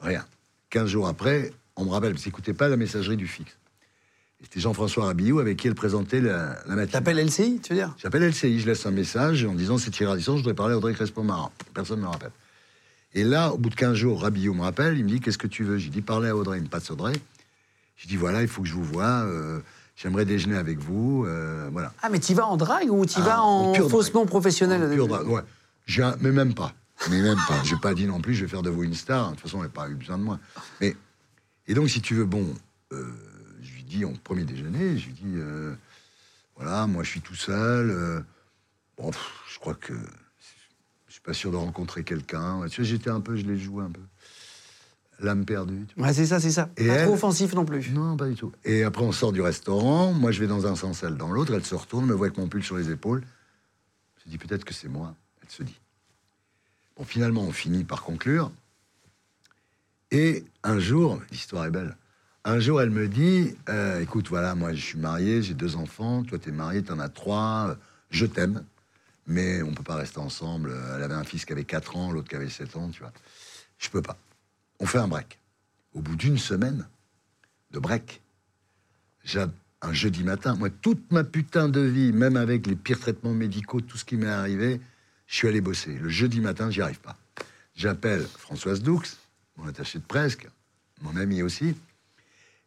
[0.00, 0.24] rien.
[0.70, 3.56] 15 jours après, on me rappelle, parce qu'écoutez pas la messagerie du fixe.
[4.42, 6.88] C'était Jean-François Rabillou avec qui elle présentait la, la matinée.
[6.88, 7.94] T'appelles LCI, tu veux dire?
[7.96, 10.92] J'appelle LCI, je laisse un message en disant c'est Thierry je voudrais parler à Audrey
[10.92, 11.50] Crespo-Marin.
[11.72, 12.32] Personne ne me rappelle.
[13.14, 15.46] Et là, au bout de 15 jours, Rabillot me rappelle, il me dit Qu'est-ce que
[15.46, 15.78] tu veux?
[15.78, 17.12] J'ai dit Parler à Audrey, il me passe Audrey.
[17.96, 19.60] J'ai dit Voilà, il faut que je vous voie, euh,
[19.96, 21.24] j'aimerais déjeuner avec vous.
[21.26, 21.92] euh, voilà.
[22.02, 24.30] Ah, mais tu vas en drague ou tu Ah, vas en en pure faussement drague.
[24.30, 25.42] professionnel En pur drame, ouais.
[25.86, 26.74] J'ai un- mais même pas.
[27.10, 27.62] Mais même pas.
[27.64, 29.30] J'ai pas dit non plus, je vais faire de vous une star.
[29.30, 30.38] De toute façon, elle n'a pas eu besoin de moi.
[30.80, 30.96] Mais,
[31.66, 32.54] et donc, si tu veux, bon,
[32.92, 33.10] euh,
[33.62, 35.74] je lui dis, en premier déjeuner, je lui dis, euh,
[36.56, 37.90] voilà, moi, je suis tout seul.
[37.90, 38.20] euh,
[38.96, 39.94] bon, pff, je crois que
[41.08, 42.58] je suis pas sûr de rencontrer quelqu'un.
[42.58, 44.00] Ouais, Tu vois, j'étais un peu, je l'ai joué un peu.
[45.18, 45.86] L'âme perdue.
[45.88, 46.06] tu vois.
[46.08, 46.70] Ouais, c'est ça, c'est ça.
[46.76, 47.90] Et pas elle- trop offensif non plus.
[47.90, 48.50] Non, pas du tout.
[48.64, 50.12] Et après, on sort du restaurant.
[50.12, 51.54] Moi, je vais dans un sens, elle dans l'autre.
[51.54, 53.22] Elle se retourne, me voit avec mon pull sur les épaules.
[54.24, 55.14] Je dis peut-être que c'est moi.
[55.52, 55.78] Se dit.
[56.96, 58.50] Bon, finalement, on finit par conclure.
[60.10, 61.94] Et un jour, l'histoire est belle.
[62.44, 66.22] Un jour, elle me dit euh, Écoute, voilà, moi, je suis marié, j'ai deux enfants.
[66.22, 67.68] Toi, tu es marié, tu en as trois.
[67.68, 67.74] euh,
[68.10, 68.64] Je t'aime.
[69.26, 70.74] Mais on peut pas rester ensemble.
[70.96, 73.12] Elle avait un fils qui avait 4 ans, l'autre qui avait 7 ans, tu vois.
[73.78, 74.16] Je peux pas.
[74.80, 75.38] On fait un break.
[75.92, 76.88] Au bout d'une semaine
[77.72, 78.22] de break,
[79.82, 83.82] un jeudi matin, moi, toute ma putain de vie, même avec les pires traitements médicaux,
[83.82, 84.80] tout ce qui m'est arrivé,
[85.32, 85.94] je suis allé bosser.
[85.94, 87.16] Le jeudi matin, j'y arrive pas.
[87.74, 89.02] J'appelle Françoise Doux,
[89.56, 90.36] mon attaché de presse,
[91.00, 91.74] mon ami aussi,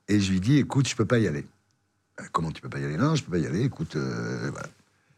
[0.07, 1.45] et je lui dis, écoute, je peux pas y aller.
[2.19, 2.97] Euh, Comment tu peux pas y aller?
[2.97, 4.67] Non, je peux pas y aller, écoute, euh, voilà.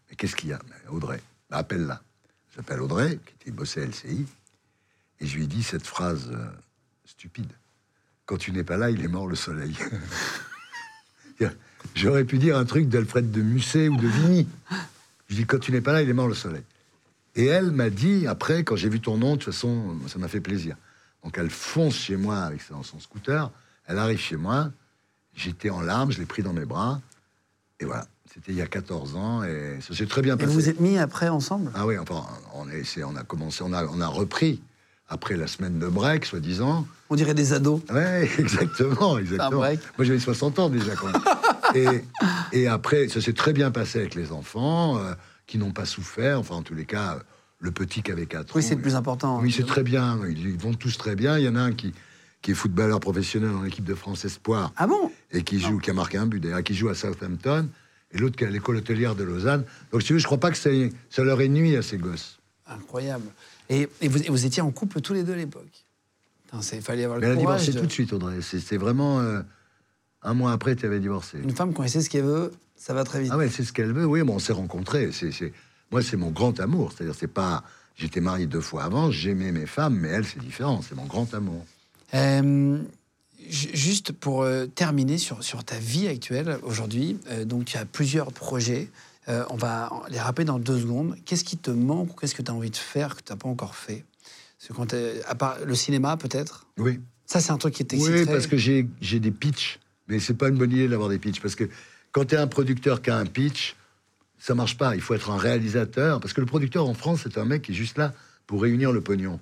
[0.09, 0.59] Mais qu'est-ce qu'il y a?
[0.89, 2.03] Audrey, bah, appelle-la.
[2.53, 4.25] J'appelle Audrey, qui était bossée à LCI,
[5.21, 6.49] et je lui dis cette phrase euh,
[7.05, 7.53] stupide.
[8.25, 9.73] Quand tu n'es pas là, il est mort le soleil.
[11.95, 14.49] J'aurais pu dire un truc d'Alfred de Musset ou de Vigny.
[15.29, 16.63] Je dis, quand tu n'es pas là, il est mort le soleil.
[17.37, 20.27] Et elle m'a dit, après, quand j'ai vu ton nom, de toute façon, ça m'a
[20.27, 20.75] fait plaisir.
[21.23, 23.49] Donc elle fonce chez moi avec son, son scooter,
[23.85, 24.71] elle arrive chez moi,
[25.35, 26.99] j'étais en larmes, je l'ai pris dans mes bras,
[27.79, 28.05] et voilà.
[28.33, 30.47] C'était il y a 14 ans, et ça s'est très bien Et passé.
[30.47, 31.71] vous vous êtes mis après ensemble?
[31.73, 32.23] Ah oui, enfin,
[32.53, 34.61] on, est, on a commencé, on a, on a repris,
[35.09, 37.81] après la semaine de break, soi-disant, On dirait des ados.
[37.89, 39.59] Ouais, exactement, exactement.
[39.61, 39.79] break.
[39.97, 41.21] Moi, j'avais 60 ans déjà, quand même.
[42.53, 45.13] et, et après, ça s'est très bien passé avec les enfants, euh,
[45.47, 46.39] qui n'ont pas souffert.
[46.39, 47.19] Enfin, en tous les cas,
[47.59, 48.67] le petit qui avait 4 Oui, ans.
[48.67, 49.39] c'est le plus important.
[49.41, 50.19] Oui, c'est très bien.
[50.27, 51.37] Ils, vont tous très bien.
[51.39, 51.93] Il y en a un qui,
[52.41, 55.11] qui est footballeur professionnel dans l'équipe de France Espoir Ah bon?
[55.31, 57.67] Et qui joue, qui a marqué un but d'ailleurs, qui joue à Southampton,
[58.11, 59.63] et l'autre qui est à l'école hôtelière de Lausanne.
[59.91, 60.69] Donc, si tu veux, je crois pas que ça,
[61.09, 62.37] ça leur ait nuit à ces gosses.
[62.67, 63.25] Incroyable.
[63.69, 65.65] Et, et vous, et vous étiez en couple tous les deux à l'époque?
[66.73, 67.61] Il fallait avoir Mais elle le a courage.
[67.61, 68.41] divorcé de- tout de suite, Audrey.
[68.41, 69.19] C'est c'est vraiment.
[69.19, 69.41] euh,
[70.23, 71.37] Un mois après, tu avais divorcé.
[71.43, 73.31] Une femme, quand elle sait ce qu'elle veut, ça va très vite.
[73.33, 74.05] Ah ouais, c'est ce qu'elle veut.
[74.05, 75.11] Oui, bon, on s'est rencontrés.
[75.11, 75.51] C'est, c'est-
[75.91, 76.91] Moi, c'est mon grand amour.
[76.95, 77.63] C'est-à-dire, c'est pas.
[77.95, 80.81] J'étais marié deux fois avant, j'aimais mes femmes, mais elle, c'est différent.
[80.87, 81.65] C'est mon grand amour.
[82.13, 82.79] Euh,
[83.49, 87.85] ju- juste pour euh, terminer sur, sur ta vie actuelle aujourd'hui, euh, donc tu as
[87.85, 88.89] plusieurs projets.
[89.29, 91.15] Euh, on va les rappeler dans deux secondes.
[91.25, 93.37] Qu'est-ce qui te manque ou qu'est-ce que tu as envie de faire que tu n'as
[93.37, 94.05] pas encore fait?
[94.57, 96.67] Parce que quand t'es- à part le cinéma, peut-être?
[96.77, 96.99] Oui.
[97.25, 100.33] Ça, c'est un truc qui t'exciterait Oui, parce que j'ai j'ai des pitchs, mais c'est
[100.35, 101.67] pas une bonne idée d'avoir des pitchs, parce que
[102.11, 103.75] quand tu es un producteur qui a un pitch,
[104.39, 104.95] ça marche pas.
[104.95, 107.71] Il faut être un réalisateur, parce que le producteur en France, c'est un mec qui
[107.71, 108.13] est juste là
[108.45, 109.39] pour réunir le pognon.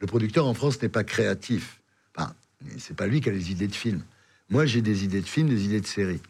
[0.00, 1.80] Le producteur en France n'est pas créatif.
[2.14, 2.34] Enfin,
[2.78, 4.02] c'est pas lui qui a les idées de films.
[4.50, 6.20] Moi, j'ai des idées de films, des idées de séries.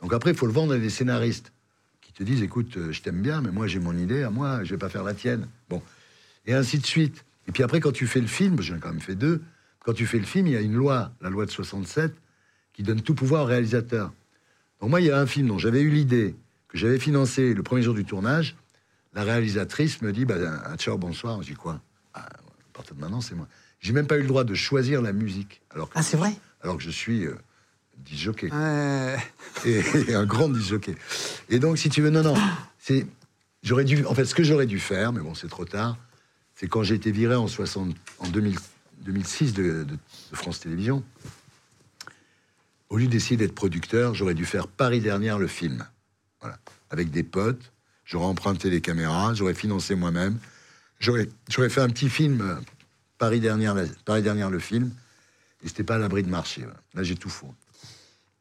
[0.00, 1.52] Donc après, il faut le vendre à des scénaristes
[2.00, 4.64] qui te disent, écoute, euh, je t'aime bien, mais moi j'ai mon idée, à moi,
[4.64, 5.46] je vais pas faire la tienne.
[5.68, 5.82] Bon,
[6.46, 7.24] et ainsi de suite.
[7.46, 9.42] Et puis après, quand tu fais le film, j'en ai quand même fait deux,
[9.80, 12.12] quand tu fais le film, il y a une loi, la loi de 67,
[12.72, 14.12] qui donne tout pouvoir au réalisateur.
[14.80, 16.34] Donc moi, il y a un film dont j'avais eu l'idée,
[16.68, 18.56] que j'avais financé le premier jour du tournage.
[19.12, 20.36] La réalisatrice me dit, bah,
[20.66, 21.42] un ciao, bonsoir.
[21.42, 21.80] Je dis quoi?
[22.14, 23.46] Ah, À partir de maintenant, c'est moi.
[23.80, 26.32] J'ai même pas eu le droit de choisir la musique, alors que, Ah, c'est vrai?
[26.62, 27.34] alors que je suis euh,
[27.98, 28.50] disjockey
[29.64, 30.94] et, et un grand disjockey.
[31.48, 32.34] Et donc, si tu veux, non, non,
[32.78, 33.06] c'est,
[33.62, 35.96] j'aurais dû, en fait, ce que j'aurais dû faire, mais bon, c'est trop tard,
[36.54, 38.56] c'est quand j'ai été viré en 60, en 2000
[39.02, 39.96] 2006 de, de- de
[40.36, 41.02] France Télévisions.
[42.90, 45.86] Au lieu d'essayer d'être producteur, j'aurais dû faire Paris dernière le film,
[46.40, 46.58] voilà,
[46.90, 47.72] avec des potes.
[48.04, 50.38] J'aurais emprunté les caméras, j'aurais financé moi-même,
[50.98, 52.56] j'aurais, j'aurais fait un petit film euh,
[53.18, 54.90] Paris dernière, Paris dernière le film.
[55.62, 56.62] Et c'était pas à l'abri de marcher.
[56.62, 56.80] voilà.
[56.94, 57.54] Là, j'ai tout faux.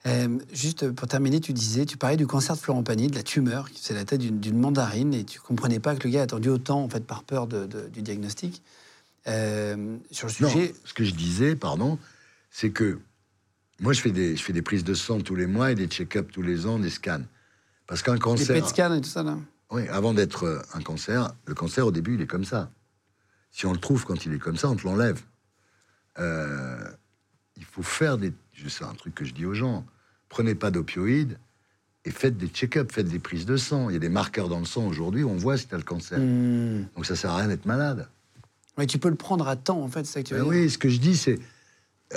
[0.05, 3.23] Euh, juste pour terminer, tu disais, tu parlais du cancer de Florent Pagny, de la
[3.23, 6.47] tumeur, c'est la tête d'une mandarine, et tu comprenais pas que le gars a attendu
[6.47, 8.63] autant, en fait, par peur de- de- du diagnostic.
[9.27, 11.99] Euh, sur le Non, sujet, ce que je disais, pardon,
[12.49, 12.97] c'est que
[13.79, 15.87] moi, je fais, des, je fais des prises de sang tous les mois et des
[15.87, 17.21] check-ups tous les ans, des scans.
[17.87, 19.37] Parce qu'un cancer, PET scans et tout ça, là.
[19.71, 22.71] oui, avant d'être euh, un cancer, le cancer, au début, il est comme ça.
[23.51, 25.21] Si on le trouve quand il est comme ça, on te l'enlève.
[26.19, 26.83] Euh,
[27.55, 28.33] il faut faire des...
[28.53, 29.85] Je sais un truc que je dis aux gens.
[30.27, 31.37] Prenez pas d'opioïdes
[32.05, 33.89] et faites des check-ups, faites des prises de sang.
[33.89, 35.83] Il y a des marqueurs dans le sang aujourd'hui, on voit si tu as le
[35.83, 36.19] cancer.
[36.19, 36.85] Hmm.
[36.95, 38.07] Donc ça sert à rien d'être malade.
[38.77, 40.51] Ouais, tu peux le prendre à temps, en fait, c'est ça que tu veux Ben
[40.51, 40.61] dire.
[40.61, 41.39] oui, ce que je dis, c'est.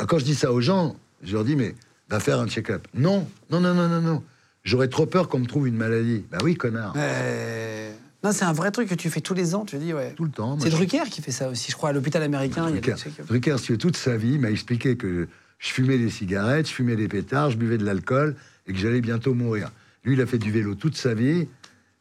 [0.06, 1.74] Quand je dis ça aux gens, je leur dis, mais
[2.08, 2.86] va faire un check-up.
[2.94, 4.22] Non, non, non, non, non, non.
[4.64, 6.24] J'aurais trop peur qu'on me trouve une maladie.
[6.30, 6.94] Bah oui, connard.
[6.96, 7.92] Euh,
[8.22, 10.12] Non, c'est un vrai truc que tu fais tous les ans, tu dis, ouais.
[10.14, 10.56] Tout le temps.
[10.60, 12.66] C'est je- Drucker qui fait ça aussi, je crois, à l'hôpital américain.
[12.68, 13.24] Il y a Drucker, des.
[13.24, 15.26] Drucker, si tu veux, toute sa vie, m'a expliqué que
[15.58, 18.36] je fumais des cigarettes, je fumais des pétards, je buvais de l'alcool
[18.68, 19.70] et que j'allais bientôt mourir.
[20.04, 21.48] Lui, il a fait du vélo toute sa vie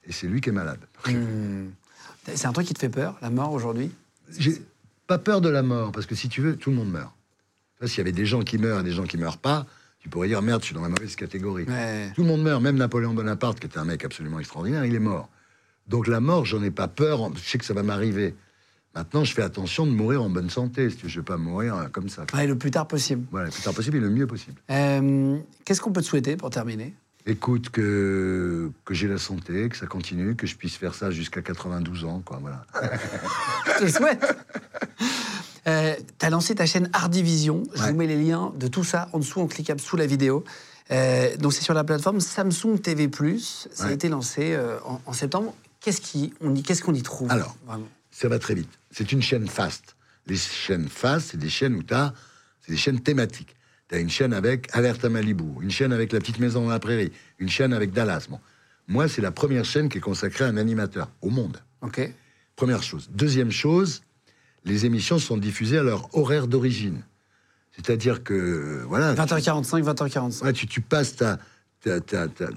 [0.06, 0.80] et c'est lui qui est malade.
[1.08, 1.70] Hmm.
[2.36, 3.92] C'est un truc qui te fait peur, la mort aujourd'hui?
[4.38, 4.62] J'ai
[5.08, 7.12] pas peur de la mort, parce que si tu veux, tout le monde meurt.
[7.86, 9.66] S'il y avait des gens qui meurent et des gens qui meurent pas,
[10.00, 11.66] tu pourrais dire merde, je suis dans la mauvaise catégorie.
[11.66, 12.12] Ouais.
[12.16, 15.00] Tout le monde meurt, même Napoléon Bonaparte, qui était un mec absolument extraordinaire, il est
[15.00, 15.30] mort.
[15.88, 18.36] Donc la mort, j'en ai pas peur, je sais que ça va m'arriver.
[18.96, 21.76] Maintenant, je fais attention de mourir en bonne santé, si veux, je vais pas mourir
[21.78, 22.26] euh, comme ça.
[22.34, 23.26] Ouais, le plus tard possible.
[23.32, 24.60] Voilà, le plus tard possible et le mieux possible.
[24.70, 26.94] Euh, Qu'est-ce qu'on peut te souhaiter pour terminer?
[27.26, 31.42] Écoute, que, que j'ai la santé, que ça continue, que je puisse faire ça jusqu'à
[31.42, 32.66] 92 ans, quoi, voilà.
[33.66, 34.38] Je te le souhaite.
[35.68, 37.64] Euh, tu as lancé ta chaîne Art Division.
[37.76, 37.92] Je Ouais.
[37.92, 40.44] vous mets les liens de tout ça en dessous, en cliquable sous la vidéo.
[40.92, 43.10] Euh, donc c'est sur la plateforme Samsung TV+.
[43.72, 45.54] Ça a été lancé euh, en, en septembre.
[45.80, 47.32] Qu'est-ce qui- on y- qu'on y trouve?
[47.32, 47.56] Alors.
[47.66, 48.70] vraiment ça va très vite.
[48.92, 49.96] C'est une chaîne fast.
[50.28, 52.14] Les chaînes fast, c'est des chaînes où tu as,
[52.66, 53.56] c'est des chaînes thématiques.
[53.88, 56.70] Tu as une chaîne avec Alerte à Malibu, une chaîne avec La Petite Maison dans
[56.70, 58.28] la Prairie, une chaîne avec Dallas.
[58.30, 58.40] Bon.
[58.88, 61.58] Moi, c'est la première chaîne qui est consacrée à un animateur au monde.
[61.82, 62.14] Ok.
[62.58, 63.10] Première chose.
[63.14, 64.02] Deuxième chose,
[64.66, 67.02] les émissions sont diffusées à leur horaire d'origine.
[67.76, 69.14] C'est-à-dire que, voilà.
[69.16, 70.44] 20h45, 20h45.
[70.44, 71.40] Ouais, tu, tu passes ta,
[71.82, 72.48] ta, ta, ta,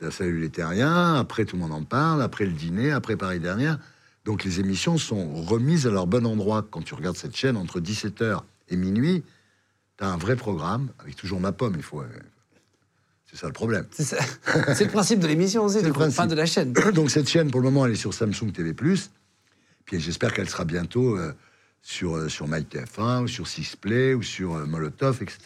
[0.00, 3.40] ta Salut les Terriens, après tout le monde en parle, après le dîner, après Paris
[3.40, 3.78] dernière.
[4.24, 6.66] Donc les émissions sont remises à leur bon endroit.
[6.70, 8.40] Quand tu regardes cette chaîne, entre 17h
[8.70, 9.22] et minuit,
[9.98, 12.00] tu as un vrai programme, avec toujours ma pomme, il faut...
[12.00, 12.06] euh,
[13.30, 13.86] C'est ça le problème.
[13.92, 14.16] C'est
[14.84, 16.16] le principe de l'émission aussi, C'est du le coup, principe.
[16.16, 16.72] fin de la chaîne.
[16.94, 18.74] Donc cette chaîne, pour le moment, elle est sur Samsung TV+.
[19.84, 21.32] Puis j'espère qu'elle sera bientôt euh,
[21.82, 25.38] sur, euh, sur MyTF1, ou sur Sisplay, ou sur euh, Molotov, etc.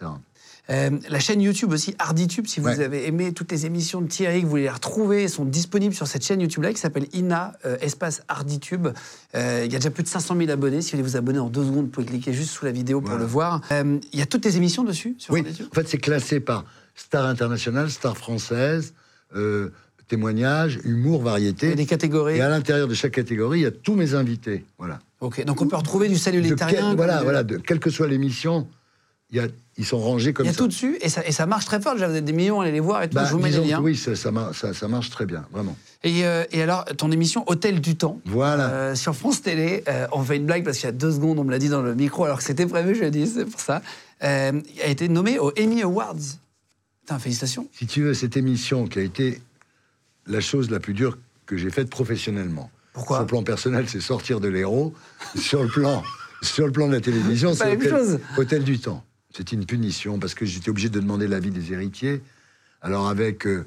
[0.71, 2.81] Euh, la chaîne YouTube aussi, Arditube, si vous Ouais.
[2.85, 6.07] avez aimé toutes les émissions de Thierry, que vous voulez les retrouver, sont disponibles sur
[6.07, 8.89] cette chaîne YouTube-là qui s'appelle INA, euh, espace Arditube.
[9.35, 10.83] Euh, il y a déjà plus de 500 000 abonnés.
[10.83, 13.01] Si vous voulez vous abonner en deux secondes, vous pouvez cliquer juste sous la vidéo
[13.01, 13.63] pour le voir.
[13.73, 17.25] Il y a toutes tes émissions dessus sur Oui, en fait, c'est classé par star
[17.25, 18.93] internationale, star française,
[20.09, 21.73] euh, témoignage, humour, variété.
[21.73, 22.37] a des catégories.
[22.37, 24.65] Et à l'intérieur de chaque catégorie, il y a tous mes invités.
[24.79, 24.99] Voilà.
[25.21, 27.91] Ok, donc on peut retrouver du salut les quel- voilà, comme- voilà, de, quelle que
[27.91, 28.67] soit l'émission,
[29.31, 30.59] il y a, ils sont rangés comme Il y a ça.
[30.59, 31.95] tout dessus et ça, et ça marche très fort.
[31.95, 33.15] Déjà, vous êtes des millions à aller les voir et tout.
[33.17, 33.81] Bah, je vous mets les disons liens.
[33.81, 35.77] oui, ça, ça, ça- ça marche très bien, vraiment.
[36.05, 38.21] Et, euh, et alors, ton émission Hôtel du Temps.
[38.25, 38.71] Voilà.
[38.71, 41.39] euh, sur France Télé, euh, on fait une blague parce qu'il y a deux secondes,
[41.41, 43.45] on me l'a dit dans le micro, alors que c'était prévu, je l'ai dit, c'est
[43.45, 43.83] pour ça.
[44.21, 44.53] A
[44.87, 46.15] été nommé aux Emmy Awards.
[47.01, 47.67] Putain, félicitations.
[47.73, 49.41] Si tu veux, cette émission qui a été
[50.29, 52.71] la chose la plus dure que j'ai faite professionnellement.
[52.93, 54.95] Pourquoi Sur le plan personnel, c'est sortir de l'héros.
[55.37, 56.03] sur, le plan,
[56.43, 58.21] sur le plan de la télévision, c'est hôtel.
[58.37, 59.05] Hôtel du Temps.
[59.35, 62.23] C'était une punition parce que j'étais obligé de demander l'avis des héritiers.
[62.81, 63.67] Alors avec, euh,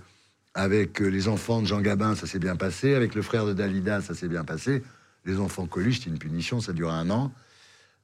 [0.54, 2.96] avec euh, les enfants de Jean Gabin, ça s'est bien passé.
[2.96, 4.84] Avec le frère de Dalida, ça s'est bien passé.
[5.26, 7.32] Les enfants Coluche, c'était une punition, ça durait un an.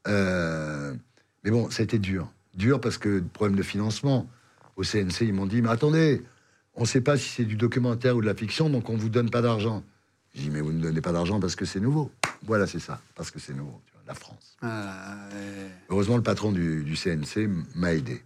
[0.08, 0.94] Euh,
[1.44, 2.32] mais bon, ça a été dur.
[2.56, 4.30] Dur parce que problème de financement.
[4.76, 6.22] Au CNC, ils m'ont dit, mais attendez,
[6.78, 9.00] on ne sait pas si c'est du documentaire ou de la fiction, donc on ne
[9.00, 9.84] vous donne pas d'argent.
[10.34, 12.12] J'ai dit, mais vous ne donnez pas d'argent parce que c'est nouveau.
[12.46, 14.58] Voilà, c'est ça, parce que c'est nouveau, tu vois, la France.
[14.64, 18.22] Euh, Heureusement, le patron du, du CNC m'a aidé.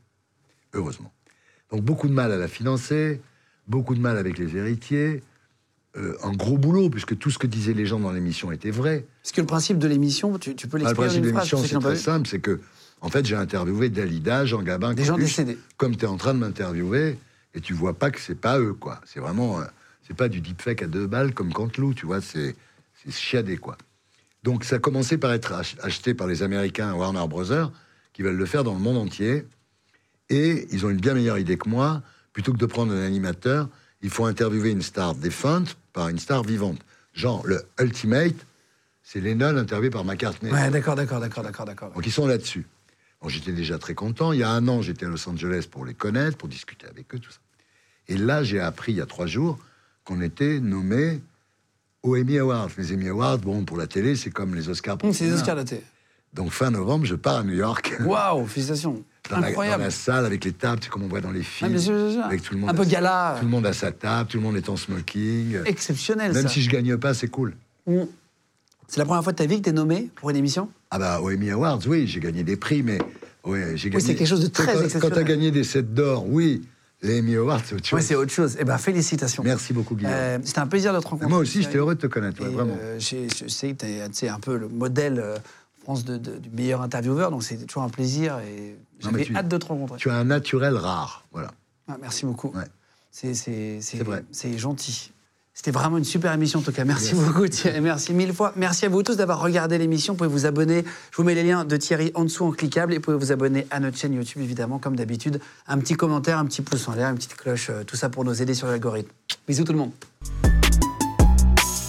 [0.74, 1.12] Heureusement.
[1.72, 3.22] Donc beaucoup de mal à la financer,
[3.68, 5.24] beaucoup de mal avec les héritiers,
[5.98, 9.06] euh, un gros boulot, puisque tout ce que disaient les gens dans l'émission était vrai.
[9.24, 11.58] Parce que le principe de l'émission, tu, tu peux Ah, le l'expliquer principe de l'émission,
[11.64, 12.60] c'est très simple, c'est que,
[13.00, 15.58] en fait, j'ai interviewé Dalida, Jean Gabin, Des gens décédés.
[15.78, 17.18] comme tu es en train de m'interviewer,
[17.54, 19.02] et tu vois pas que c'est pas eux, quoi.
[19.06, 19.66] C'est vraiment, euh,
[20.08, 22.56] c'est pas du deepfake à deux balles comme Canteloup, tu vois, c'est
[23.04, 23.78] c'est chiadé, quoi.
[24.44, 27.72] Donc ça a commencé par être ach- acheté par les Américains Warner Brothers,
[28.14, 29.46] qui veulent le faire dans le monde entier,
[30.30, 32.02] et ils ont une bien meilleure idée que moi.
[32.34, 33.68] Plutôt que de prendre un animateur,
[34.02, 36.80] il faut interviewer une star défunte par une star vivante.
[37.14, 38.36] Genre, le Ultimate,
[39.04, 40.50] c'est Lennon interviewé par McCartney.
[40.50, 41.92] Ouais, d'accord, d'accord, d'accord, d'accord, d'accord.
[41.92, 42.66] Donc ils sont là-dessus.
[43.22, 44.32] Bon, j'étais déjà très content.
[44.32, 47.14] Il y a un an, j'étais à Los Angeles pour les connaître, pour discuter avec
[47.14, 47.40] eux, tout ça.
[48.12, 49.58] Et là, j'ai appris il y a trois jours
[50.04, 51.22] qu'on était nommé
[52.04, 52.70] aux Emmy Awards.
[52.78, 54.98] Les Emmy Awards, bon, pour la télé, c'est comme les Oscars.
[54.98, 55.38] pour le C'est cinéma.
[55.38, 55.82] Oscars de thé.
[56.34, 57.94] Donc fin novembre, je pars à New York.
[58.06, 59.04] Waouh, félicitations.
[59.30, 59.84] Dans la, dans Incroyable.
[59.84, 61.72] la salle avec les tables, c'est comme on voit dans les Ah, films.
[61.72, 62.24] bien sûr, bien sûr.
[62.26, 63.36] avec tout le monde Un peu sa- gala.
[63.40, 65.58] Tout le monde à sa table, tout le monde est en smoking.
[65.66, 66.50] Exceptionnel, Même ça.
[66.50, 67.54] si je gagne pas, c'est cool.
[67.88, 68.08] Hum.
[68.88, 70.70] C'est la première fois de ta vie que tu es nommé pour une émission?
[70.90, 72.98] Ah bah, aux Emmy Awards, oui, j'ai gagné des prix, mais
[73.46, 74.04] ouais, j'ai gagné.
[74.04, 75.16] c'est quelque chose de très Quand- Quand exceptionnel.
[75.18, 76.64] t'as gagné des sets d'or, oui,
[77.02, 77.98] les Emmy Awards, c'est autre chose.
[78.00, 78.58] Ouais, c'est autre chose.
[78.60, 79.44] Eh ben, félicitations.
[79.44, 80.14] Merci beaucoup, Guillaume.
[80.14, 81.28] Euh, C'était un plaisir de te rencontrer.
[81.28, 82.78] Moi aussi, j'étais heureux de te connaître, ouais, vraiment.
[82.80, 86.38] euh, je sais que tu es, un peu le modèle euh, en France de- de-
[86.38, 89.98] du meilleur intervieweur, donc c'est toujours un plaisir et j'avais hâte de te rencontrer.
[89.98, 91.52] Tu as un naturel rare, voilà.
[91.88, 92.50] Ah, merci beaucoup.
[92.56, 92.66] Ouais.
[93.10, 93.34] C'est-
[94.04, 94.24] vrai.
[94.32, 95.12] c'est gentil.
[95.54, 96.86] C'était vraiment une super émission en tout cas.
[96.86, 98.54] Merci, beaucoup Thierry, merci mille fois.
[98.56, 100.14] Merci à vous tous d'avoir regardé l'émission.
[100.14, 100.86] Vous pouvez vous abonner.
[101.12, 103.32] Je vous mets les liens de Thierry en dessous en cliquable et vous pouvez vous
[103.32, 105.42] abonner à notre chaîne YouTube évidemment comme d'habitude.
[105.68, 108.24] Un petit commentaire, un petit pouce en l'air, une petite cloche, euh, tout ça pour
[108.24, 109.12] nous aider sur l'algorithme.
[109.48, 109.92] Bisous tout le monde.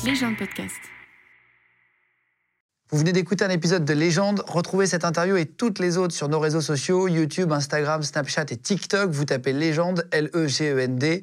[0.05, 0.75] Légende podcast.
[2.93, 4.43] Vous venez d'écouter un épisode de Légende.
[4.47, 8.57] Retrouvez cette interview et toutes les autres sur nos réseaux sociaux, YouTube, Instagram, Snapchat et
[8.59, 9.11] TikTok.
[9.11, 11.23] Vous tapez Légende, L-E-G-E-N-D.